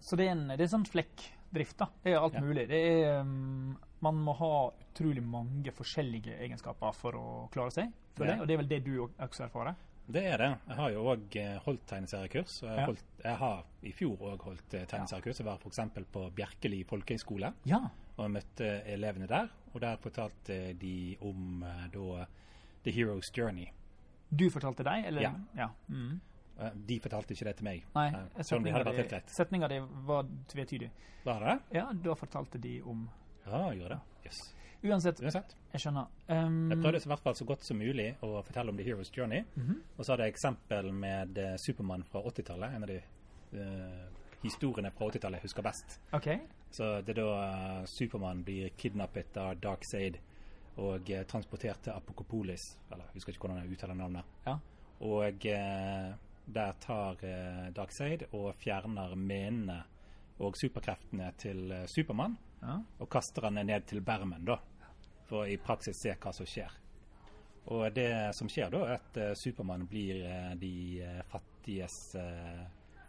Så 0.03 0.17
det 0.19 0.25
er 0.27 0.33
en, 0.33 0.47
det 0.51 0.65
er 0.65 0.71
sånn 0.73 0.83
flekkdrift, 0.87 1.77
da. 1.79 1.87
Det 2.03 2.11
er 2.11 2.19
alt 2.19 2.33
Ja. 2.35 2.41
mulig. 2.43 2.65
Det 2.67 2.79
er 2.79 3.21
um, 3.21 3.77
Man 4.01 4.15
må 4.23 4.33
ha 4.35 4.71
utrolig 4.71 5.23
mange 5.23 5.71
forskjellige 5.71 6.35
egenskaper 6.39 6.91
for 6.95 7.15
å 7.15 7.25
klare 7.51 7.71
seg, 7.71 7.93
føler 8.15 8.33
jeg. 8.33 8.41
Og 8.41 8.47
det 8.47 8.53
er 8.53 8.57
vel 8.61 8.67
det 8.71 8.83
du 8.85 8.91
også 9.05 9.43
erfarer? 9.47 9.75
Det 10.09 10.23
er 10.25 10.37
det. 10.41 10.49
Jeg 10.67 10.75
har 10.79 10.89
jo 10.95 11.03
òg 11.11 11.35
holdt 11.65 11.83
tegneseriekurs. 11.91 12.61
Jeg, 12.65 12.85
holdt, 12.89 13.03
jeg 13.23 13.35
har 13.37 13.59
i 13.85 13.91
fjor 13.93 14.23
òg 14.31 14.41
holdt 14.47 14.73
eh, 14.73 14.85
tegneseriekurs. 14.89 15.39
Jeg 15.39 15.45
var 15.45 15.59
f.eks. 15.61 15.79
på 16.11 16.23
Bjerkeli 16.33 16.79
folkehøgskole 16.89 17.51
Ja. 17.69 17.79
og 18.17 18.31
møtte 18.33 18.71
elevene 18.89 19.27
der. 19.29 19.51
Og 19.73 19.81
der 19.81 19.97
fortalte 20.01 20.73
de 20.81 20.95
om 21.21 21.61
eh, 21.63 21.85
da 21.93 22.25
The 22.83 22.91
Hero's 22.95 23.29
Journey. 23.37 23.67
Du 24.29 24.49
fortalte 24.49 24.83
deg, 24.85 25.05
eller? 25.11 25.21
Ja. 25.21 25.31
ja. 25.57 25.69
Mm. 25.87 26.19
Eh, 26.59 26.73
De 26.89 26.99
fortalte 26.99 27.33
ikke 27.37 27.45
det 27.51 27.55
til 27.61 27.69
meg. 27.69 27.85
Nei, 27.95 28.07
Eh, 28.09 28.43
setninga 29.29 29.67
di 29.69 29.79
var 30.09 30.25
tvetydig. 30.47 30.89
Var 31.25 31.39
det? 31.45 31.59
Ja, 31.77 31.91
da 31.93 32.15
fortalte 32.15 32.57
de 32.57 32.79
om 32.81 33.05
Ja, 33.45 33.69
gjorde 33.73 33.89
det. 33.89 33.99
Yes. 34.25 34.55
Uansett, 34.83 35.19
Uansett. 35.21 35.55
jeg 35.73 35.81
skjønner. 35.83 36.07
Um, 36.29 36.69
Jeg 36.71 36.79
prøvde 36.81 37.01
i 37.03 37.09
hvert 37.11 37.23
fall 37.25 37.35
så 37.35 37.45
godt 37.45 37.65
som 37.67 37.77
mulig 37.77 38.13
å 38.23 38.29
fortelle 38.47 38.71
om 38.71 38.77
The 38.77 38.85
Hero's 38.87 39.11
Journey. 39.15 39.43
Mhm. 39.55 39.81
Og 39.97 40.05
så 40.05 40.13
hadde 40.13 40.23
jeg 40.29 40.33
eksempel 40.37 40.91
med 40.93 41.37
eh, 41.37 41.57
Supermann 41.57 42.03
fra 42.03 42.21
80-tallet. 42.21 42.75
En 42.75 42.83
av 42.83 42.89
de 42.89 43.01
uh, 43.59 44.07
historiene 44.43 44.91
fra 44.95 45.09
80-tallet 45.09 45.41
jeg 45.41 45.49
husker 45.49 45.63
best. 45.67 45.99
Okay. 46.15 46.39
Så 46.71 47.01
det 47.03 47.17
er 47.17 47.21
da 47.23 47.81
uh, 47.81 47.85
Supermann 47.89 48.43
blir 48.45 48.69
kidnappet 48.77 49.35
av 49.37 49.59
Darkseid 49.59 50.19
og 50.79 51.09
eh, 51.11 51.25
transportert 51.27 51.81
til 51.83 51.91
Apokopolis. 51.91 52.77
Eller 52.91 53.09
jeg 53.09 53.19
husker 53.19 53.33
ikke 53.35 53.47
hvordan 53.47 53.63
jeg 53.65 53.75
uttaler 53.75 53.97
navnet. 53.99 54.23
Ja. 54.47 54.53
Og 55.03 55.45
eh, 55.45 56.13
der 56.47 56.77
tar 56.79 57.19
eh, 57.27 57.65
Darkseid 57.75 58.29
og 58.31 58.53
fjerner 58.63 59.11
menene 59.19 59.81
og 60.39 60.55
superkreftene 60.55 61.33
til 61.41 61.71
eh, 61.75 61.83
Supermann. 61.91 62.37
Ja. 62.61 62.77
Og 62.99 63.09
kaster 63.11 63.49
han 63.49 63.59
ned 63.59 63.85
til 63.91 63.99
bermen, 64.03 64.45
da. 64.47 64.55
For 65.29 65.47
i 65.47 65.57
praksis 65.61 65.99
se 66.01 66.15
hva 66.17 66.33
som 66.33 66.47
skjer. 66.49 66.79
Og 67.69 67.91
det 67.93 68.33
som 68.33 68.49
skjer 68.49 68.71
da, 68.73 68.81
er 68.87 68.95
at 68.97 69.17
eh, 69.19 69.35
Supermann 69.37 69.85
blir 69.89 70.23
eh, 70.25 70.53
de 70.57 70.73
eh, 71.05 71.21
fattiges 71.29 71.99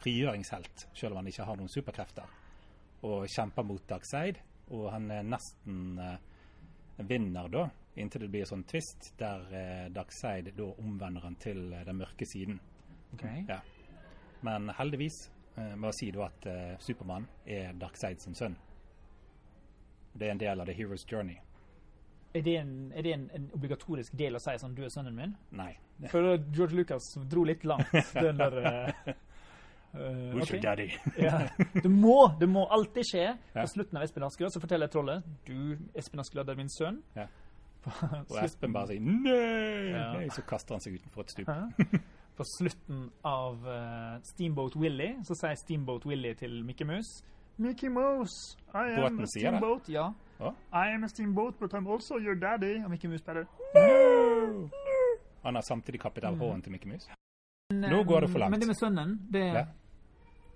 frigjøringshelt, 0.01 0.87
selv 0.97 1.15
om 1.15 1.21
han 1.21 1.29
ikke 1.31 1.47
har 1.49 1.57
noen 1.57 1.71
superkrefter. 1.73 2.37
Og 3.09 3.25
kjemper 3.29 3.65
mot 3.65 3.85
Darkseid. 3.89 4.41
Og 4.77 4.87
han 4.93 5.09
er 5.11 5.25
nesten 5.27 5.99
vinner 7.09 7.49
da, 7.51 7.65
inntil 7.99 8.27
det 8.27 8.31
blir 8.31 8.47
sånn 8.47 8.63
twist 8.71 9.11
der 9.19 9.89
Darkseid 9.91 10.53
da 10.57 10.69
omvender 10.79 11.25
han 11.25 11.37
til 11.43 11.73
den 11.73 11.99
mørke 11.99 12.29
siden. 12.29 12.61
Okay. 13.17 13.43
Ja. 13.49 13.59
Men 14.47 14.71
heldigvis 14.79 15.25
må 15.75 15.91
jeg 15.91 15.99
si 15.99 16.11
da 16.15 16.29
at 16.29 16.49
Supermann 16.85 17.27
er 17.45 17.75
Darkseid 17.81 18.23
sin 18.23 18.39
sønn. 18.39 18.57
Det 20.13 20.29
er 20.29 20.37
en 20.37 20.45
del 20.45 20.63
av 20.63 20.71
The 20.71 20.77
Hero's 20.77 21.09
Journey. 21.09 21.41
Er 22.35 22.43
det, 22.47 22.57
en, 22.61 22.93
er 22.95 23.03
det 23.03 23.13
en, 23.15 23.25
en 23.35 23.49
obligatorisk 23.57 24.15
del 24.19 24.39
å 24.39 24.41
si 24.43 24.53
sånn 24.63 24.75
'du 24.77 24.85
er 24.87 24.93
sønnen 24.95 25.17
min'? 25.17 25.33
Nei. 25.51 25.73
For 26.13 26.37
George 26.55 26.77
Lucas 26.79 27.09
dro 27.29 27.43
litt 27.45 27.65
langt, 27.67 27.91
den 28.15 28.39
der 28.39 28.55
uh, 28.63 29.15
Who's 30.35 30.45
ok. 30.45 30.53
your 30.53 30.63
daddy? 30.63 30.87
ja. 31.27 31.49
det, 31.75 31.91
må, 31.91 32.31
det 32.39 32.47
må 32.49 32.69
alltid 32.71 33.09
skje. 33.09 33.25
På 33.57 33.67
slutten 33.67 33.99
av 33.99 34.07
Espen 34.07 34.23
Askeladd 34.23 34.55
så 34.55 34.63
forteller 34.63 34.87
trollet 34.93 35.27
'Du, 35.47 35.77
Espen 35.95 36.23
Askeladd, 36.23 36.49
er 36.55 36.61
min 36.61 36.71
sønn'. 36.71 37.03
Ja. 37.17 37.27
Og 38.31 38.39
Espen 38.45 38.73
bare 38.77 38.93
sier 38.93 39.01
nei, 39.01 39.91
Ja. 39.91 40.07
nei, 40.15 40.29
så 40.31 40.45
kaster 40.47 40.77
han 40.77 40.85
seg 40.85 41.01
utenfor 41.01 41.27
et 41.27 41.35
stup. 41.35 41.51
På 42.37 42.45
slutten 42.47 43.11
av 43.27 43.67
uh, 43.67 44.21
Steamboat 44.25 44.77
Willie 44.77 45.19
så 45.27 45.35
sier 45.35 45.59
Steamboat 45.59 46.07
Willie 46.07 46.35
til 46.39 46.63
Mickey 46.65 46.87
Mouse 46.87 47.25
Mickey 47.61 47.89
Mouse, 47.89 48.57
I 48.75 49.01
am 49.07 49.21
a 49.21 49.27
steamboat. 49.27 49.89
Ja. 49.89 50.15
Ja. 50.39 50.55
I 50.73 50.95
am 50.95 51.05
a 51.05 51.09
steamboat, 51.09 51.59
but 51.59 51.73
I'm 51.73 51.93
also 51.93 52.19
your 52.19 52.35
daddy. 52.35 52.85
Og 52.85 52.91
Mickey 52.91 53.09
Mouse 53.09 53.25
bare 53.25 53.47
Han 55.43 55.55
har 55.55 55.63
samtidig 55.63 56.01
kappet 56.01 56.25
av 56.25 56.39
hånden 56.39 56.63
til 56.63 56.73
Mickey 56.73 56.89
Mouse. 56.89 57.11
Nå 57.75 58.03
går 58.05 58.21
det 58.21 58.31
for 58.31 58.39
langt. 58.39 58.51
Men 58.51 58.61
det 58.61 58.67
med 58.67 58.77
sønnen, 58.77 59.19
det 59.33 59.45
Ja. 59.45 59.67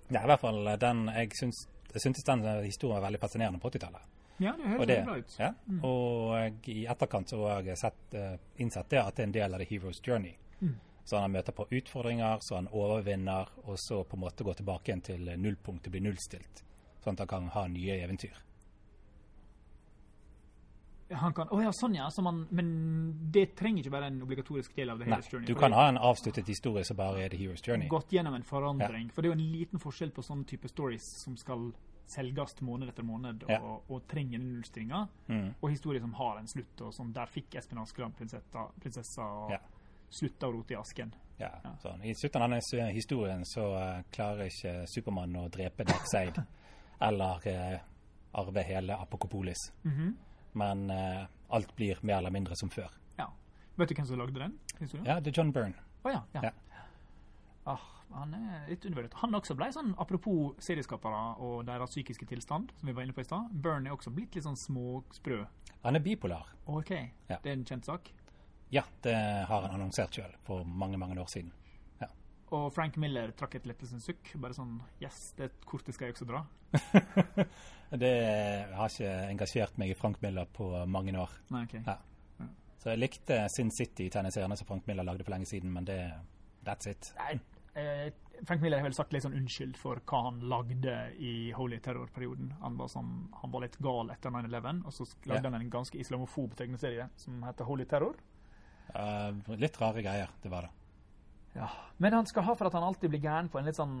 Ja, 0.09 0.23
i 0.23 0.25
hvert 0.25 0.39
fall 0.39 0.67
eh, 0.67 0.77
den 0.77 1.07
Jeg 1.07 1.31
syns, 1.39 1.67
jeg 1.93 2.01
syntes 2.01 2.23
den 2.23 2.43
historien 2.63 3.01
var 3.01 3.07
veldig 3.07 3.19
fascinerende 3.19 3.59
på 3.59 3.69
80-tallet. 3.69 4.01
Ja, 4.39 4.51
det 4.57 4.65
høres 4.65 4.81
Og, 4.81 4.87
det, 4.87 4.95
veldig 4.95 5.05
bra 5.05 5.17
ut. 5.17 5.39
ja, 5.39 5.53
og 5.87 6.67
i 6.67 6.85
etterkant 6.85 7.29
så 7.29 7.47
har 7.47 7.61
jeg 7.61 7.77
sett, 7.77 8.13
eh, 8.13 8.37
innsett 8.57 8.89
det 8.89 8.99
at 8.99 9.15
det 9.15 9.23
er 9.23 9.27
en 9.27 9.31
del 9.31 9.53
av 9.53 9.59
The 9.59 9.65
Hero's 9.65 10.01
Journey. 10.07 10.35
Mm. 10.59 10.75
Så 11.05 11.17
han 11.21 11.31
møter 11.31 11.53
på 11.53 11.67
utfordringer, 11.71 12.37
så 12.41 12.55
han 12.55 12.67
overvinner, 12.67 13.49
og 13.63 13.77
så 13.79 14.03
på 14.03 14.17
en 14.17 14.21
måte 14.25 14.43
går 14.43 14.53
tilbake 14.53 14.89
igjen 14.89 15.01
til 15.01 15.37
nullpunktet, 15.37 15.91
blir 15.91 16.01
nullstilt. 16.01 16.63
Sånn 17.05 17.13
at 17.13 17.19
han 17.19 17.27
kan 17.29 17.47
ha 17.53 17.67
nye 17.69 17.99
eventyr. 18.01 18.33
Han 21.11 21.33
kan, 21.37 21.47
oh 21.53 21.61
ja, 21.61 21.69
sånn 21.77 21.93
ja. 21.95 22.07
Så 22.09 22.23
man, 22.25 22.47
men 22.49 22.69
det 23.31 23.51
trenger 23.59 23.83
ikke 23.85 23.93
være 23.93 24.07
en 24.09 24.21
obligatorisk 24.25 24.73
del 24.75 24.89
av 24.89 24.97
The 25.03 25.05
Nei, 25.05 25.19
Hero's 25.19 25.29
Journey. 25.29 25.45
du 25.51 25.53
kan 25.59 25.75
ha 25.77 25.83
en 25.91 25.99
avsluttet 26.01 26.47
historie 26.49 26.83
som 26.87 26.97
bare 26.97 27.27
er 27.27 27.29
The 27.29 27.37
Hero's 27.43 27.61
er 27.61 27.69
Journey. 27.69 27.87
Gått 27.91 28.09
gjennom 28.15 28.33
en 28.33 28.43
forandring. 28.47 29.11
For 29.13 29.21
det 29.21 29.29
er 29.29 29.35
jo 29.35 29.37
en 29.37 29.51
liten 29.51 29.79
forskjell 29.83 30.09
på 30.15 30.23
sånne 30.25 30.47
type 30.49 30.67
stories 30.71 31.05
som 31.21 31.37
skal 31.37 31.67
selges 32.09 32.57
måned 32.65 32.89
etter 32.89 33.05
måned 33.05 33.43
og, 33.45 33.49
Ja. 33.53 33.59
og 33.89 34.07
trenger 34.09 34.39
den 34.39 34.51
nullstringa, 34.55 35.07
Mm. 35.29 35.53
og 35.61 35.69
historier 35.69 36.01
som 36.01 36.13
har 36.13 36.37
en 36.39 36.47
slutt, 36.47 36.81
og 36.81 36.93
som 36.93 37.13
der 37.13 37.25
fikk 37.27 37.55
Espen 37.55 37.77
Askeland 37.81 38.15
prinsessa, 38.17 38.67
prinsessa 38.81 39.21
og 39.23 39.51
Ja. 39.51 39.59
slutta 40.09 40.47
å 40.47 40.53
rote 40.53 40.71
i 40.73 40.75
asken. 40.77 41.13
Ja, 41.39 41.49
Ja. 41.63 41.71
sånn. 41.83 42.03
I 42.03 42.13
slutten 42.13 42.41
av 42.41 42.49
denne 42.49 42.91
historien 42.93 43.43
så 43.45 43.75
eh, 43.77 44.03
klarer 44.11 44.45
ikke 44.49 44.87
Supermann 44.87 45.33
å 45.35 45.49
drepe 45.51 45.83
Darkseid 45.83 46.35
eller 47.07 47.47
eh, 47.51 47.79
arve 48.35 48.63
hele 48.67 48.97
Apokopolis. 48.97 49.69
Mhm. 49.83 50.13
Men 50.55 50.89
eh, 50.89 51.25
alt 51.49 51.73
blir 51.75 51.99
mer 52.01 52.17
eller 52.21 52.31
mindre 52.31 52.55
som 52.55 52.69
før. 52.71 52.91
Ja. 53.19 53.29
Vet 53.75 53.89
du 53.91 53.95
hvem 53.97 54.05
som 54.07 54.19
lagde 54.21 54.39
den 54.39 54.53
historien? 54.79 55.05
Ja, 55.09 55.19
det 55.19 55.33
er 55.33 55.41
John 55.41 55.51
Byrne. 55.55 55.75
Å 56.05 56.13
ja. 56.13 56.21
ja. 56.37 56.41
Ja. 56.49 56.51
Ah, 57.65 57.81
han 58.13 58.33
er 58.37 58.67
litt 58.69 58.85
undervurdert. 58.85 59.17
Han 59.23 59.35
også 59.35 59.55
ble 59.57 59.67
sånn, 59.73 59.95
apropos 59.99 60.53
serieskapere 60.63 61.21
og 61.43 61.63
deres 61.67 61.89
psykiske 61.95 62.27
tilstand, 62.29 62.69
som 62.79 62.87
vi 62.87 62.93
var 62.95 63.03
inne 63.07 63.15
på 63.17 63.23
i 63.23 63.27
stad. 63.27 63.49
Byrne 63.51 63.89
er 63.89 63.95
også 63.97 64.13
blitt 64.15 64.35
litt 64.37 64.45
sånn 64.45 64.55
småsprø. 64.59 65.41
Han 65.83 65.97
er 65.99 66.03
bipolar. 66.05 66.53
OK, 66.71 66.91
Ja. 67.29 67.39
det 67.41 67.49
er 67.51 67.57
en 67.57 67.65
kjent 67.65 67.85
sak. 67.89 68.11
Ja, 68.71 68.83
det 69.03 69.15
har 69.49 69.61
han 69.65 69.73
annonsert 69.75 70.13
sjøl 70.15 70.31
for 70.45 70.63
mange, 70.65 70.97
mange 70.97 71.17
år 71.21 71.27
siden. 71.29 71.51
Og 72.55 72.67
Frank 72.75 72.97
Miller 73.01 73.31
trakk 73.37 73.57
et 73.59 73.65
lettelsens 73.67 74.05
sukk. 74.07 74.31
Bare 74.41 74.55
sånn 74.55 74.77
Yes, 75.03 75.33
det 75.37 75.51
kortet 75.67 75.95
skal 75.97 76.09
jeg 76.09 76.17
også 76.17 76.27
dra. 76.29 76.43
Det 77.95 78.11
har 78.75 78.89
ikke 78.89 79.11
engasjert 79.29 79.75
meg 79.79 79.91
i 79.93 79.97
Frank 79.97 80.17
Miller 80.23 80.47
på 80.51 80.67
mange 80.89 81.13
år. 81.21 81.31
Nei, 81.53 81.61
ok. 81.67 81.75
Ja. 81.85 81.99
Så 82.81 82.91
jeg 82.91 83.01
likte 83.01 83.37
Sin 83.53 83.69
City-tegneseriene 83.73 84.57
som 84.59 84.67
Frank 84.69 84.87
Miller 84.89 85.05
lagde 85.05 85.25
for 85.25 85.33
lenge 85.35 85.47
siden, 85.49 85.71
men 85.73 85.87
det 85.87 85.99
That's 86.65 86.89
it. 86.89 87.11
Nei, 87.19 87.35
eh, 87.77 88.07
Frank 88.43 88.61
Miller 88.61 88.81
har 88.81 88.87
vel 88.87 88.95
sagt 88.97 89.13
litt 89.13 89.23
sånn 89.25 89.35
unnskyld 89.37 89.77
for 89.77 90.01
hva 90.09 90.21
han 90.27 90.39
lagde 90.49 90.95
i 91.21 91.51
Holy 91.55 91.77
Terror-perioden. 91.85 92.51
Han, 92.63 92.77
var 92.77 92.89
sånn, 92.91 93.11
han 93.41 93.53
var 93.53 93.65
litt 93.67 93.77
gal 93.85 94.09
etter 94.13 94.33
9-11, 94.33 94.81
og 94.85 94.95
så 94.97 95.05
lagde 95.29 95.43
Ja. 95.45 95.51
han 95.51 95.61
en 95.61 95.69
ganske 95.73 95.99
islamofob 96.01 96.55
tegneserie 96.57 97.09
som 97.21 97.43
heter 97.45 97.69
Holy 97.69 97.85
Terror. 97.85 98.17
Uh, 98.95 99.33
litt 99.61 99.77
rare 99.81 100.01
greier, 100.05 100.33
det 100.41 100.51
var 100.53 100.67
det. 100.67 100.73
Ja. 101.55 101.69
Men 101.97 102.13
han 102.13 102.27
skal 102.27 102.43
ha 102.43 102.55
for 102.55 102.67
at 102.67 102.75
han 102.75 102.83
alltid 102.83 103.13
blir 103.13 103.23
gæren 103.23 103.49
på 103.49 103.59
en 103.59 103.69
litt 103.69 103.77
sånn 103.79 103.97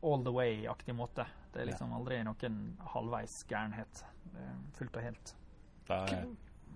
all 0.00 0.22
the 0.24 0.32
way-aktig 0.32 0.94
måte. 0.96 1.26
Det 1.52 1.60
er 1.60 1.68
liksom 1.68 1.92
aldri 1.92 2.22
noen 2.24 2.60
halvveis 2.94 3.42
gærenhet. 3.50 4.04
Er 4.32 4.54
fullt 4.78 4.96
og 4.96 5.04
helt. 5.04 5.34
Da 5.90 5.98
eh, 6.08 6.24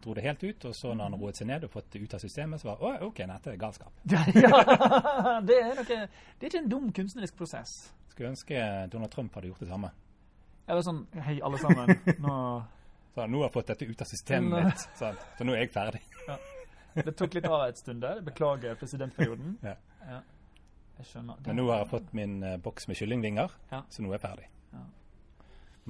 dro 0.05 0.15
det 0.19 0.27
helt 0.27 0.45
ut, 0.45 0.69
og 0.69 0.77
så 0.77 0.93
når 0.93 1.09
han 1.09 1.19
roet 1.23 1.41
seg 1.41 1.49
ned 1.49 1.65
og 1.65 1.73
fått 1.73 1.91
det 1.95 2.05
ut 2.05 2.17
av 2.19 2.25
systemet, 2.25 2.61
så 2.61 2.73
var 2.73 2.85
å, 2.85 2.93
OK, 3.09 3.25
dette 3.31 3.55
er 3.55 3.61
galskap. 3.61 4.05
ja, 4.13 5.41
det 5.47 5.61
er 5.63 5.75
noe 5.79 5.89
Det 5.89 6.01
er 6.45 6.51
ikke 6.51 6.65
en 6.65 6.73
dum 6.73 6.91
kunstnerisk 6.93 7.39
prosess. 7.41 7.77
Skulle 8.13 8.35
ønske 8.35 8.61
Donald 8.93 9.15
Trump 9.15 9.35
hadde 9.39 9.53
gjort 9.53 9.65
det 9.65 9.71
samme. 9.73 9.95
Jeg 10.65 10.79
var 10.79 10.85
sånn 10.87 11.05
Hei, 11.25 11.39
alle 11.45 11.61
sammen. 11.61 11.97
Nå 12.25 12.39
Så 13.15 13.29
nå 13.31 13.39
har 13.39 13.47
jeg 13.47 13.55
fått 13.55 13.69
dette 13.71 13.87
ut 13.87 14.01
av 14.03 14.09
systemet 14.11 14.65
mitt, 14.67 14.89
så, 14.99 15.13
så 15.39 15.47
nå 15.47 15.55
er 15.55 15.65
jeg 15.65 15.71
ferdig. 15.71 16.03
Det 16.95 17.15
tok 17.19 17.35
litt 17.35 17.47
av 17.51 17.65
et 17.69 17.79
stund 17.81 18.03
der. 18.05 18.21
Beklager 18.27 18.75
presidentperioden. 18.81 19.57
Ja. 19.67 19.75
Ja. 20.07 20.21
Jeg 20.99 21.09
skjønner. 21.11 21.41
Men 21.47 21.57
nå 21.59 21.67
har 21.73 21.81
jeg 21.83 21.91
fått 21.91 22.13
min 22.15 22.37
uh, 22.45 22.57
boks 22.63 22.87
med 22.89 22.99
kyllingvinger, 23.01 23.55
Ja. 23.73 23.81
så 23.91 24.03
nå 24.05 24.13
er 24.13 24.19
jeg 24.19 24.25
ferdig. 24.29 24.49
Ja. 24.73 24.83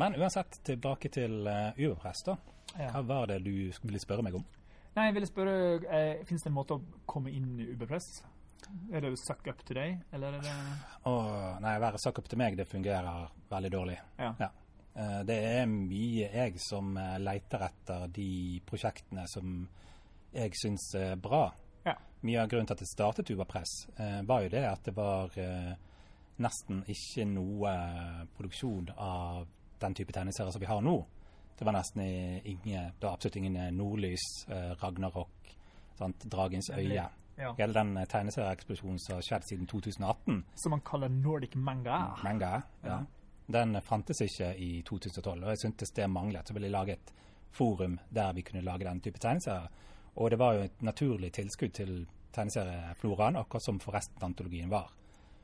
Men 0.00 0.16
uansett, 0.16 0.61
tilbake 0.64 1.11
til 1.12 1.44
uh, 1.46 1.76
da. 1.76 2.36
Ja. 2.78 2.90
Hva 2.94 3.02
var 3.07 3.26
det 3.30 3.42
du 3.44 3.52
ville 3.84 4.00
spørre 4.00 4.24
meg 4.24 4.38
om? 4.40 4.46
Nei, 4.94 5.09
jeg 5.11 5.14
ville 5.18 5.28
spørre 5.28 5.55
uh, 5.84 6.24
Fins 6.26 6.42
det 6.42 6.50
en 6.50 6.57
måte 6.57 6.78
å 6.78 6.82
komme 7.11 7.30
inn 7.34 7.59
i 7.61 7.68
Uberpress? 7.74 8.22
Er 8.90 9.05
det 9.05 9.11
jo 9.12 9.16
suck 9.20 9.46
up 9.50 9.61
til 9.68 9.76
deg, 9.76 9.98
eller 10.16 10.38
er 10.38 10.44
det 10.46 10.52
oh, 11.11 11.59
nei, 11.61 11.74
være 11.82 11.98
suck 12.00 12.18
up 12.22 12.28
til 12.30 12.40
meg, 12.40 12.57
det 12.57 12.64
fungerer 12.70 13.26
veldig 13.50 13.70
dårlig. 13.74 13.96
Ja. 14.18 14.30
Eh, 14.94 15.20
Det 15.28 15.36
er 15.50 15.66
mye 15.68 16.30
jeg 16.32 16.61
som 16.62 16.96
eh, 16.96 17.18
leter 17.20 17.66
etter 17.66 18.07
de 18.14 18.61
prosjektene 18.66 19.26
som 19.28 19.66
jeg 20.35 20.53
syns 20.59 20.89
er 20.99 21.16
bra. 21.16 21.47
Ja. 21.87 21.95
Mye 22.24 22.43
av 22.43 22.49
grunnen 22.51 22.66
til 22.66 22.74
at 22.76 22.82
det 22.85 22.89
startet 22.91 23.30
Uberpress, 23.30 23.72
eh, 23.99 24.20
var 24.26 24.43
jo 24.43 24.53
det 24.55 24.64
at 24.68 24.85
det 24.85 24.95
var 24.97 25.35
eh, 25.39 25.74
nesten 26.43 26.82
ikke 26.91 27.26
noe 27.30 27.70
eh, 27.70 28.22
produksjon 28.37 28.89
av 28.97 29.47
den 29.80 29.95
type 29.95 30.12
tegneserier 30.12 30.51
som 30.55 30.61
vi 30.62 30.70
har 30.70 30.80
nå. 30.82 30.97
Det 31.59 31.64
var 31.68 31.76
nesten 31.76 32.01
ingen, 32.03 32.89
det 32.99 33.05
var 33.07 33.12
absolutt 33.14 33.37
ingen 33.37 33.57
eh, 33.57 33.70
Nordlys, 33.72 34.24
eh, 34.49 34.72
Ragnarok, 34.82 35.53
sant? 35.99 36.24
Dragens 36.32 36.70
øye. 36.74 37.05
Ja. 37.37 37.53
Hele 37.59 37.72
den 37.74 37.97
eh, 37.99 38.07
tegneserieeksplosjonen 38.11 38.99
som 39.03 39.16
har 39.18 39.26
skjedd 39.26 39.47
siden 39.49 39.66
2018, 39.70 40.41
Som 40.62 40.70
man 40.74 40.82
kaller 40.87 41.09
Nordic 41.09 41.55
manga. 41.55 42.16
manga, 42.24 42.62
ja. 42.82 42.89
Ja. 42.89 43.05
Den 43.47 43.76
fantes 43.85 44.22
ikke 44.24 44.55
i 44.57 44.82
2012, 44.89 45.43
og 45.45 45.51
jeg 45.53 45.59
syntes 45.61 45.91
det 45.93 46.07
manglet. 46.11 46.49
Så 46.49 46.55
ville 46.57 46.70
jeg 46.70 46.72
lage 46.72 46.93
et 46.97 47.11
forum 47.53 47.99
der 48.11 48.32
vi 48.32 48.43
kunne 48.43 48.62
lage 48.64 48.87
den 48.89 49.01
type 49.05 49.18
tegneserier. 49.20 49.68
Og 50.16 50.30
det 50.30 50.38
var 50.38 50.54
jo 50.54 50.66
et 50.68 50.82
naturlig 50.82 51.32
tilskudd 51.32 51.72
til 51.74 52.06
tegneseriefloraen, 52.34 53.36
akkurat 53.40 53.62
som 53.62 53.80
Forresten-antologien 53.82 54.68
var. 54.70 54.90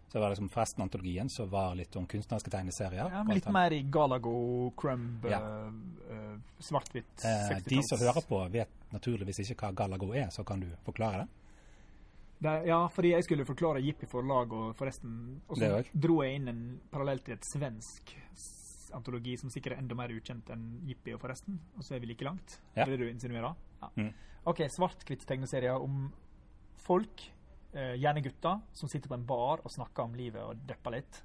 Så 0.08 0.18
det 0.18 0.22
var 0.24 0.30
liksom 0.34 0.48
Forresten-antologien 0.50 1.28
som 1.30 1.50
var 1.50 1.74
litt 1.78 1.94
om 1.96 2.06
kunstneriske 2.06 2.50
tegneserier. 2.50 3.10
Ja, 3.12 3.22
men 3.24 3.36
litt 3.38 3.50
mer 3.54 3.70
i 3.72 3.82
Galago, 3.82 4.70
Crumb, 4.76 5.24
Ja. 5.30 5.38
eh, 5.38 5.66
eh, 6.10 6.38
svart-hvitt 6.60 7.24
Eh, 7.24 7.48
60-talls. 7.48 7.64
de 7.68 7.82
som 7.82 7.98
hører 7.98 8.26
på, 8.28 8.40
vet 8.50 8.68
naturligvis 8.92 9.38
ikke 9.50 9.54
hva 9.68 9.74
Galago 9.74 10.12
er, 10.14 10.26
så 10.30 10.44
kan 10.44 10.60
du 10.60 10.66
forklare 10.84 11.18
det? 11.24 11.28
Det, 12.42 12.66
ja, 12.66 12.86
fordi 12.88 13.10
jeg 13.12 13.22
skulle 13.24 13.44
forklare 13.44 13.82
Jippi 13.84 14.06
forlag 14.06 14.52
og 14.52 14.74
forresten 14.74 15.40
Og 15.48 15.56
så 15.58 15.84
dro 15.92 16.22
jeg 16.22 16.36
inn 16.40 16.48
en 16.48 16.80
parallell 16.90 17.18
til 17.20 17.34
et 17.34 17.44
svensk 17.44 18.14
antologi 18.94 19.36
som 19.36 19.50
sikkert 19.50 19.72
er 19.76 19.82
enda 19.82 19.94
mer 19.94 20.08
ukjent 20.08 20.48
enn 20.50 20.80
Jippi 20.88 21.12
og 21.14 21.20
forresten. 21.20 21.58
Og 21.76 21.84
så 21.84 21.94
er 21.94 22.00
vi 22.00 22.06
like 22.06 22.24
langt. 22.24 22.58
Ja. 22.74 22.82
Er 22.86 22.96
det 22.96 22.98
du 22.98 23.08
insinuerer? 23.10 23.54
Ja. 23.82 23.88
Mm. 23.96 24.12
OK, 24.48 24.62
svart-hvitt 24.72 25.26
tegneserier 25.28 25.76
om 25.76 26.06
folk, 26.80 27.26
eh, 27.72 27.94
gjerne 28.00 28.22
gutter, 28.24 28.60
som 28.72 28.88
sitter 28.88 29.08
på 29.08 29.18
en 29.18 29.26
bar 29.26 29.60
og 29.64 29.70
snakker 29.70 30.06
om 30.08 30.14
livet 30.16 30.42
og 30.42 30.62
depper 30.68 30.96
litt. 30.96 31.22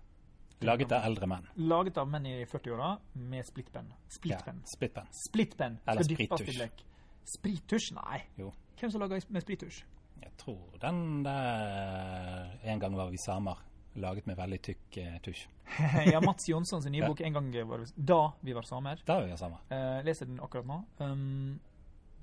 Laget 0.66 0.92
av 0.96 1.04
eldre 1.04 1.28
menn. 1.28 1.48
Laget 1.68 1.98
av 1.98 2.08
menn 2.10 2.26
i 2.26 2.36
40-åra 2.48 2.96
med 3.14 3.46
splittpenn. 3.46 3.90
Ja, 3.92 4.10
Splittpenn. 4.16 4.62
Splittpenn. 4.66 5.10
Splittpenn. 5.12 5.80
Eller 5.86 6.08
sprittusj. 6.08 6.86
Sprittusj? 7.26 7.92
Nei. 7.98 8.22
Jo. 8.40 8.52
Hvem 8.80 8.92
som 8.92 9.04
lager 9.04 9.28
med 9.30 9.44
sprittusj? 9.44 9.84
Jeg 10.22 10.32
tror 10.40 10.78
den 10.82 11.24
der 11.26 12.56
En 12.64 12.80
gang 12.80 12.96
var 12.96 13.12
vi 13.12 13.18
samer. 13.18 13.60
Laget 13.96 14.28
med 14.28 14.36
veldig 14.38 14.60
tykk 14.62 14.98
eh, 15.00 15.20
tusj. 15.24 15.46
ja, 16.12 16.20
Mats 16.22 16.50
Jonssons 16.50 16.86
nye 16.92 17.08
bok 17.08 17.22
'En 17.22 17.34
gang 17.34 17.52
var 17.68 17.80
vi, 17.80 17.86
Da 17.96 18.32
vi 18.42 18.54
var 18.54 18.64
samer'. 18.68 19.00
Da 19.06 19.22
vi 19.24 19.30
var 19.30 19.38
samer. 19.38 19.62
Eh, 19.70 20.04
leser 20.04 20.26
den 20.26 20.40
akkurat 20.40 20.66
nå. 20.66 20.84
Um, 21.00 21.60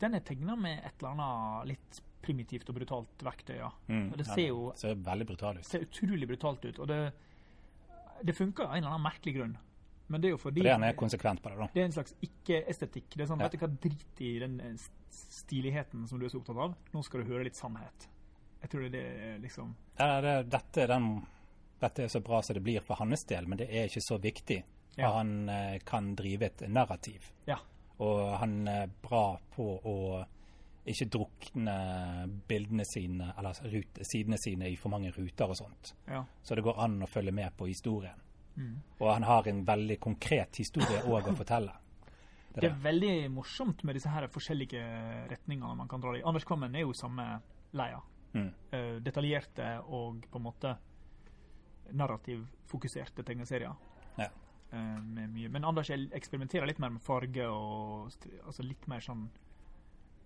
den 0.03 0.15
er 0.19 0.25
tegna 0.27 0.57
med 0.59 0.81
et 0.85 0.97
eller 0.99 1.15
annet 1.15 1.69
litt 1.73 2.01
primitivt 2.23 2.69
og 2.71 2.77
brutalt 2.79 3.23
verktøy. 3.27 3.57
ja. 3.59 3.69
Mm. 3.89 4.09
Og 4.13 4.17
det 4.21 4.27
ser 4.29 4.49
jo 4.49 4.73
ser 4.79 4.95
veldig 5.09 5.27
brutalt 5.33 5.59
ut. 5.63 5.67
ser 5.67 5.85
utrolig 5.87 6.29
brutalt 6.31 6.65
ut. 6.69 6.79
Og 6.83 6.89
det, 6.91 6.99
det 8.23 8.35
funker 8.39 8.67
av 8.69 8.77
en 8.77 8.83
eller 8.83 8.93
annen 8.95 9.07
merkelig 9.09 9.35
grunn. 9.39 9.57
Men 10.13 10.21
det 10.21 10.29
er 10.29 10.35
jo 10.35 10.41
fordi 10.43 10.61
For 10.61 10.75
han 10.75 10.85
er 10.85 10.97
konsekvent 10.99 11.41
på 11.43 11.49
det, 11.51 11.57
da. 11.63 11.67
det 11.73 11.81
er 11.81 11.87
en 11.89 11.95
slags 11.95 12.15
ikke-estetikk. 12.27 13.15
Det 13.17 13.25
er 13.25 13.31
sånn, 13.31 13.41
Ja. 13.41 13.49
vet 13.49 13.55
du 13.57 13.63
hva, 13.63 13.71
Drit 13.87 14.21
i 14.27 14.33
den 14.43 14.59
eh, 14.61 14.75
stiligheten 15.11 16.07
som 16.09 16.19
du 16.21 16.27
er 16.27 16.33
så 16.35 16.41
opptatt 16.43 16.59
av. 16.67 16.75
Nå 16.93 17.03
skal 17.07 17.23
du 17.23 17.31
høre 17.33 17.47
litt 17.49 17.57
sannhet. 17.59 18.09
Jeg 18.63 18.71
tror 18.71 18.85
det 18.87 19.01
er 19.01 19.17
det 19.23 19.31
liksom 19.47 19.73
Ja, 19.99 20.21
det, 20.23 20.35
dette, 20.53 20.85
er 20.85 20.93
den, 20.93 21.09
dette 21.83 22.05
er 22.05 22.13
så 22.13 22.21
bra 22.23 22.43
som 22.43 22.55
det 22.59 22.63
blir 22.63 22.85
for 22.85 23.01
hans 23.01 23.25
del, 23.31 23.49
men 23.51 23.59
det 23.59 23.71
er 23.71 23.89
ikke 23.91 24.05
så 24.05 24.19
viktig. 24.23 24.63
Ja. 25.01 25.09
han 25.17 25.49
eh, 25.49 25.79
kan 25.89 26.11
drive 26.15 26.51
et 26.51 26.63
narrativ. 26.69 27.31
Ja. 27.49 27.57
Og 28.03 28.33
han 28.41 28.57
er 28.69 28.91
bra 29.03 29.27
på 29.55 29.67
å 29.87 29.97
ikke 30.91 31.07
drukne 31.15 31.75
bildene 32.49 32.83
sine, 32.89 33.29
eller 33.39 33.59
rute, 33.71 34.03
sidene 34.09 34.39
sine 34.43 34.67
i 34.73 34.75
for 34.77 34.91
mange 34.91 35.13
ruter 35.15 35.53
og 35.53 35.55
sånt. 35.61 35.93
ja. 36.11 36.25
Så 36.43 36.57
det 36.59 36.65
går 36.67 36.81
an 36.83 36.97
å 37.05 37.07
følge 37.07 37.33
med 37.33 37.55
på 37.57 37.69
historien. 37.71 38.19
Mm. 38.57 38.75
Og 38.99 39.07
han 39.13 39.23
har 39.23 39.47
en 39.49 39.63
veldig 39.65 40.01
konkret 40.03 40.59
historie 40.59 41.05
òg 41.07 41.31
å 41.31 41.37
fortelle. 41.39 41.73
Det 42.53 42.61
Det 42.61 42.67
er 42.67 42.75
det. 42.75 42.83
veldig 42.85 43.31
morsomt 43.33 43.85
med 43.85 43.97
disse 43.97 44.11
her 44.13 44.27
forskjellige 44.29 44.83
retningene 45.31 45.77
man 45.77 45.89
kan 45.89 46.01
dra 46.03 46.17
i. 46.19 46.23
Anders 46.23 46.45
Kvammen 46.45 46.75
er 46.75 46.81
jo 46.85 46.93
samme 46.93 47.41
leia. 47.73 48.03
Mm. 48.35 48.51
Uh, 48.73 48.99
detaljerte 49.01 49.71
og 49.87 50.27
på 50.31 50.41
en 50.41 50.45
måte 50.45 50.75
narrativfokuserte 51.93 53.23
tegneserier. 53.23 53.73
Ja. 54.19 54.29
Eh, 54.73 54.99
med 55.03 55.29
mye. 55.31 55.49
Men 55.53 55.65
Anders 55.69 55.91
eksperimenterer 55.93 56.67
litt 56.67 56.81
mer 56.81 56.95
med 56.95 57.03
farge 57.05 57.45
og 57.53 58.15
altså 58.47 58.65
litt 58.65 58.87
mer 58.89 59.05
sånn 59.05 59.27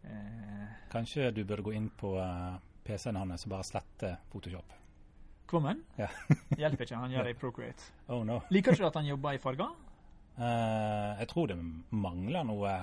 eh, 0.06 0.66
Kanskje 0.92 1.32
du 1.34 1.42
burde 1.42 1.64
gå 1.66 1.72
inn 1.74 1.88
på 1.98 2.12
eh, 2.22 2.58
PC-en 2.86 3.18
hans 3.18 3.46
og 3.48 3.56
bare 3.56 3.66
slette 3.66 4.12
Photoshop. 4.30 4.76
Kvommen? 5.50 5.82
Ja. 5.98 6.06
Hjelper 6.58 6.86
ikke, 6.86 7.00
han 7.00 7.14
gjør 7.14 7.24
det 7.26 7.34
i 7.34 7.40
Procreate. 7.40 7.90
Oh 8.06 8.22
no. 8.26 8.38
Liker 8.54 8.76
ikke 8.76 8.86
du 8.86 8.90
at 8.92 9.00
han 9.00 9.08
jobber 9.10 9.34
i 9.34 9.42
farger? 9.42 9.74
Eh, 10.36 11.10
jeg 11.24 11.30
tror 11.32 11.50
det 11.50 11.58
mangler 11.90 12.46
noe 12.46 12.76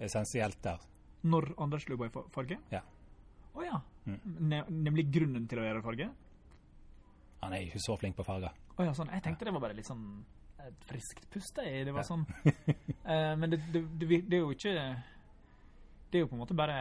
essensielt 0.00 0.62
der. 0.64 0.80
Når 1.28 1.50
Anders 1.60 1.84
jobber 1.88 2.08
i 2.08 2.24
farge? 2.32 2.60
Ja. 2.72 2.80
Å 3.58 3.66
ja. 3.66 3.82
Mm. 4.08 4.18
Ne 4.48 4.62
nemlig 4.72 5.08
grunnen 5.12 5.44
til 5.50 5.60
å 5.60 5.68
gjøre 5.68 5.84
farge? 5.84 6.08
Han 7.42 7.54
er 7.54 7.68
ikke 7.68 7.82
så 7.82 7.96
flink 8.00 8.16
på 8.16 8.24
farger. 8.24 8.56
Oh, 8.78 8.84
ja, 8.86 8.94
sånn. 8.96 9.10
Jeg 9.12 9.24
tenkte 9.26 9.44
det 9.44 9.52
var 9.52 9.66
bare 9.68 9.76
litt 9.76 9.88
sånn 9.88 10.04
et 10.66 10.84
friskt 10.88 11.28
pust. 11.30 11.58
jeg. 11.64 11.84
Det 11.86 11.92
var 11.94 12.02
Ja. 12.02 12.08
sånn 12.08 12.24
uh, 12.26 13.36
Men 13.40 13.50
det, 13.50 13.60
det, 13.72 13.84
det, 14.00 14.20
det 14.28 14.36
er 14.36 14.42
jo 14.42 14.50
ikke 14.52 14.74
Det 16.10 16.18
er 16.18 16.24
jo 16.24 16.28
på 16.30 16.36
en 16.36 16.42
måte 16.42 16.56
bare 16.58 16.76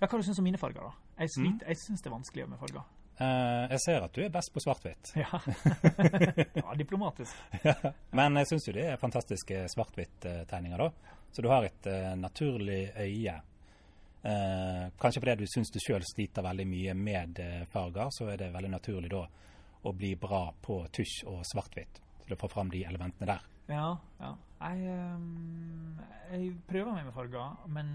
Ja, 0.00 0.06
hva 0.06 0.18
du 0.18 0.22
syns 0.26 0.38
om 0.38 0.44
mine 0.46 0.58
farger, 0.60 0.84
da? 0.84 0.92
Jeg, 1.18 1.32
sliter, 1.34 1.66
jeg 1.72 1.80
syns 1.80 2.02
det 2.04 2.06
er 2.10 2.14
vanskelig 2.14 2.44
med 2.52 2.58
farger. 2.60 2.84
Uh, 3.18 3.64
jeg 3.72 3.80
ser 3.82 4.04
at 4.06 4.12
du 4.14 4.20
er 4.22 4.28
best 4.30 4.52
på 4.54 4.60
svart-hvitt. 4.62 5.10
Ja. 5.18 5.40
ja, 6.62 6.74
diplomatisk. 6.78 7.34
Men 8.14 8.38
jeg 8.38 8.46
syns 8.52 8.68
jo 8.68 8.74
det 8.76 8.84
er 8.92 9.00
fantastiske 9.02 9.64
svart-hvitt-tegninger, 9.74 10.78
da. 10.78 11.16
Så 11.34 11.42
du 11.42 11.48
har 11.50 11.66
et 11.66 11.88
uh, 11.90 12.12
naturlig 12.20 12.84
øye. 12.94 13.34
Kanskje 14.98 15.20
fordi 15.22 15.34
du 15.42 15.46
syns 15.50 15.70
du 15.72 15.78
sjøl 15.80 16.02
sliter 16.06 16.42
veldig 16.44 16.64
mye 16.68 16.94
med 16.94 17.38
farger, 17.72 18.10
så 18.12 18.26
er 18.32 18.36
det 18.40 18.48
veldig 18.54 18.70
naturlig 18.76 19.10
da 19.12 19.24
å 19.86 19.92
bli 19.94 20.10
bra 20.18 20.40
på 20.62 20.80
tusj 20.92 21.22
og 21.30 21.42
svart-hvitt. 21.46 22.00
Til 22.28 22.36
å 22.36 22.40
få 22.42 22.50
fram 22.52 22.68
de 22.68 22.82
elementene 22.84 23.24
der. 23.30 23.44
Ja, 23.68 23.96
ja. 24.20 24.34
Jeg, 24.58 24.94
um, 25.14 25.98
jeg 26.32 26.48
prøver 26.66 26.92
meg 26.92 27.04
med 27.06 27.14
farger, 27.14 27.58
men 27.70 27.90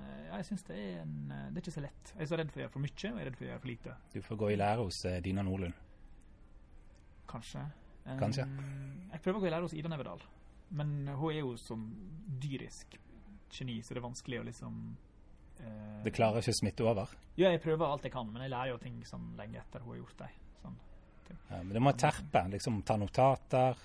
eh, 0.00 0.28
jeg 0.30 0.46
syns 0.48 0.62
det 0.64 0.76
eh, 0.78 1.02
Det 1.04 1.58
er 1.58 1.62
ikke 1.62 1.74
så 1.74 1.82
lett. 1.84 2.12
Jeg 2.14 2.24
er 2.24 2.30
så 2.30 2.38
redd 2.40 2.52
for 2.52 2.58
å 2.58 2.62
gjøre 2.64 2.72
for 2.72 2.84
mye, 2.86 2.94
og 2.96 3.04
jeg 3.04 3.12
er 3.20 3.28
redd 3.28 3.36
for 3.36 3.46
å 3.46 3.50
gjøre 3.50 3.62
for 3.62 3.70
lite. 3.70 3.96
Du 4.14 4.16
får 4.24 4.40
gå 4.40 4.48
i 4.50 4.56
lære 4.58 4.86
hos 4.86 5.00
eh, 5.10 5.18
Dina 5.22 5.44
Nordlund. 5.46 5.82
Kanskje. 7.30 7.66
Um, 8.06 8.16
Kanskje. 8.22 8.46
Jeg 9.12 9.22
prøver 9.26 9.38
å 9.38 9.44
gå 9.44 9.50
i 9.50 9.52
lære 9.54 9.68
hos 9.68 9.76
Ida 9.76 9.92
Nevedal, 9.92 10.24
men 10.78 10.96
hun 11.10 11.28
er 11.34 11.42
jo 11.42 11.52
sånn 11.60 11.84
dyrisk 12.42 12.96
geni, 13.52 13.78
så 13.82 13.94
det 13.94 14.02
er 14.02 14.08
vanskelig 14.08 14.40
å 14.40 14.46
liksom 14.46 14.80
Det 16.04 16.12
klarer 16.12 16.42
ikke 16.42 16.52
smitte 16.58 16.84
over. 16.84 17.12
Ja, 17.38 17.50
jeg 17.50 17.62
prøver 17.64 17.86
alt 17.86 18.04
jeg 18.04 18.12
kan, 18.14 18.28
men 18.32 18.42
jeg 18.44 18.52
lærer 18.52 18.74
jo 18.74 18.82
ting 18.82 18.98
sånn 19.08 19.30
lenge 19.38 19.62
etter 19.62 19.84
hun 19.84 19.94
har 19.94 20.02
gjort 20.02 20.18
det. 20.24 20.32
Sånn. 21.26 21.38
Ja, 21.50 21.62
men 21.62 21.74
du 21.76 21.82
må 21.82 21.92
terpe. 21.98 22.42
Liksom 22.52 22.80
ta 22.86 22.96
notater. 23.00 23.78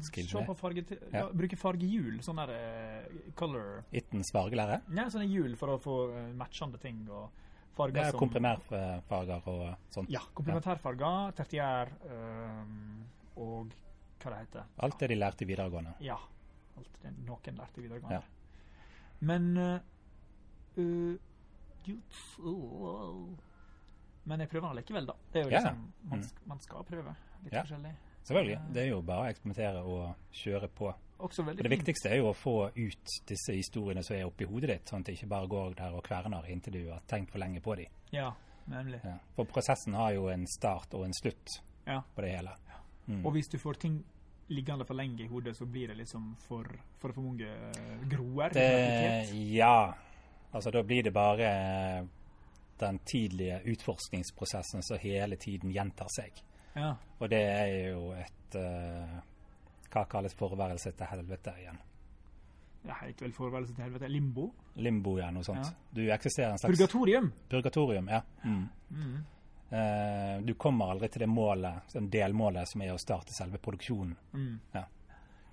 Se 0.00 0.44
på 0.46 0.54
farge... 0.56 0.84
Ja. 0.90 0.96
Ja. 1.12 1.22
Bruke 1.34 1.56
fargehjul, 1.60 2.20
sånn 2.24 2.38
der 2.40 2.52
uh, 2.54 3.20
color 3.36 3.82
Ittens 3.96 4.30
fargelære. 4.32 4.80
Ja, 4.96 5.08
sånne 5.12 5.28
hjul 5.28 5.56
for 5.60 5.74
å 5.74 5.78
få 5.82 5.96
eh, 6.14 6.28
matchende 6.38 6.80
ting 6.80 7.02
og 7.08 7.28
Det 7.30 7.76
farger 7.76 8.06
er 8.06 8.16
komprimærfarger 8.16 9.48
og 9.50 9.92
sånt. 9.92 10.12
Ja, 10.12 10.22
komplementærfarger, 10.36 11.34
tertiær 11.38 11.92
um, 12.06 13.04
og 13.40 13.74
hva 14.20 14.32
det 14.32 14.40
heter. 14.44 14.70
Alt 14.86 14.98
det 15.00 15.10
de 15.12 15.18
lærte 15.18 15.44
i 15.44 15.48
videregående. 15.48 15.94
Ja. 16.04 16.18
Alt 16.80 16.94
det 17.02 17.12
noen 17.26 17.60
lærte 17.60 17.80
i 17.80 17.84
videregående. 17.84 18.20
Ja. 18.20 18.22
Men 19.30 19.44
uh, 19.58 19.78
uh, 20.80 21.14
Men 24.26 24.40
jeg 24.40 24.48
prøver 24.48 24.70
allikevel, 24.70 25.06
da. 25.06 25.12
Det 25.32 25.40
er 25.40 25.44
jo 25.44 25.50
Ja. 25.50 25.58
liksom, 25.60 25.92
man, 26.04 26.18
Mm. 26.20 26.28
man 26.46 26.60
skal 26.60 26.84
prøve 26.84 27.16
litt 27.44 27.52
Ja. 27.52 27.62
forskjellig. 27.62 27.94
Selvfølgelig. 28.24 28.72
Det 28.72 28.82
er 28.82 28.88
jo 28.90 29.00
bare 29.02 29.20
å 29.24 29.30
eksperimentere 29.34 29.82
og 29.84 30.14
kjøre 30.32 30.68
på. 30.68 30.94
Det 31.56 31.70
viktigste 31.70 32.10
er 32.10 32.16
jo 32.16 32.30
å 32.30 32.34
få 32.34 32.70
ut 32.76 33.06
disse 33.26 33.52
historiene 33.52 34.02
som 34.04 34.16
er 34.16 34.24
oppi 34.26 34.44
hodet 34.46 34.68
ditt, 34.68 34.84
sånn 34.86 35.00
at 35.00 35.06
det 35.06 35.14
ikke 35.18 35.28
bare 35.28 35.46
går 35.48 35.74
der 35.76 35.92
og 35.92 36.02
kverner 36.04 36.44
inntil 36.48 36.72
du 36.72 36.90
har 36.90 37.00
tenkt 37.06 37.30
for 37.30 37.38
lenge 37.38 37.60
på 37.60 37.76
dem. 37.76 37.86
Ja, 38.12 38.32
nemlig. 38.68 39.00
Ja. 39.04 39.18
For 39.36 39.44
prosessen 39.44 39.94
har 39.94 40.12
jo 40.12 40.28
en 40.28 40.46
start 40.46 40.94
og 40.94 41.04
en 41.04 41.12
slutt 41.12 41.60
Ja. 41.86 42.00
på 42.16 42.22
det 42.22 42.36
hele. 42.36 42.54
Mm. 43.08 43.26
Og 43.26 43.32
hvis 43.32 43.48
du 43.48 43.58
får 43.58 43.78
ting 43.78 44.04
liggende 44.48 44.84
for 44.86 44.94
lenge 44.94 45.20
i 45.20 45.26
hodet, 45.26 45.56
så 45.56 45.66
blir 45.66 45.88
det 45.88 45.96
liksom 45.98 46.36
for, 46.38 46.64
for, 46.98 47.12
for 47.12 47.20
mange 47.22 47.46
eh, 47.46 48.08
groer. 48.08 48.50
Det, 48.52 49.28
ja. 49.54 49.92
Altså 50.52 50.70
da 50.72 50.82
blir 50.82 51.02
det 51.04 51.12
bare 51.12 51.40
eh, 52.00 52.04
den 52.80 52.98
tidlige 53.04 53.60
utforskningsprosessen 53.72 54.84
som 54.86 54.98
hele 55.02 55.36
tiden 55.40 55.72
gjentar 55.74 56.10
seg. 56.12 56.40
Ja. 56.74 56.94
Og 57.18 57.30
det 57.30 57.42
er 57.42 57.70
jo 57.90 58.10
et 58.14 58.58
uh, 58.58 59.16
Hva 59.90 60.04
kalles 60.06 60.36
forværelse 60.38 60.92
til 60.94 61.10
helvete 61.10 61.54
igjen? 61.58 61.80
Det 62.80 62.96
heter 63.02 63.26
vel 63.26 63.34
forværelse 63.36 63.74
til 63.74 63.84
helvete. 63.84 64.08
Limbo. 64.08 64.46
Limbo 64.80 65.16
igjen, 65.18 65.34
noe 65.36 65.44
sånt. 65.44 65.66
Ja. 65.66 65.90
Du 65.92 66.00
eksisterer 66.14 66.54
en 66.54 66.62
slags 66.62 66.78
Purgatorium. 66.78 67.28
Purgatorium, 67.50 68.08
ja. 68.08 68.22
Mm. 68.44 68.62
Mm. 68.88 69.18
Uh, 69.70 70.46
du 70.46 70.54
kommer 70.54 70.94
aldri 70.94 71.10
til 71.12 71.26
det 71.26 71.28
målet, 71.30 71.92
den 71.92 72.08
delmålet 72.10 72.70
som 72.70 72.86
er 72.86 72.94
å 72.94 73.02
starte 73.02 73.36
selve 73.36 73.60
produksjonen. 73.62 74.16
Mm. 74.32 74.54
Ja. 74.72 74.86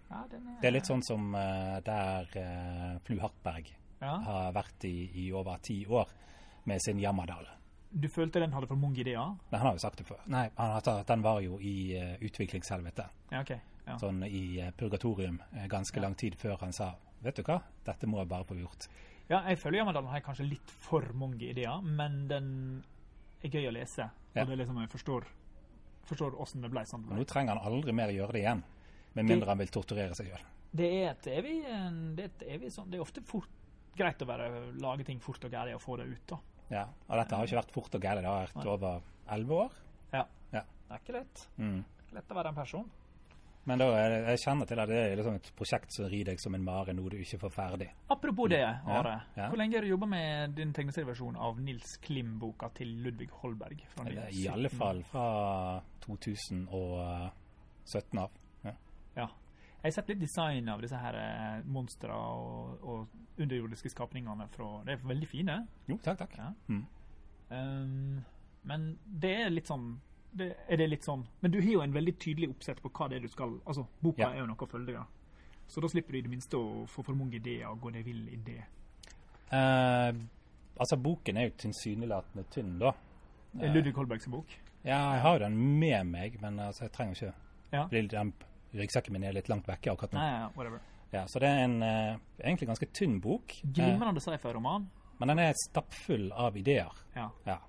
Ja, 0.07 0.21
den 0.31 0.45
er, 0.47 0.61
Det 0.61 0.69
er 0.69 0.75
litt 0.77 0.87
sånn 0.87 1.03
som 1.03 1.33
uh, 1.35 1.81
der 1.83 2.31
uh, 2.39 2.95
Flu 3.03 3.17
Hartberg 3.19 3.67
ja. 3.99 4.13
har 4.23 4.55
vært 4.55 4.87
i, 4.87 4.95
i 5.25 5.27
over 5.35 5.59
ti 5.59 5.81
år 5.83 6.13
med 6.67 6.81
sin 6.83 6.99
Jammerdal. 6.99 7.47
Du 7.89 8.09
følte 8.11 8.41
den 8.43 8.51
hadde 8.53 8.67
for 8.67 8.75
mange 8.79 8.99
ideer? 8.99 9.31
Nei, 9.49 9.57
han 9.57 9.69
har 9.69 9.75
jo 9.77 9.81
sagt 9.81 10.01
det 10.01 10.05
før. 10.09 10.19
Nei, 10.27 10.49
han 10.59 11.03
den 11.07 11.21
var 11.23 11.39
jo 11.41 11.57
i 11.63 11.75
uh, 11.95 12.15
utviklingshelvete. 12.27 13.05
Ja, 13.31 13.41
OK. 13.41 13.53
Ja. 13.87 13.95
Sånn 14.01 14.19
i 14.27 14.59
uh, 14.59 14.71
purgatorium 14.75 15.39
uh, 15.55 15.65
ganske 15.71 15.95
Ja. 15.95 16.03
lang 16.03 16.15
tid 16.19 16.35
før 16.35 16.57
han 16.61 16.73
sa 16.75 16.93
Vet 17.23 17.39
du 17.39 17.41
hva, 17.47 17.61
dette 17.87 18.05
må 18.05 18.19
jeg 18.19 18.27
bare 18.29 18.45
få 18.45 18.53
gjort. 18.59 18.85
ja, 19.29 19.39
jeg 19.49 19.57
føler 19.57 19.79
Jammerdalen 19.79 20.11
har 20.11 20.21
kanskje 20.21 20.45
litt 20.49 20.69
for 20.69 21.01
mange 21.17 21.47
ideer, 21.49 21.81
men 21.81 22.27
den 22.29 22.83
er 23.41 23.49
gøy 23.49 23.65
å 23.67 23.71
lese. 23.73 24.05
Ja. 24.35 24.41
Og 24.43 24.47
det 24.47 24.53
er 24.53 24.59
liksom 24.61 24.77
jeg 24.83 24.91
forstår 24.91 25.25
forstår 26.07 26.37
åssen 26.39 26.61
det 26.61 26.69
ble 26.71 26.83
sånn 26.85 27.07
nå 27.09 27.25
trenger 27.27 27.57
han 27.57 27.65
aldri 27.73 27.91
mer 27.95 28.13
gjøre 28.13 28.31
det 28.35 28.43
igjen. 28.43 28.61
Med 29.15 29.25
Det- 29.25 29.31
mindre 29.33 29.49
han 29.49 29.57
vil 29.57 29.67
torturere 29.73 30.13
seg 30.15 30.27
sjøl. 30.29 30.45
Det 30.71 30.85
er 30.93 31.09
et 31.15 31.25
evig, 31.27 31.63
det 32.15 32.23
er 32.23 32.29
et 32.29 32.43
evig 32.53 32.69
sånn 32.71 32.91
Det 32.91 32.97
er 32.99 33.01
ofte 33.01 33.21
fort, 33.25 33.49
greit 33.97 34.19
å 34.21 34.27
være, 34.27 34.77
lage 34.79 35.03
ting 35.05 35.19
fort 35.19 35.43
og 35.43 35.51
gærent 35.51 35.73
og 35.75 35.81
få 35.81 35.97
det 35.97 36.07
ut, 36.11 36.27
da. 36.27 36.37
Ja. 36.69 36.85
Og 37.07 37.17
dette 37.21 37.35
har 37.35 37.43
ikke 37.47 37.61
vært 37.61 37.75
fort 37.75 37.95
og 37.95 38.01
galt. 38.03 38.21
Det 38.21 38.29
har 38.29 38.45
vært 38.47 38.55
Nei. 38.59 38.67
over 38.73 39.01
elleve 39.35 39.53
år. 39.65 39.71
Ja. 40.13 40.23
Ja. 40.53 40.61
Det 40.87 40.93
er 40.95 40.99
ikke 41.03 41.17
lett. 41.19 41.37
Mm. 41.57 41.81
Lett 42.15 42.31
å 42.31 42.35
være 42.39 42.49
en 42.53 42.57
person. 42.57 42.87
Men 43.67 43.81
da 43.81 43.85
jeg 43.91 44.39
kjenner 44.45 44.65
til 44.69 44.79
at 44.79 44.87
det 44.87 44.97
er 44.97 45.15
liksom 45.19 45.35
et 45.35 45.47
prosjekt 45.59 45.91
som 45.91 46.05
rir 46.07 46.23
deg 46.29 46.37
som 46.39 46.55
en 46.55 46.63
mare, 46.63 46.93
noe 46.95 47.09
du 47.11 47.17
ikke 47.19 47.39
får 47.41 47.51
ferdig. 47.51 47.89
Apropos 48.13 48.47
det, 48.53 48.61
Are. 48.63 49.15
ja. 49.35 49.49
Hvor 49.51 49.59
lenge 49.59 49.75
har 49.75 49.83
du 49.83 49.89
jobba 49.89 50.07
med 50.07 50.53
din 50.55 50.71
tegneserieversjon 50.75 51.35
av 51.35 51.59
Nils 51.59 51.97
Klim-boka 52.05 52.69
til 52.77 52.93
Ludvig 53.03 53.27
Holberg? 53.41 53.81
Eller, 54.05 54.29
I 54.31 54.45
alle 54.53 54.71
fall 54.71 55.01
fra 55.11 55.25
2017 56.05 58.21
av. 58.23 58.31
Ja. 58.63 58.73
Ja. 59.17 59.27
Jeg 59.83 59.91
har 59.91 59.91
sett 59.91 60.09
litt 60.09 60.19
design 60.19 60.69
av 60.69 60.81
disse 60.81 60.97
her 60.97 61.15
monstre 61.65 62.11
og, 62.13 62.79
og 62.83 63.39
underjordiske 63.39 63.89
skapningene 63.93 64.47
fra 64.51 64.81
De 64.87 64.91
er 64.95 65.03
veldig 65.05 65.27
fine. 65.29 65.57
Jo, 65.87 65.97
takk, 66.03 66.17
takk. 66.23 66.33
Ja. 66.37 66.49
Mm. 66.67 66.85
Um, 67.49 68.23
men 68.67 68.87
det 69.05 69.35
er 69.45 69.49
litt 69.53 69.69
sånn 69.69 69.93
det, 70.35 70.49
Er 70.67 70.81
det 70.81 70.89
litt 70.89 71.05
sånn 71.07 71.21
Men 71.39 71.53
du 71.53 71.61
har 71.61 71.69
jo 71.71 71.79
en 71.85 71.93
veldig 71.95 72.13
tydelig 72.19 72.49
oppsett 72.51 72.81
på 72.83 72.89
hva 72.91 73.07
det 73.07 73.15
er 73.21 73.23
du 73.23 73.29
skal 73.31 73.53
Altså, 73.63 73.85
boka 74.03 74.25
Ja. 74.25 74.33
er 74.33 74.41
jo 74.41 74.49
noe 74.49 74.59
å 74.59 74.67
følge, 74.67 74.97
da. 74.97 75.05
Så 75.71 75.79
da 75.83 75.87
slipper 75.87 76.11
du 76.11 76.17
i 76.19 76.21
det 76.25 76.31
minste 76.33 76.57
å 76.59 76.83
få 76.91 77.05
for 77.07 77.15
mange 77.15 77.37
ideer 77.39 77.69
og 77.69 77.79
gå 77.85 77.93
deg 77.95 78.03
vill 78.07 78.25
i 78.33 78.35
det. 78.43 78.59
Uh, 79.51 80.11
altså, 80.79 80.97
boken 80.99 81.37
er 81.37 81.47
jo 81.49 81.55
tilsynelatende 81.63 82.43
tynn, 82.51 82.77
da. 82.79 82.91
Ludvig 83.57 83.93
Holbergs 83.95 84.27
bok. 84.31 84.51
Ja, 84.83 84.99
jeg 85.15 85.21
har 85.23 85.39
den 85.39 85.57
med 85.79 86.05
meg, 86.11 86.37
men 86.41 86.59
altså, 86.59 86.85
jeg 86.87 86.93
trenger 86.95 87.15
ikke 87.15 87.33
Ja. 87.73 87.87
den 87.91 88.33
Ryggsekken 88.75 89.15
min 89.15 89.25
er 89.27 89.35
litt 89.35 89.49
langt 89.51 89.67
vekke 89.69 89.93
akkurat 89.93 90.15
nå. 90.15 90.27
Ja, 90.27 90.45
whatever. 90.55 90.83
Ja, 91.11 91.23
så 91.27 91.39
det 91.39 91.47
er 91.47 91.63
en 91.63 91.81
eh, 91.83 92.19
egentlig 92.43 92.67
ganske 92.67 92.89
tynn 92.91 93.19
bok. 93.23 93.59
Eh, 93.63 93.69
Glimrende 93.77 94.21
sci-fi-roman. 94.21 94.89
men 95.17 95.27
den 95.31 95.39
er 95.39 95.53
stappfull 95.69 96.31
av 96.31 96.57
ideer. 96.57 96.91
Ja. 97.15 97.29
Ja. 97.47 97.59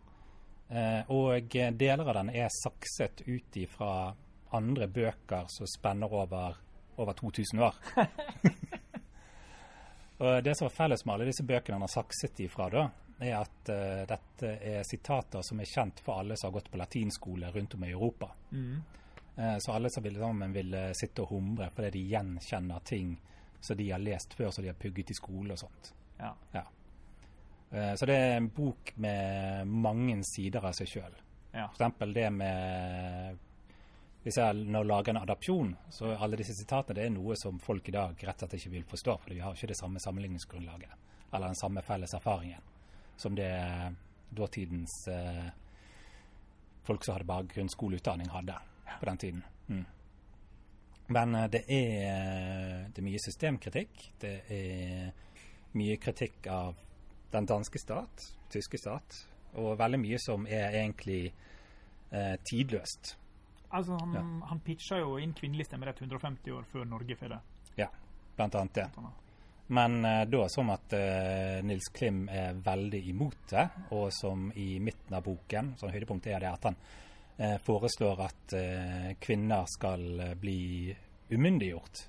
Eh, 0.69 1.11
og 1.15 1.57
eh, 1.57 1.71
deler 1.73 2.09
av 2.11 2.19
den 2.19 2.33
er 2.35 2.51
sakset 2.53 3.23
ut 3.27 3.57
ifra 3.57 4.15
andre 4.53 4.89
bøker 4.89 5.47
som 5.53 5.69
spenner 5.71 6.13
over 6.13 6.59
over 6.99 7.13
2000 7.13 7.61
år. 7.63 7.75
og 10.19 10.45
det 10.45 10.55
som 10.59 10.67
er 10.67 10.75
felles 10.75 11.05
med 11.05 11.15
alle 11.15 11.29
disse 11.29 11.45
bøkene 11.47 11.79
han 11.79 11.85
har 11.87 11.93
sakset 11.93 12.41
ifra, 12.43 12.67
da, 12.73 12.85
er 13.23 13.37
at 13.39 13.71
uh, 13.71 14.03
dette 14.09 14.51
er 14.59 14.87
sitater 14.87 15.45
som 15.47 15.61
er 15.63 15.71
kjent 15.71 16.03
for 16.03 16.19
alle 16.19 16.37
som 16.39 16.49
har 16.49 16.59
gått 16.59 16.71
på 16.73 16.81
latinskole 16.81 17.53
rundt 17.55 17.77
om 17.79 17.85
i 17.87 17.93
Europa. 17.93 18.33
Mm. 18.51 18.81
Eh, 19.39 19.59
så 19.59 19.73
alle 19.73 19.91
som 19.91 20.03
ville 20.03 20.19
sammen 20.19 20.53
vil 20.53 20.75
eh, 20.75 20.91
sitte 20.99 21.23
og 21.23 21.31
humre 21.31 21.69
fordi 21.75 21.91
de 21.95 22.05
gjenkjenner 22.11 22.83
ting 22.85 23.13
som 23.61 23.77
de 23.79 23.91
har 23.91 24.03
lest 24.03 24.35
før, 24.35 24.51
som 24.51 24.65
de 24.65 24.71
har 24.73 24.79
pugget 24.79 25.11
i 25.11 25.15
skole 25.15 25.55
og 25.55 25.59
sånt. 25.59 25.93
ja. 26.19 26.35
Ja. 26.53 26.65
Eh, 27.71 27.95
Så 27.95 28.07
det 28.07 28.15
er 28.17 28.37
en 28.37 28.49
bok 28.49 28.93
med 28.97 29.67
mange 29.67 30.23
sider 30.25 30.65
av 30.65 30.73
seg 30.73 30.89
sjøl. 30.89 31.15
Ja. 31.53 31.69
F.eks. 31.75 32.13
det 32.15 32.31
med 32.33 33.39
Hvis 34.25 34.37
jeg 34.37 34.55
nå 34.67 34.83
lager 34.83 35.15
en 35.15 35.23
adapsjon, 35.23 35.77
så 35.91 36.11
alle 36.19 36.37
disse 36.37 36.53
sitatene 36.55 36.95
det 36.99 37.05
er 37.07 37.11
noe 37.15 37.37
som 37.37 37.59
folk 37.63 37.89
i 37.89 37.95
dag 37.95 38.17
rett 38.27 38.43
og 38.43 38.49
slett 38.51 38.59
ikke 38.59 38.73
vil 38.75 38.85
forstå, 38.85 39.15
for 39.23 39.33
vi 39.35 39.41
har 39.41 39.55
ikke 39.55 39.71
det 39.71 39.77
samme 39.79 40.01
sammenligningsgrunnlaget 40.03 40.91
eller 41.33 41.47
den 41.47 41.55
samme 41.61 41.83
felles 41.83 42.15
erfaringen 42.15 42.61
som 43.17 43.35
det 43.35 43.51
dåtidens 44.31 45.09
eh, 45.09 45.49
folk 46.83 47.05
som 47.05 47.15
hadde 47.15 47.25
bare 47.29 47.47
grunnskoleutdanning, 47.55 48.29
hadde 48.33 48.59
på 49.01 49.07
den 49.11 49.19
tiden. 49.19 49.45
Mm. 49.69 49.85
Men 51.09 51.35
eh, 51.35 51.49
det 51.51 51.63
er, 51.69 52.89
det 52.93 53.01
er 53.03 53.07
mye 53.07 53.23
systemkritikk. 53.25 54.03
Det 54.21 54.35
er 54.53 55.13
mye 55.79 55.97
kritikk 56.01 56.47
av 56.53 56.75
den 57.33 57.47
danske 57.49 57.79
stat, 57.81 58.27
tyske 58.53 58.81
stat, 58.81 59.23
og 59.61 59.79
veldig 59.81 60.01
mye 60.01 60.19
som 60.21 60.47
er 60.49 60.73
egentlig 60.83 61.27
eh, 61.29 62.37
tidløst. 62.49 63.15
Altså, 63.71 63.99
han, 64.01 64.15
Ja. 64.17 64.23
han 64.49 64.61
pitcha 64.65 64.99
jo 65.03 65.19
inn 65.21 65.35
kvinnelig 65.37 65.67
stemmerett 65.69 66.01
150 66.01 66.53
år 66.57 66.65
før 66.73 66.87
Norge 66.89 67.17
får 67.21 67.35
det. 67.35 67.41
Ja, 67.77 67.89
blant 68.37 68.55
annet 68.57 68.79
det. 68.81 68.87
Sånn. 68.95 69.11
Men 69.77 69.99
eh, 70.09 70.23
da 70.25 70.47
som 70.49 70.71
at 70.73 70.93
eh, 70.97 71.59
Nils 71.69 71.91
Klim 71.93 72.23
er 72.33 72.57
veldig 72.65 73.03
imot 73.11 73.43
det, 73.51 73.67
og 73.93 74.09
som 74.17 74.47
i 74.57 74.79
midten 74.81 75.13
av 75.19 75.27
boken, 75.27 75.75
sånn 75.77 75.93
høydepunkt 75.93 76.31
er 76.33 76.41
det 76.41 76.49
at 76.55 76.65
han 76.71 76.79
eh, 76.81 76.97
foreslår 77.63 78.21
at 78.25 78.53
eh, 78.59 79.13
kvinner 79.23 79.65
skal 79.71 80.21
eh, 80.21 80.35
bli 80.35 80.95
umyndiggjort 81.31 82.01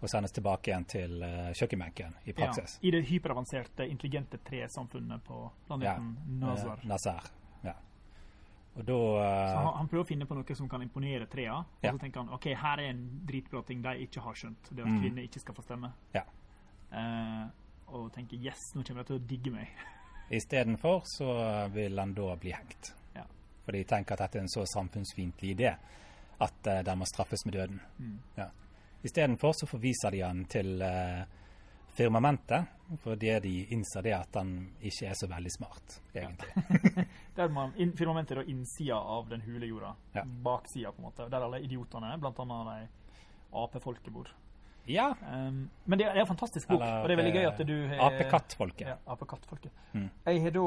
og 0.00 0.08
sendes 0.12 0.32
tilbake 0.36 0.70
igjen 0.70 0.84
til 0.88 1.22
eh, 1.24 1.50
kjøkkenbenken 1.56 2.14
i 2.28 2.32
praksis. 2.36 2.78
Ja, 2.80 2.88
I 2.88 2.90
det 2.94 3.02
hyperavanserte, 3.08 3.86
intelligente 3.90 4.38
tresamfunnet 4.44 5.24
på 5.24 5.42
planeten 5.66 6.14
Nazar. 6.40 6.78
Eh, 6.82 6.88
Nazar. 6.88 7.28
Ja. 7.64 7.74
Da 8.76 8.84
Så 8.84 8.98
eh, 9.22 9.56
han, 9.56 9.70
han 9.80 9.88
prøver 9.88 10.04
å 10.04 10.08
finne 10.08 10.26
på 10.28 10.36
noe 10.36 10.54
som 10.58 10.68
kan 10.68 10.82
imponere 10.84 11.26
trea, 11.32 11.58
og 11.62 11.84
Ja. 11.84 11.92
så 11.92 11.98
tenker 12.02 12.20
han 12.24 12.32
ok, 12.36 12.50
her 12.60 12.78
er 12.84 12.90
en 12.92 13.04
dritbra 13.28 13.62
ting 13.64 13.80
de 13.84 13.94
ikke 14.04 14.20
har 14.24 14.34
skjønt. 14.36 14.68
Det 14.70 14.82
at 14.84 14.88
Mm. 14.92 15.00
kvinner 15.00 15.22
ikke 15.28 15.40
skal 15.40 15.54
få 15.54 15.62
stemme. 15.64 15.92
Ja. 16.14 16.22
Uh, 16.92 17.48
og 17.88 18.12
tenker 18.14 18.36
yes, 18.36 18.72
nå 18.76 18.82
kommer 18.84 19.02
de 19.02 19.06
til 19.12 19.16
å 19.16 19.26
digge 19.26 19.50
meg. 19.50 19.68
Istedenfor 20.30 21.02
så 21.06 21.32
vil 21.74 21.98
han 21.98 22.14
da 22.14 22.36
bli 22.36 22.52
hengt. 22.52 22.92
Ja. 23.66 23.72
For 23.72 23.74
de 23.74 23.84
tenker 23.84 24.14
at 24.14 24.20
dette 24.22 24.38
er 24.38 24.44
en 24.46 24.52
så 24.52 24.62
samfunnsfiendtlig 24.70 25.56
idé 25.56 25.72
at 26.38 26.68
uh, 26.68 26.82
den 26.86 26.98
må 27.00 27.08
straffes 27.08 27.42
med 27.44 27.56
døden. 27.58 27.80
Mm. 27.98 28.18
Ja. 28.36 28.50
Istedenfor 29.02 29.52
så 29.52 29.66
forviser 29.66 30.14
de 30.14 30.20
han 30.22 30.44
til 30.50 30.82
uh, 30.82 31.24
firmamentet, 31.96 32.68
fordi 33.02 33.32
de 33.42 33.54
innser 33.74 34.04
det 34.06 34.14
at 34.14 34.38
han 34.38 34.52
ikke 34.78 35.08
er 35.10 35.18
så 35.18 35.26
veldig 35.30 35.52
smart, 35.56 35.98
egentlig. 36.14 37.06
Der 37.36 37.48
man, 37.48 37.72
in, 37.76 37.92
firmamentet 37.96 38.36
er 38.36 38.42
da 38.42 38.50
innsida 38.52 38.98
av 39.00 39.28
den 39.30 39.42
hule 39.42 39.66
jorda. 39.66 39.94
Ja. 40.14 40.22
Baksida, 40.24 40.92
på 40.92 41.02
en 41.02 41.08
måte. 41.08 41.26
Der 41.32 41.46
alle 41.48 41.60
idiotene, 41.64 42.14
blant 42.20 42.38
annet 42.44 42.70
de 42.70 43.16
apefolket, 43.64 44.12
bor. 44.12 44.30
Ja. 44.88 45.08
Um, 45.22 45.68
men 45.86 45.98
det 45.98 46.06
er, 46.06 46.12
det 46.14 46.20
er 46.20 46.26
en 46.26 46.30
fantastisk 46.30 46.68
bok, 46.68 46.80
Eller, 46.80 47.00
og 47.02 47.08
det 47.08 47.14
er 47.16 47.22
veldig 47.22 47.34
gøy 47.34 47.46
at 47.48 47.60
eh, 47.60 47.66
du 47.66 47.74
har 47.90 48.02
Apekattfolket. 48.10 48.86
Ja, 48.86 48.96
apekattfolket. 49.06 49.72
Mm. 49.94 50.10
Jeg 50.26 50.42
har 50.42 50.50
da 50.54 50.66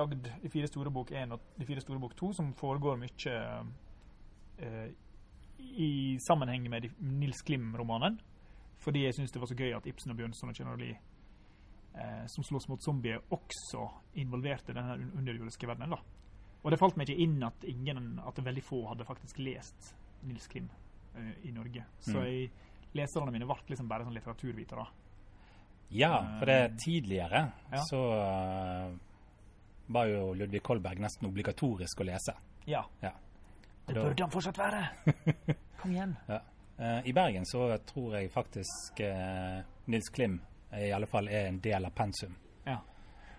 lagd 0.00 0.30
De 0.42 0.48
fire 0.48 0.66
store 0.70 0.90
bok 0.90 1.10
1 1.12 1.32
og 1.32 1.40
De 1.58 1.66
fire 1.68 1.80
store 1.84 1.98
bok 2.00 2.14
2, 2.16 2.32
som 2.32 2.54
foregår 2.54 2.96
mye 2.96 3.34
uh, 4.62 4.88
i 5.58 6.18
sammenheng 6.26 6.68
med 6.70 6.88
Nils 7.00 7.42
Klim-romanen. 7.42 8.18
Fordi 8.78 9.04
jeg 9.04 9.14
syns 9.14 9.32
det 9.34 9.40
var 9.42 9.50
så 9.50 9.56
gøy 9.58 9.72
at 9.76 9.86
Ibsen 9.90 10.10
og 10.14 10.16
Bjørnson 10.20 10.48
og 10.52 10.54
Kjell 10.56 10.90
uh, 10.94 12.26
som 12.30 12.44
slåss 12.46 12.68
mot 12.70 12.82
zombier, 12.84 13.18
også 13.34 13.88
involverte 14.22 14.72
denne 14.72 14.94
un- 14.96 15.12
underjordiske 15.18 15.66
verdenen. 15.66 15.90
da. 15.96 16.00
Og 16.62 16.70
det 16.70 16.78
falt 16.80 16.96
meg 16.96 17.08
ikke 17.10 17.22
inn 17.22 17.42
at 17.46 17.64
ingen, 17.64 18.20
at 18.26 18.38
veldig 18.44 18.62
få 18.64 18.84
hadde 18.88 19.04
faktisk 19.06 19.38
lest 19.38 19.92
Nils 20.26 20.46
Klim 20.50 20.70
uh, 21.16 21.32
i 21.44 21.50
Norge. 21.50 21.84
Så 22.00 22.16
Mm. 22.18 22.24
jeg, 22.24 22.50
leserne 22.98 23.32
mine 23.34 23.46
ble 23.48 23.56
liksom 23.70 23.88
bare 23.90 24.04
sånn 24.06 24.16
litteraturvitere. 24.18 24.86
Ja, 25.96 26.12
for 26.38 26.46
det 26.50 26.74
tidligere 26.84 27.46
Ja. 27.72 27.80
så 27.88 28.00
eh, 28.18 28.90
var 29.88 30.10
jo 30.10 30.34
Ludvig 30.36 30.60
Kolberg 30.62 31.00
nesten 31.00 31.30
obligatorisk 31.30 32.02
å 32.02 32.06
lese. 32.10 32.34
Ja. 32.68 32.82
Ja. 33.00 33.14
Det 33.88 33.94
burde 33.96 34.22
han 34.26 34.30
fortsatt 34.34 34.58
være! 34.60 34.82
Kom 35.80 35.94
igjen. 35.94 36.12
Ja. 36.28 36.42
Eh, 36.78 37.06
I 37.08 37.12
Bergen 37.16 37.46
så 37.48 37.70
tror 37.88 38.18
jeg 38.18 38.28
faktisk 38.34 39.00
eh, 39.00 39.62
Nils 39.88 40.10
Klim 40.12 40.36
i 40.76 40.90
alle 40.92 41.08
fall 41.08 41.30
er 41.32 41.46
en 41.48 41.60
del 41.64 41.88
av 41.88 41.94
pensum. 41.96 42.34
Ja. 42.66 42.76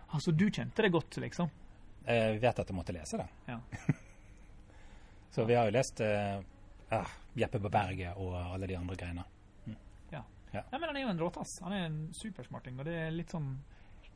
Altså, 0.10 0.32
du 0.34 0.48
kjente 0.50 0.82
det 0.82 0.90
godt, 0.90 1.20
liksom? 1.22 1.52
Jeg 2.08 2.40
vet 2.42 2.60
at 2.64 2.72
jeg 2.72 2.76
måtte 2.80 2.96
lese 2.96 3.20
det. 3.22 3.28
Ja. 3.46 3.60
Så 5.30 5.46
vi 5.46 5.54
har 5.54 5.70
jo 5.70 5.76
lest 5.76 6.02
eh, 6.02 6.40
ah, 6.98 7.12
Jeppe 7.38 7.60
på 7.62 7.70
berget 7.70 8.18
og 8.18 8.34
alle 8.40 8.66
de 8.68 8.76
andre 8.80 8.98
greiene. 8.98 9.26
Nei, 10.54 10.80
men 10.80 10.88
han 10.90 10.98
er 10.98 11.04
jo 11.04 11.12
en 11.12 11.20
råtass. 11.22 11.60
Han 11.66 11.76
er 11.76 11.84
en 11.88 12.00
supersmarting, 12.18 12.80
og 12.80 12.88
det 12.90 12.96
er 13.08 13.12
litt 13.16 13.36
sånn 13.36 13.58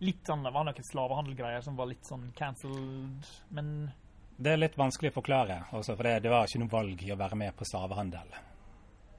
Litt 0.04 0.26
sånn, 0.28 0.42
Det 0.44 0.52
var 0.52 0.66
noen 0.66 0.86
slavehandelgreier 0.88 1.62
som 1.64 1.76
var 1.78 1.88
litt 1.88 2.08
sånn 2.10 2.26
cancelled, 2.36 3.28
men 3.56 3.68
Det 4.36 4.52
er 4.52 4.58
litt 4.60 4.76
vanskelig 4.76 5.14
å 5.14 5.20
forklare, 5.20 5.60
også, 5.72 5.96
for 5.96 6.10
det, 6.10 6.24
det 6.26 6.32
var 6.34 6.50
ikke 6.50 6.64
noe 6.64 6.74
valg 6.74 7.04
i 7.06 7.12
å 7.14 7.20
være 7.20 7.38
med 7.40 7.56
på 7.56 7.68
slavehandel. 7.70 8.34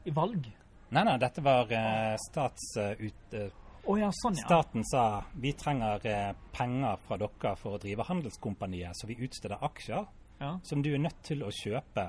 i 0.05 0.13
valg 0.13 0.51
Nei, 0.95 1.05
nei, 1.05 1.15
dette 1.19 1.43
var 1.43 1.71
eh, 1.73 2.17
stats... 2.29 2.75
Uh, 2.77 2.93
ut, 3.01 3.37
Å 3.85 3.97
ja, 3.99 4.11
sånn, 4.15 4.37
ja. 4.39 4.45
staten 4.47 4.85
sa 4.89 5.25
vi 5.41 5.55
trenger 5.59 6.05
eh, 6.09 6.31
penger 6.53 7.01
fra 7.07 7.19
dere 7.21 7.55
for 7.61 7.77
å 7.77 7.81
drive 7.81 8.07
handelskompaniet, 8.09 8.97
så 8.97 9.09
vi 9.09 9.17
utsteder 9.27 9.65
aksjer 9.65 10.07
ja. 10.41 10.53
som 10.63 10.83
du 10.85 10.93
er 10.95 11.03
nødt 11.03 11.19
til 11.27 11.43
å 11.45 11.51
kjøpe, 11.53 12.07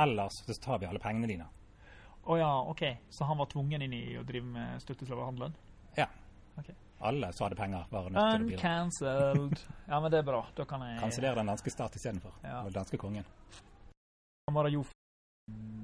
ellers 0.00 0.40
så 0.46 0.56
tar 0.60 0.82
vi 0.82 0.88
alle 0.90 1.02
pengene 1.02 1.30
dine. 1.30 1.46
Å 2.24 2.36
ja, 2.38 2.50
OK. 2.70 2.82
Så 3.10 3.24
han 3.24 3.38
var 3.38 3.48
tvungen 3.50 3.82
inn 3.82 3.92
i 3.96 4.04
å 4.20 4.24
drive 4.26 4.46
med 4.46 4.82
støtteslavehandelen? 4.82 5.54
Ja. 5.96 6.06
Okay. 6.60 6.74
Alle 7.00 7.32
som 7.32 7.46
hadde 7.46 7.56
penger, 7.56 7.86
var 7.90 8.10
nødt 8.10 8.20
til 8.20 8.42
å 8.42 8.46
bli 8.46 8.56
Uncancelled. 8.58 9.60
Ja, 9.88 10.00
men 10.00 10.10
det 10.12 10.20
er 10.20 10.26
bra. 10.26 10.42
Da 10.56 10.66
kan 10.68 10.84
jeg 10.84 11.00
Kansellere 11.00 11.40
den 11.40 11.48
danske 11.52 11.72
stat 11.72 11.96
istedenfor. 11.96 12.34
Ja. 12.44 12.60
Og 12.60 12.68
den 12.68 12.76
danske 12.76 13.00
kongen. 13.00 13.24
Han 14.50 14.58
var 14.58 14.68
jo 14.68 14.84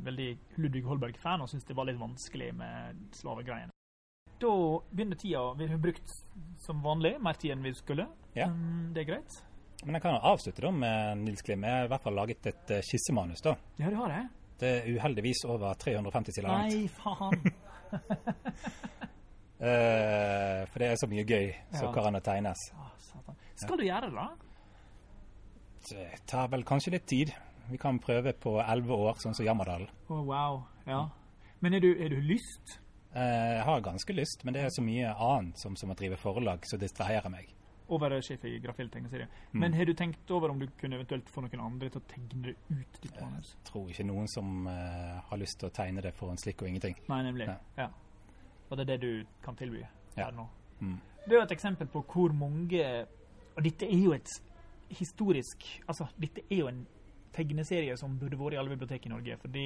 veldig 0.07 0.29
Ludvig 0.61 0.85
Holberg-fan 0.87 1.43
og 1.43 1.49
syntes 1.51 1.67
det 1.67 1.77
var 1.79 1.89
litt 1.89 1.99
vanskelig 1.99 2.53
med 2.55 3.01
slavegreiene. 3.17 3.73
Da 4.37 4.53
begynner 4.91 5.17
tida. 5.17 5.43
Vi 5.57 5.67
har 5.71 5.81
brukt 5.81 6.13
som 6.61 6.83
vanlig 6.85 7.17
mer 7.25 7.41
tid 7.41 7.57
enn 7.57 7.65
vi 7.65 7.73
skulle. 7.75 8.05
Ja. 8.37 8.51
Mm, 8.53 8.93
det 8.93 9.07
er 9.07 9.13
greit. 9.15 9.39
Men 9.85 9.97
jeg 9.97 10.05
kan 10.05 10.17
jo 10.17 10.21
avslutte 10.35 10.65
da 10.65 10.73
med 10.73 11.23
Nils 11.25 11.45
Klim. 11.45 11.65
Jeg 11.65 11.81
har 11.81 11.89
i 11.89 11.93
hvert 11.93 12.05
fall 12.05 12.17
laget 12.17 12.49
et 12.53 12.75
eh, 12.77 12.85
skissemanus. 12.85 13.41
da. 13.45 13.57
Ja, 13.81 13.89
det 13.89 13.97
har 13.97 14.13
jeg. 14.13 14.29
Det 14.61 14.69
er 14.73 14.87
uheldigvis 14.97 15.45
over 15.45 15.75
350 15.77 16.33
sider 16.37 16.49
langt. 16.49 16.73
Nei, 16.73 16.89
faen. 16.89 17.41
uh, 19.61 20.63
for 20.71 20.81
det 20.81 20.89
er 20.91 21.01
så 21.01 21.09
mye 21.11 21.25
gøy 21.29 21.51
som 21.75 21.91
Ja. 21.91 21.93
kan 21.93 22.21
tegnes. 22.23 22.63
Å. 22.77 22.91
Skal 23.57 23.79
du 23.81 23.85
gjøre 23.85 24.11
det, 24.11 24.15
da? 24.17 24.29
Det 25.87 26.27
tar 26.27 26.49
vel 26.53 26.65
kanskje 26.67 26.93
litt 26.97 27.07
tid. 27.07 27.33
Vi 27.71 27.79
kan 27.79 27.99
prøve 27.99 28.33
på 28.33 28.57
elleve 28.63 28.95
år, 28.95 29.15
sånn 29.23 29.35
som 29.35 29.47
Jammerdal. 29.47 29.89
Å, 30.09 30.19
wow. 30.25 30.61
Ja. 30.87 31.09
Men 31.61 31.75
er 31.75 31.81
du, 31.81 31.91
er 31.99 32.13
du 32.13 32.21
lyst? 32.21 32.79
Eh, 33.17 33.57
jeg 33.57 33.65
har 33.65 33.81
ganske 33.81 34.13
lyst, 34.13 34.45
men 34.45 34.55
det 34.55 34.63
er 34.67 34.71
så 34.75 34.83
mye 34.85 35.15
annet 35.15 35.59
som, 35.59 35.77
som 35.79 35.91
å 35.91 35.97
drive 35.99 36.19
forlag 36.21 36.67
som 36.69 36.79
distraherer 36.83 37.33
meg. 37.33 37.49
Å 37.87 37.99
være 38.03 38.19
sjef 38.25 38.45
i 38.49 38.57
Grafiell 38.63 38.89
tegneserie. 38.91 39.29
Mm. 39.53 39.61
Men 39.63 39.77
har 39.79 39.87
du 39.87 39.93
tenkt 39.95 40.31
over 40.35 40.51
om 40.51 40.59
du 40.59 40.67
kunne 40.81 40.99
eventuelt 40.99 41.29
få 41.31 41.45
noen 41.45 41.63
andre 41.63 41.91
til 41.93 42.03
å 42.03 42.07
tegne 42.11 42.41
det 42.49 42.55
ut 42.73 42.99
ditt 43.03 43.21
manus? 43.21 43.53
Jeg 43.55 43.69
tror 43.71 43.93
ikke 43.93 44.09
noen 44.09 44.27
som 44.31 44.67
uh, 44.67 45.21
har 45.29 45.39
lyst 45.39 45.61
til 45.61 45.71
å 45.71 45.75
tegne 45.75 46.03
det 46.03 46.11
for 46.17 46.35
en 46.35 46.41
slikk 46.41 46.65
og 46.65 46.73
ingenting. 46.73 46.99
Nei, 47.13 47.21
nemlig. 47.29 47.47
Ja. 47.53 47.87
Ja. 47.87 47.91
Og 48.67 48.75
det 48.79 48.87
er 48.87 48.97
det 48.97 48.99
du 49.05 49.39
kan 49.45 49.57
tilby 49.59 49.85
Ja. 50.17 50.33
Mm. 50.81 50.99
Det 51.27 51.33
er 51.33 51.39
jo 51.39 51.45
et 51.45 51.55
eksempel 51.55 51.89
på 51.89 52.03
hvor 52.11 52.33
mange 52.37 52.83
Og 53.57 53.63
dette 53.65 53.87
er 53.87 54.03
jo 54.03 54.13
et 54.13 54.29
historisk 54.91 55.65
Altså, 55.89 56.07
dette 56.21 56.43
er 56.51 56.59
jo 56.59 56.69
en 56.69 56.87
tegneserie 57.37 57.97
som 57.97 58.19
burde 58.19 58.39
vært 58.39 58.57
i 58.57 58.59
alle 58.61 58.73
bibliotek 58.73 59.07
i 59.07 59.13
Norge. 59.13 59.37
Fordi 59.37 59.65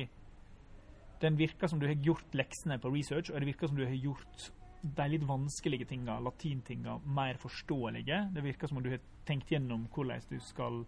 den 1.23 1.37
virker 1.39 1.71
som 1.71 1.81
du 1.81 1.87
har 1.87 1.95
gjort 2.03 2.35
leksene 2.35 2.79
på 2.83 2.91
research, 2.91 3.31
og 3.31 3.41
det 3.41 3.47
virker 3.47 3.71
som 3.71 3.77
du 3.79 3.85
har 3.85 3.95
gjort 3.95 4.49
de 4.83 5.09
litt 5.12 5.22
vanskelige 5.28 5.85
tinga, 5.91 6.18
latintinga, 6.24 6.99
mer 7.05 7.35
forståelige. 7.41 8.31
Det 8.35 8.43
virker 8.45 8.68
som 8.70 8.78
om 8.81 8.83
du 8.85 8.91
har 8.95 9.01
tenkt 9.28 9.51
gjennom 9.53 9.87
hvordan 9.93 10.22
du 10.31 10.39
skal 10.41 10.85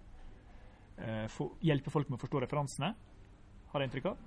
eh, 0.98 1.26
få, 1.28 1.50
hjelpe 1.60 1.90
folk 1.92 2.08
med 2.08 2.16
å 2.18 2.22
forstå 2.22 2.40
referansene. 2.46 2.94
Har 3.72 3.80
jeg 3.84 3.90
inntrykk 3.90 4.06
av? 4.12 4.22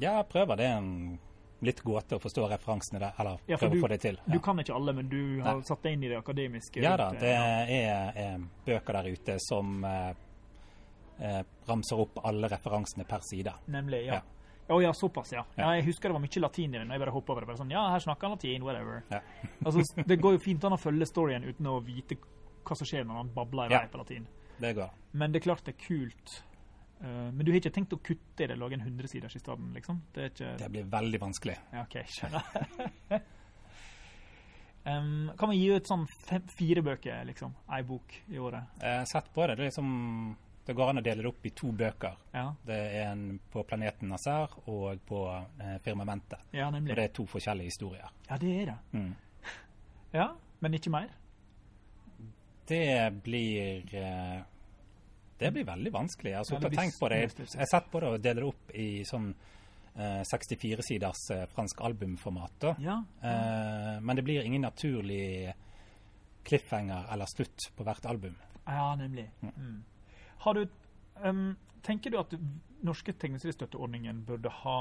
Ja, 0.00 0.14
jeg 0.20 0.28
prøver. 0.32 0.56
Det 0.60 0.66
er 0.70 0.78
en 0.78 1.18
litt 1.60 1.82
gåte 1.84 2.16
å 2.16 2.22
forstå 2.22 2.46
referansene 2.48 3.00
der, 3.02 3.12
eller 3.20 3.40
Ja, 3.46 3.58
prøve 3.60 3.74
du- 3.74 3.78
å 3.80 3.84
få 3.84 3.88
det 3.92 4.00
til. 4.00 4.18
Du 4.26 4.38
kan 4.40 4.56
ikke 4.58 4.74
alle, 4.74 4.92
men 4.96 5.08
du 5.08 5.42
har 5.42 5.56
Nei. 5.56 5.62
satt 5.68 5.82
deg 5.82 5.92
inn 5.92 6.04
i 6.04 6.08
det 6.08 6.16
akademiske. 6.18 6.80
Ja 6.80 6.96
da, 6.96 7.10
det 7.12 7.34
er, 7.36 8.12
er 8.16 8.38
bøker 8.64 8.92
der 9.02 9.10
ute 9.12 9.36
som 9.44 9.84
eh, 9.84 10.14
eh, 11.20 11.42
ramser 11.68 12.00
opp 12.00 12.22
alle 12.24 12.48
referansene 12.48 13.04
per 13.04 13.20
side. 13.20 13.52
Nemlig, 13.68 14.06
ja. 14.06 14.14
Ja. 14.14 14.22
Å 14.70 14.78
ja, 14.82 14.90
såpass, 14.94 15.32
ja. 15.34 15.44
ja. 15.58 15.70
Jeg 15.76 15.88
husker 15.88 16.10
det 16.10 16.16
var 16.16 16.22
mye 16.22 16.42
latin 16.44 16.74
i 16.74 16.78
den. 16.78 16.90
og 16.90 16.94
Jeg 16.94 17.02
bare 17.02 17.14
hoppa 17.14 17.34
over 17.34 17.42
det. 17.44 17.50
bare 17.50 17.60
sånn, 17.60 17.72
Ja, 17.74 17.86
her 17.90 18.02
snakker 18.04 18.28
han 18.28 18.36
latin, 18.36 18.66
whatever. 18.66 19.02
Ja. 19.10 19.22
Altså, 19.66 20.04
det 20.06 20.20
går 20.22 20.36
jo 20.36 20.42
fint 20.44 20.64
an 20.64 20.76
å 20.76 20.80
følge 20.80 21.08
storyen 21.08 21.46
uten 21.46 21.66
å 21.66 21.80
vite 21.84 22.18
hva 22.66 22.76
som 22.78 22.88
skjer 22.88 23.08
når 23.08 23.18
han 23.22 23.32
babler 23.34 23.72
i 23.72 23.76
vei 23.76 23.90
på 23.90 24.00
latin. 24.00 24.28
Det 24.60 24.72
går. 24.76 24.94
Men 25.16 25.32
det 25.32 25.40
er 25.40 25.46
klart 25.48 25.66
det 25.66 25.74
er 25.74 25.82
kult. 25.82 26.36
Uh, 27.00 27.30
men 27.32 27.44
du 27.44 27.50
har 27.50 27.56
ikke 27.62 27.72
tenkt 27.72 27.94
å 27.96 28.00
kutte 28.04 28.44
i 28.44 28.48
det, 28.50 28.58
lage 28.60 28.76
en 28.76 28.84
100-siders 28.84 29.36
i 29.38 29.40
stedet, 29.40 29.68
liksom? 29.78 30.02
Det 30.14 30.30
ikke 30.34 30.50
Det 30.60 30.68
blir 30.74 30.88
veldig 30.92 31.20
vanskelig. 31.22 31.56
Ja, 31.72 31.84
OK, 31.86 31.96
skjønner. 32.12 32.42
um, 34.90 35.30
kan 35.40 35.48
man 35.48 35.56
gi 35.56 35.70
ut 35.72 35.88
sånn 35.88 36.04
fem, 36.28 36.44
fire 36.58 36.84
bøker, 36.84 37.24
liksom? 37.30 37.56
Ei 37.72 37.80
bok 37.88 38.18
i 38.28 38.38
året? 38.42 38.76
Eh, 38.84 39.00
sett 39.08 39.32
på 39.32 39.46
det. 39.48 39.56
Det, 39.56 39.64
er 39.64 39.72
liksom, 39.72 40.36
det 40.70 40.76
går 40.78 40.90
an 40.92 41.00
å 41.00 41.02
dele 41.02 41.24
det 41.24 41.30
opp 41.32 41.46
i 41.46 41.50
to 41.50 41.72
bøker. 41.74 42.18
Ja, 42.30 42.44
Det 42.66 42.76
er 42.78 43.08
en 43.10 43.40
på 43.50 43.64
planeten 43.66 44.08
Nazar 44.12 44.52
og 44.70 45.00
på 45.06 45.24
eh, 45.34 45.78
firmamentet. 45.82 46.44
ja 46.54 46.68
Og 46.68 46.86
det 46.86 46.98
er 46.98 47.08
to 47.14 47.26
forskjellige 47.26 47.72
historier. 47.72 48.12
Ja, 48.28 48.36
det 48.38 48.52
er 48.60 48.70
det. 48.70 48.78
Mm. 48.92 49.14
Ja, 50.12 50.28
Men 50.60 50.74
ikke 50.74 50.90
mer? 50.90 51.08
Det 52.66 53.22
blir 53.24 53.94
eh, 53.98 54.42
Det 55.38 55.50
blir 55.50 55.64
veldig 55.64 55.92
vanskelig. 55.92 56.34
Altså, 56.38 56.54
Ja, 56.54 56.68
blir 56.68 56.98
på 57.00 57.08
det. 57.08 57.20
Jeg 57.38 57.58
har 57.58 57.66
sett 57.66 57.90
på 57.90 58.00
det 58.00 58.08
og 58.08 58.22
deler 58.22 58.42
det 58.42 58.48
opp 58.52 58.70
i 58.74 58.88
sånn 59.10 59.32
eh, 59.96 60.22
64-siders 60.22 61.24
eh, 61.34 61.46
fransk 61.50 61.80
albumformat. 61.80 62.68
Ja. 62.78 63.00
Eh, 63.22 63.98
men 64.00 64.16
det 64.16 64.22
blir 64.22 64.46
ingen 64.46 64.62
naturlig 64.62 65.52
cliffhanger 66.46 67.10
eller 67.12 67.26
slutt 67.26 67.72
på 67.76 67.84
hvert 67.84 68.06
album. 68.06 68.36
Ja, 68.66 68.94
nemlig. 68.94 69.30
Mm. 69.42 69.82
Har 70.44 70.56
du 70.56 70.64
um, 71.24 71.50
Tenker 71.84 72.12
du 72.12 72.18
at 72.20 72.34
norske 72.84 73.12
tegneseriestøtteordningen 73.16 74.24
burde 74.28 74.52
ha 74.62 74.80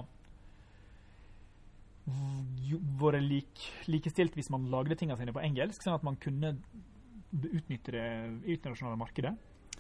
vært 3.00 3.24
lik, 3.24 3.62
likestilt 3.92 4.36
hvis 4.36 4.50
man 4.52 4.68
lagde 4.72 4.98
tingene 5.00 5.20
sine 5.20 5.36
på 5.36 5.44
engelsk, 5.44 5.84
sånn 5.84 5.96
at 5.96 6.06
man 6.08 6.18
kunne 6.22 6.56
utnytte 7.30 7.94
det 7.94 8.06
i 8.48 8.56
internasjonale 8.56 9.00
markedet? 9.00 9.36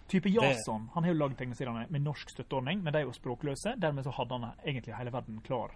Type 0.10 0.30
Jason 0.32 0.88
han 0.94 1.06
har 1.06 1.14
jo 1.14 1.20
lagd 1.20 1.38
tegneseriene 1.38 1.86
med 1.94 2.06
norsk 2.06 2.32
støtteordning, 2.34 2.82
men 2.84 2.94
de 2.94 3.02
er 3.02 3.08
jo 3.10 3.14
språkløse. 3.14 3.76
Dermed 3.82 4.08
så 4.08 4.14
hadde 4.16 4.40
han 4.40 4.64
egentlig 4.64 4.96
hele 4.98 5.14
verden 5.14 5.42
klar 5.46 5.76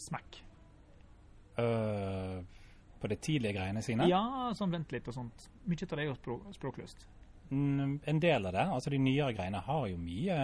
Smekk. 0.00 0.38
Uh, 1.60 2.40
på 3.00 3.08
de 3.10 3.16
tidlige 3.20 3.52
greiene 3.58 3.82
sine. 3.84 4.06
Ja, 4.08 4.22
sånn 4.56 4.72
vent 4.72 4.92
litt 4.94 5.08
og 5.12 5.16
sånt. 5.16 5.50
Mye 5.68 5.84
av 5.84 5.92
det 5.92 6.06
er 6.06 6.08
jo 6.08 6.16
språk, 6.16 6.46
språkløst. 6.56 7.04
Mm, 7.50 8.00
en 8.04 8.20
del 8.20 8.46
av 8.46 8.52
det. 8.52 8.66
Altså 8.76 8.90
De 8.90 8.98
nyere 8.98 9.32
greiene 9.34 9.58
har 9.66 9.86
jo 9.90 9.96
mye 9.98 10.36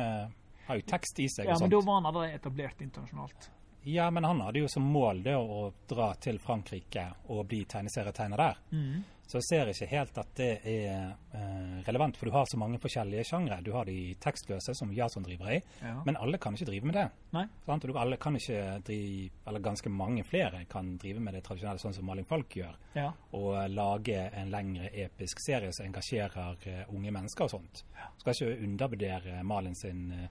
Har 0.67 0.81
jo 0.81 0.87
tekst 0.91 1.21
i 1.23 1.29
seg 1.31 1.47
Ja, 1.47 1.59
men 1.61 1.71
da 1.71 1.81
var 1.81 2.01
han 2.01 2.09
allerede 2.11 2.41
etablert 2.41 2.81
internasjonalt. 2.83 3.51
Ja, 3.87 4.09
men 4.11 4.25
han 4.27 4.41
hadde 4.43 4.65
jo 4.65 4.69
som 4.69 4.83
mål 4.91 5.23
det 5.23 5.37
å 5.39 5.69
dra 5.87 6.09
til 6.19 6.41
Frankrike 6.43 7.05
og 7.31 7.45
bli 7.47 7.61
tegneserietegner 7.71 8.41
der. 8.41 8.57
Mm. 8.75 9.05
Så 9.27 9.41
jeg 9.41 9.47
ser 9.49 9.71
ikke 9.73 9.87
helt 9.91 10.19
at 10.23 10.29
det 10.39 10.49
er 10.71 11.17
eh, 11.35 11.83
relevant, 11.89 12.17
for 12.17 12.29
du 12.29 12.33
har 12.37 12.47
så 12.47 12.59
mange 12.63 12.79
forskjellige 12.79 13.25
sjangre. 13.27 13.57
Du 13.67 13.73
har 13.75 13.85
de 13.89 14.15
tekstløse, 14.23 14.75
som 14.79 14.93
Jason 14.95 15.25
driver 15.27 15.51
i, 15.57 15.61
Ja. 15.83 15.97
men 16.07 16.17
alle 16.17 16.39
kan 16.39 16.55
ikke 16.55 16.69
drive 16.69 16.87
med 16.87 16.95
det. 16.95 17.07
Nei. 17.35 17.43
Sant? 17.67 17.85
Og 17.85 17.91
du, 17.91 17.99
alle 17.99 18.17
kan 18.23 18.37
ikke 18.39 18.61
drive, 18.87 19.31
eller 19.49 19.61
ganske 19.65 19.91
mange 19.91 20.23
flere 20.25 20.65
kan 20.71 20.93
drive 21.03 21.21
med 21.21 21.35
det 21.35 21.43
tradisjonelle, 21.43 21.83
sånn 21.83 21.95
som 21.99 22.07
Malin 22.07 22.25
Falk 22.25 22.55
gjør. 22.57 22.77
Ja. 22.95 23.11
Og 23.33 23.59
lage 23.75 24.31
en 24.33 24.51
lengre 24.55 24.93
episk 24.95 25.43
serie 25.43 25.73
som 25.75 25.87
engasjerer 25.89 26.57
eh, 26.71 26.85
unge 26.95 27.11
mennesker 27.11 27.45
og 27.49 27.51
sånt. 27.57 27.83
Skal 28.23 28.33
ikke 28.39 28.63
undervurdere 28.69 29.43
Malin 29.43 29.75
sin 29.75 30.07
eh, 30.13 30.29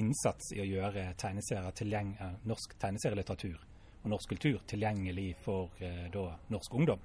innsats 0.00 0.54
i 0.56 0.60
å 0.62 0.64
gjøre 0.64 1.10
tegneserier 1.20 1.68
eh, 1.68 2.34
norsk 2.48 2.78
tegneserielitteratur 2.80 3.60
og 4.02 4.10
norsk 4.10 4.32
kultur 4.32 4.60
tilgjengelig 4.66 5.34
for 5.44 5.70
eh, 5.84 6.08
da, 6.10 6.30
norsk 6.50 6.74
ungdom. 6.74 7.00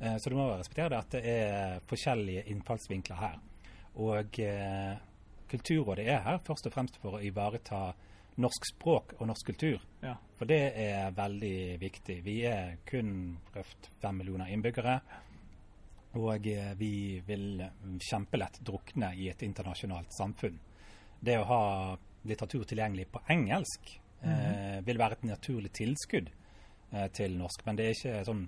Eh, 0.00 0.16
så 0.18 0.30
du 0.30 0.36
må 0.38 0.48
respektere 0.52 0.92
det 0.94 1.02
at 1.02 1.14
det 1.16 1.22
er 1.34 1.84
forskjellige 1.90 2.46
innfallsvinkler 2.52 3.22
her. 3.22 3.38
Og 3.98 4.40
eh, 4.44 4.96
Kulturrådet 5.48 6.04
er 6.04 6.20
her 6.26 6.42
først 6.44 6.66
og 6.68 6.74
fremst 6.74 6.98
for 7.00 7.16
å 7.16 7.22
ivareta 7.24 7.86
norsk 8.38 8.66
språk 8.68 9.14
og 9.18 9.30
norsk 9.30 9.48
kultur. 9.48 9.84
Ja. 10.04 10.14
For 10.38 10.48
det 10.50 10.60
er 10.78 11.14
veldig 11.16 11.78
viktig. 11.80 12.18
Vi 12.26 12.36
er 12.46 12.76
kun 12.86 13.38
røft 13.54 13.88
fem 14.02 14.20
millioner 14.20 14.52
innbyggere. 14.52 14.98
Og 16.20 16.46
eh, 16.52 16.74
vi 16.78 16.92
vil 17.26 17.62
kjempelett 18.04 18.60
drukne 18.64 19.14
i 19.16 19.30
et 19.32 19.42
internasjonalt 19.46 20.12
samfunn. 20.14 20.60
Det 21.20 21.38
å 21.40 21.48
ha 21.48 21.62
litteratur 22.28 22.68
tilgjengelig 22.68 23.08
på 23.12 23.24
engelsk 23.32 23.90
eh, 24.22 24.78
vil 24.84 25.00
være 25.00 25.18
et 25.18 25.26
naturlig 25.30 25.72
tilskudd 25.80 26.28
eh, 26.28 27.08
til 27.14 27.36
norsk, 27.40 27.64
men 27.66 27.78
det 27.78 27.86
er 27.86 27.96
ikke 27.96 28.24
sånn 28.28 28.44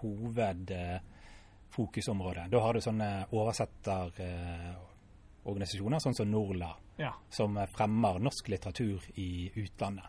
hovedfokusområde. 0.00 2.46
da 2.50 2.58
har 2.60 2.72
du 2.74 2.80
sånne 2.80 3.26
oversetterorganisasjoner, 3.32 5.98
sånn 5.98 6.14
som 6.14 6.30
Norla, 6.30 6.76
Ja. 6.98 7.12
som 7.30 7.58
fremmer 7.76 8.18
norsk 8.18 8.48
litteratur 8.48 9.00
i 9.18 9.50
utlandet. 9.54 10.04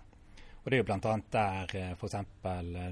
Og 0.63 0.71
det 0.71 0.73
er 0.73 0.77
jo 0.83 0.83
bl.a. 0.83 1.17
der 1.31 1.75
eh, 1.75 1.91
f.eks. 1.95 2.15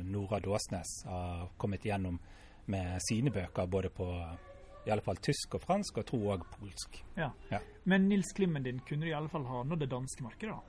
Nora 0.06 0.40
Dåsnes 0.40 1.04
har 1.06 1.48
kommet 1.58 1.86
igjennom 1.86 2.20
med 2.68 3.00
sine 3.10 3.32
bøker 3.32 3.66
både 3.68 3.90
på 3.90 4.38
i 4.86 4.92
alle 4.92 5.02
fall 5.02 5.16
tysk 5.18 5.54
og 5.56 5.62
fransk, 5.62 5.98
og 5.98 6.06
tror 6.06 6.38
òg 6.38 6.44
polsk. 6.60 7.04
ja. 7.18 7.32
Ja. 7.52 7.60
Men 7.86 8.08
Nils 8.10 8.34
Klimmen 8.36 8.64
din 8.64 8.80
kunne 8.80 9.02
du 9.06 9.10
i 9.10 9.14
alle 9.14 9.30
fall 9.30 9.44
ha 9.46 9.64
nådd 9.64 9.80
det 9.80 9.90
danske 9.90 10.24
markedet, 10.24 10.56
da? 10.56 10.60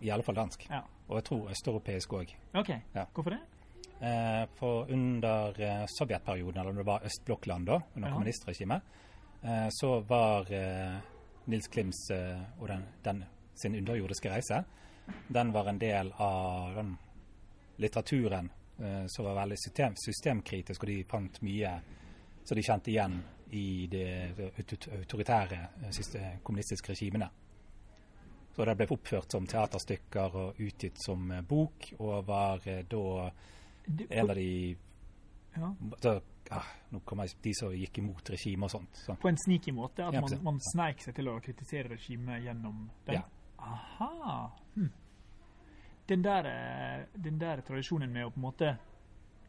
I 0.00 0.10
alle 0.10 0.22
fall 0.22 0.34
dansk. 0.34 0.66
Ja. 0.70 0.82
Og 1.08 1.16
jeg 1.16 1.24
tror 1.24 1.50
østeuropeisk 1.50 2.10
òg. 2.12 2.34
OK. 2.54 2.68
Ja. 2.94 3.04
Hvorfor 3.14 3.30
det? 3.30 3.38
Eh, 4.04 4.48
for 4.58 4.90
under 4.92 5.60
eh, 5.62 5.84
sovjetperioden, 5.88 6.60
eller 6.60 6.70
om 6.70 6.76
det 6.76 6.82
var 6.82 7.04
østblokkland 7.06 7.66
da, 7.66 7.80
under 7.94 8.08
Ja. 8.08 8.14
kommunistregimet, 8.14 8.82
eh, 9.42 9.68
så 9.70 10.00
var 10.00 10.52
eh, 10.52 10.96
Nils 11.44 11.68
Klims 11.68 12.10
eh, 12.10 12.40
og 12.60 12.68
den, 12.68 12.82
den 13.02 13.24
sin 13.54 13.74
underjordiske 13.78 14.30
reise, 14.30 14.64
den 15.28 15.52
var 15.52 15.68
en 15.68 15.78
del 15.78 16.12
av 16.16 16.74
den 16.74 16.96
litteraturen 17.76 18.50
eh, 18.78 19.04
som 19.06 19.24
var 19.24 19.34
veldig 19.40 19.56
system, 19.58 19.96
systemkritisk, 19.96 20.82
og 20.82 20.88
de 20.88 21.04
fant 21.04 21.40
mye 21.42 21.72
som 22.44 22.56
de 22.58 22.62
kjente 22.66 22.90
igjen 22.90 23.22
i 23.50 23.86
de 23.86 24.04
autoritære 24.58 25.62
kommunistiske 26.42 26.92
regimene. 26.92 27.28
Så 28.56 28.64
det 28.64 28.76
ble 28.76 28.86
oppført 28.90 29.32
som 29.32 29.46
teaterstykker 29.46 30.36
og 30.36 30.60
utgitt 30.60 31.00
som 31.02 31.32
bok, 31.48 31.88
og 31.98 32.26
var 32.26 32.60
da 32.90 33.30
En 34.10 34.30
av 34.30 34.36
de 34.36 34.76
Ja. 35.56 35.74
da, 36.02 36.20
ah, 36.50 36.64
Nå 36.90 37.00
kommer 37.04 37.24
jeg 37.26 37.36
de 37.42 37.52
som 37.54 37.70
gikk 37.72 37.98
imot 37.98 38.30
regimet 38.30 38.64
og 38.64 38.70
sånt. 38.70 38.94
Så. 38.96 39.14
På 39.20 39.28
en 39.28 39.36
sneaky 39.36 39.72
måte? 39.72 40.06
At 40.06 40.14
man, 40.14 40.42
man 40.42 40.58
sneik 40.60 41.00
seg 41.02 41.14
til 41.14 41.28
å 41.30 41.40
kritisere 41.42 41.88
regimet 41.88 42.42
gjennom 42.42 42.90
den? 43.06 43.14
Ja. 43.14 43.22
Aha. 43.58 44.50
Hm. 44.74 44.90
Den, 46.06 46.22
der, 46.22 46.46
eh, 46.46 47.06
den 47.16 47.38
der 47.38 47.62
tradisjonen 47.62 48.12
med 48.12 48.26
å 48.26 48.30
på 48.30 48.36
en 48.36 48.42
måte 48.42 48.78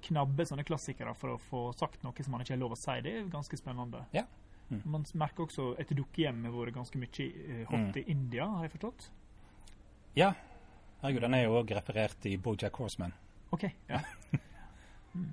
knabbe 0.06 0.46
sånne 0.46 0.64
klassikere 0.64 1.16
for 1.18 1.34
å 1.36 1.40
få 1.50 1.62
sagt 1.76 2.04
noe 2.04 2.24
som 2.24 2.32
man 2.32 2.42
ikke 2.42 2.54
har 2.54 2.62
lov 2.62 2.72
å 2.72 2.78
si, 2.80 3.02
det 3.02 3.14
er 3.18 3.30
ganske 3.34 3.58
spennende. 3.58 4.06
Ja. 4.14 4.24
Mm. 4.70 4.82
Man 4.86 5.06
merker 5.14 5.46
også 5.46 5.76
et 5.80 5.90
dukkehjem 5.90 6.44
har 6.46 6.52
vært 6.52 6.74
ganske 6.74 6.98
mye 6.98 7.26
eh, 7.28 7.66
hot 7.66 7.96
Mm. 7.96 7.98
i 7.98 8.04
India, 8.12 8.48
har 8.48 8.64
jeg 8.64 8.72
forstått? 8.80 9.10
Ja. 10.16 10.34
Herregud, 11.02 11.22
den 11.22 11.34
er 11.34 11.44
jo 11.44 11.58
òg 11.62 11.70
referert 11.76 12.26
i 12.26 12.38
Bojack 12.38 12.74
Horseman. 12.76 13.14
OK. 13.54 13.68
Ja. 13.88 14.00
mm. 15.14 15.30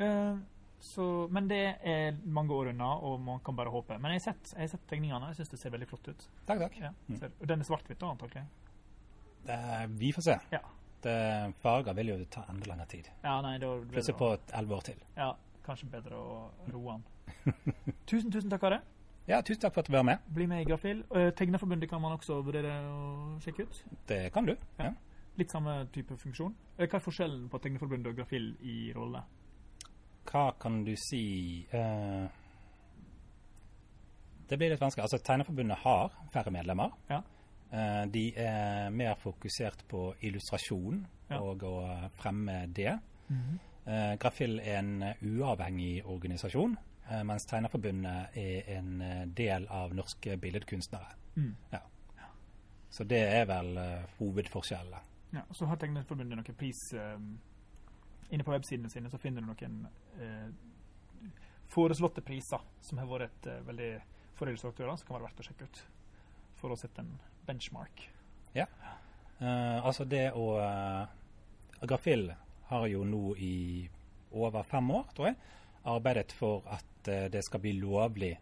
uh, 0.00 0.38
så, 0.80 1.28
men 1.28 1.48
det 1.48 1.60
er 1.84 2.16
mange 2.24 2.54
år 2.56 2.70
unna, 2.72 2.94
og 3.04 3.20
man 3.20 3.40
kan 3.44 3.56
bare 3.56 3.68
håpe. 3.72 3.98
Men 4.00 4.14
jeg 4.14 4.22
har 4.22 4.26
sett, 4.30 4.52
jeg 4.54 4.64
har 4.64 4.72
sett 4.72 4.86
tegningene. 4.88 5.28
Jeg 5.28 5.40
syns 5.40 5.52
det 5.52 5.60
ser 5.60 5.74
veldig 5.74 5.88
flott 5.90 6.08
ut. 6.08 6.28
Takk, 6.48 6.62
takk. 6.64 6.78
Ja, 6.80 6.92
Mm. 7.08 7.20
og 7.28 7.48
den 7.48 7.60
er 7.60 7.68
svart-hvitt, 7.68 8.02
antakelig? 8.02 8.46
Det, 9.46 9.58
vi 10.00 10.12
får 10.12 10.22
se. 10.22 10.38
Ja. 10.52 10.62
Det, 11.02 11.54
farger 11.60 11.94
vil 11.96 12.08
jo 12.12 12.16
ta 12.32 12.44
enda 12.48 12.72
lengre 12.72 12.86
tid. 12.86 13.10
Ja, 13.24 13.40
nei, 13.44 13.58
da 13.58 13.74
Plutselig 13.92 14.16
på 14.20 14.32
elleve 14.52 14.76
år 14.76 14.80
til. 14.88 15.04
Ja, 15.16 15.34
kanskje 15.64 15.88
bedre 15.92 16.16
å 16.16 16.40
roe 16.72 16.96
han. 16.96 17.04
tusen, 18.08 18.32
tusen 18.32 18.50
takk, 18.52 18.66
Are. 18.68 18.80
Ja, 19.28 19.40
tusen 19.44 19.60
takk 19.62 19.76
for 19.76 19.84
at 19.84 19.88
du 19.88 19.94
var 19.94 20.04
med. 20.04 20.24
Bli 20.32 20.46
med 20.48 20.64
i 20.64 20.68
Grafil. 20.68 21.04
Tegneforbundet 21.04 21.36
Tegnerforbundet 21.36 21.90
kan 21.92 22.02
man 22.02 22.16
også 22.16 22.40
vurdere 22.44 22.72
å 22.88 23.38
sjekke 23.44 23.68
ut. 23.68 23.82
Det 24.08 24.32
kan 24.34 24.48
du. 24.48 24.56
Ja. 24.80 24.90
Ja. 24.90 24.92
Litt 25.40 25.52
samme 25.54 25.86
type 25.92 26.16
funksjon. 26.20 26.52
Eh, 26.76 26.84
Hva 26.84 26.98
er 26.98 27.04
forskjellen 27.04 27.46
på 27.48 27.58
Tegneforbundet 27.64 28.10
og 28.12 28.18
Grafill 28.18 28.50
i 28.60 28.92
rolle? 28.92 29.22
Hva 30.28 30.50
kan 30.60 30.82
du 30.84 30.92
si 31.00 31.22
uh, 31.72 32.26
Det 34.50 34.58
blir 34.60 34.74
litt 34.74 34.82
vanskelig. 34.82 35.06
Altså, 35.06 35.20
Tegneforbundet 35.24 35.80
har 35.80 36.12
færre 36.34 36.52
medlemmer. 36.52 36.92
Ja. 37.08 37.22
Uh, 37.72 38.04
de 38.12 38.26
er 38.36 38.90
mer 38.92 39.16
fokusert 39.22 39.86
på 39.88 40.10
illustrasjon 40.20 41.06
Ja. 41.30 41.38
og 41.40 41.62
å 41.62 41.74
fremme 42.18 42.64
det. 42.74 42.98
Eh, 43.86 44.16
Grafil 44.18 44.58
er 44.58 44.80
en 44.80 45.04
uavhengig 45.22 46.02
organisasjon, 46.04 46.74
mens 47.24 47.46
Tegnerforbundet 47.46 48.34
er 48.34 48.66
en 48.76 48.98
del 49.36 49.68
av 49.70 49.94
norske 49.94 50.34
billedkunstnere. 50.42 51.14
Mm. 51.36 51.54
Ja. 51.72 51.78
Så 52.90 53.06
det 53.06 53.22
er 53.22 53.46
vel 53.46 53.78
hovedforskjellene. 54.18 54.98
Ja, 55.30 55.44
så 55.54 55.68
har 55.70 55.78
Tegnerforbundet 55.78 56.38
noen 56.38 56.58
pris 56.58 56.80
eh, 56.98 57.20
Inne 58.30 58.46
på 58.46 58.50
websidene 58.50 58.90
sine 58.90 59.10
så 59.10 59.18
finner 59.18 59.42
du 59.42 59.50
noen 59.50 59.76
eh, 60.22 60.50
foreslåtte 61.70 62.20
priser, 62.20 62.62
som 62.80 62.98
har 62.98 63.08
vært 63.10 63.30
et 63.30 63.48
uh, 63.50 63.62
veldig 63.66 63.90
for 64.38 64.50
illustratører, 64.50 64.96
som 64.96 65.08
kan 65.08 65.18
være 65.18 65.28
verdt 65.28 65.42
å 65.42 65.46
sjekke 65.46 65.68
ut. 65.68 65.80
For 66.60 66.74
å 66.74 66.78
sette 66.78 67.04
en 67.04 67.12
benchmark. 67.46 68.04
Ja. 68.56 68.66
Uh, 69.40 69.78
altså 69.86 70.04
det 70.04 70.30
å 70.36 70.46
uh, 70.60 71.06
Grafill 71.80 72.28
har 72.70 72.86
jo 72.90 73.04
nå 73.08 73.34
i 73.40 73.54
over 74.36 74.66
fem 74.68 74.90
år, 74.94 75.08
tror 75.14 75.30
jeg, 75.30 75.38
arbeidet 75.90 76.34
for 76.36 76.66
at 76.70 77.08
uh, 77.08 77.26
det 77.32 77.42
skal 77.46 77.62
bli 77.64 77.76
lovlig 77.80 78.36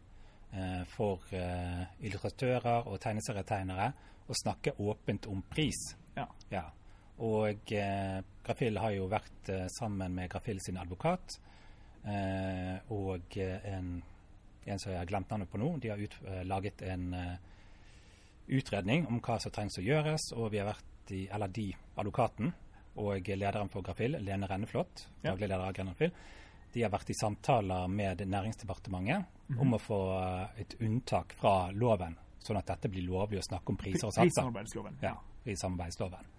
for 0.88 1.20
illustratører 1.28 2.86
og 2.88 2.94
tegneserietegnere 3.04 3.90
å 4.32 4.36
snakke 4.40 4.72
åpent 4.80 5.26
om 5.28 5.42
pris. 5.44 5.76
Ja. 6.16 6.24
ja. 6.48 6.62
Og 7.18 7.72
eh, 7.74 8.20
Grafill 8.46 8.78
har 8.78 8.94
jo 8.94 9.08
vært 9.10 9.50
eh, 9.50 9.66
sammen 9.74 10.14
med 10.14 10.30
Grafill 10.30 10.60
sin 10.62 10.78
advokat 10.78 11.38
eh, 12.06 12.78
og 12.94 13.38
en, 13.42 13.90
en, 14.64 14.78
som 14.78 14.92
jeg 14.92 15.00
har 15.00 15.10
glemt 15.10 15.30
navnet 15.32 15.50
på 15.50 15.58
nå. 15.58 15.72
De 15.82 15.90
har 15.90 15.98
ut, 15.98 16.14
laget 16.46 16.84
en 16.86 17.10
utredning 18.48 19.08
om 19.10 19.18
hva 19.24 19.38
som 19.42 19.52
trengs 19.52 19.80
å 19.80 19.84
gjøres, 19.84 20.30
og 20.38 20.52
vi 20.54 20.62
har 20.62 20.70
vært 20.70 21.12
i, 21.12 21.26
eller 21.34 21.50
de, 21.52 21.72
advokaten 21.98 22.52
og 22.98 23.28
lederen 23.28 23.70
for 23.72 23.86
Grafill, 23.86 24.18
Lene 24.22 24.48
Renneflot, 24.50 25.08
daglig 25.22 25.48
leder 25.48 25.66
av 25.66 25.74
Grafill, 25.74 26.14
de 26.74 26.82
har 26.84 26.92
vært 26.92 27.10
i 27.10 27.16
samtaler 27.16 27.86
med 27.90 28.22
Næringsdepartementet 28.28 29.18
mm 29.18 29.56
-hmm. 29.56 29.60
om 29.60 29.74
å 29.74 29.78
få 29.78 30.00
et 30.56 30.74
unntak 30.80 31.32
fra 31.32 31.70
loven, 31.70 32.18
sånn 32.38 32.56
at 32.56 32.66
dette 32.66 32.88
blir 32.88 33.02
lovlig 33.02 33.38
å 33.38 33.42
snakke 33.42 33.70
om 33.72 33.76
priser 33.76 34.06
og 34.06 34.12
satser. 34.12 34.22
Prissamarbeidsloven. 34.22 34.98
Ja, 35.02 35.16
prissamarbeidsloven. 35.44 36.37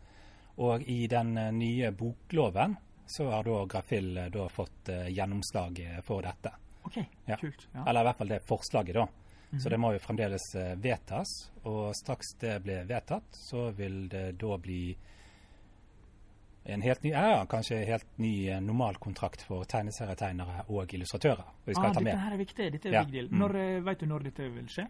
Og 0.58 0.84
i 0.84 1.08
den 1.08 1.34
nye 1.56 1.92
bokloven 1.92 2.76
så 3.10 3.30
har 3.32 3.44
da 3.48 3.62
Grafill 3.66 4.18
da 4.30 4.50
fått 4.52 4.92
uh, 4.92 5.08
gjennomslag 5.10 5.80
for 6.06 6.22
dette. 6.26 6.52
Ok, 6.84 6.98
ja. 7.26 7.38
kult. 7.38 7.68
Ja. 7.72 7.86
Eller 7.88 8.02
i 8.02 8.10
hvert 8.10 8.18
fall 8.18 8.34
det 8.34 8.40
forslaget, 8.46 8.96
da. 8.96 9.08
Så 9.50 9.56
mhm. 9.56 9.70
det 9.70 9.78
må 9.78 9.94
jo 9.94 10.00
fremdeles 10.00 10.56
eh, 10.56 10.76
vedtas. 10.78 11.30
Og 11.64 11.96
straks 11.98 12.36
det 12.40 12.60
blir 12.64 12.86
vedtatt, 12.90 13.34
så 13.34 13.70
vil 13.72 14.04
det 14.10 14.32
da 14.42 14.58
bli 14.62 14.84
en 16.70 16.82
helt 16.86 17.04
ny, 17.04 17.10
ja, 17.16 17.46
kanskje 17.50 17.80
helt 17.88 18.18
ny 18.22 18.34
eh, 18.50 18.62
normalkontrakt 18.62 19.42
for 19.48 19.66
tegneserietegnere 19.66 20.68
og 20.70 20.94
illustratører. 20.94 21.48
Vi 21.66 21.74
skal 21.74 21.90
ah, 21.90 21.94
ta 21.98 22.04
med. 22.04 22.14
Dette 22.14 22.26
her 22.28 22.38
er 22.38 22.44
viktig. 22.44 22.72
Dette 22.76 22.92
er 22.92 23.00
ja. 23.00 23.06
big 23.08 23.16
deal. 23.16 23.32
Når, 23.34 23.58
mm. 23.58 23.88
Vet 23.90 24.04
du 24.04 24.12
når 24.12 24.28
dette 24.30 24.52
vil 24.54 24.70
skje? 24.70 24.86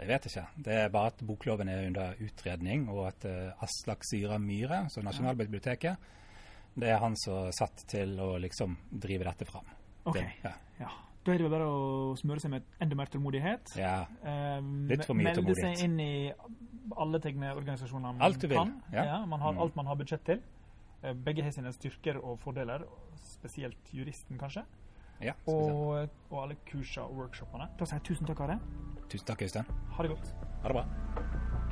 Jeg 0.00 0.08
vet 0.08 0.26
ikke. 0.30 0.46
Det 0.64 0.76
er 0.80 0.88
bare 0.92 1.10
at 1.12 1.20
bokloven 1.28 1.68
er 1.68 1.84
under 1.90 2.16
utredning, 2.24 2.86
og 2.88 3.10
at 3.10 3.26
uh, 3.28 3.64
Aslak 3.66 4.06
Syra 4.08 4.38
Myhre, 4.40 4.86
så 4.88 5.04
Nasjonalbiblioteket, 5.04 6.08
det 6.80 6.88
er 6.88 7.02
han 7.02 7.16
som 7.20 7.50
er 7.50 7.56
satt 7.56 7.84
til 7.90 8.14
å 8.22 8.32
liksom 8.40 8.78
drive 8.90 9.26
dette 9.28 9.48
fram. 9.48 9.68
Ok, 10.08 10.16
det, 10.16 10.26
ja. 10.46 10.54
ja. 10.80 10.90
Da 11.20 11.34
er 11.34 11.42
det 11.42 11.50
bare 11.52 11.66
å 11.68 12.14
smøre 12.16 12.40
seg 12.40 12.54
med 12.54 12.68
enda 12.80 12.96
mer 12.96 13.10
tålmodighet. 13.12 13.74
Ja, 13.76 14.06
ehm, 14.24 14.86
litt 14.88 15.04
for 15.04 15.18
mye 15.18 15.34
tålmodighet. 15.36 15.66
Melde 15.66 15.76
seg 15.76 15.84
inn 15.84 15.98
i 16.00 16.96
alle 17.04 17.20
tegneorganisasjoner 17.20 18.14
man 18.14 18.24
alt 18.24 18.40
du 18.40 18.48
kan. 18.48 18.72
Vil. 18.86 18.96
Ja. 18.96 19.04
ja 19.10 19.18
man 19.28 19.44
har, 19.44 19.52
mm. 19.52 19.60
Alt 19.66 19.76
man 19.76 19.90
har 19.90 20.00
budsjett 20.00 20.24
til. 20.24 20.40
Eh, 21.02 21.12
begge 21.26 21.44
har 21.44 21.52
sine 21.52 21.72
styrker 21.76 22.22
og 22.22 22.40
fordeler, 22.40 22.86
spesielt 23.34 23.92
juristen, 23.92 24.40
kanskje. 24.40 24.64
Ja, 25.20 25.32
og, 25.46 26.08
og, 26.30 26.42
alle 26.42 26.56
kursene 26.70 27.04
og 27.04 27.16
workshopene. 27.18 27.68
Da 27.78 27.84
sier 27.84 28.00
jeg 28.00 28.06
tusen 28.08 28.28
takk, 28.30 28.40
Are. 28.46 28.56
Tusen 29.12 29.26
takk, 29.28 29.44
Øystein. 29.44 29.68
Ha 29.96 30.06
det 30.06 30.14
godt. 30.14 30.32
Ha 30.62 30.72
det 30.72 30.78
bra. 30.78 31.69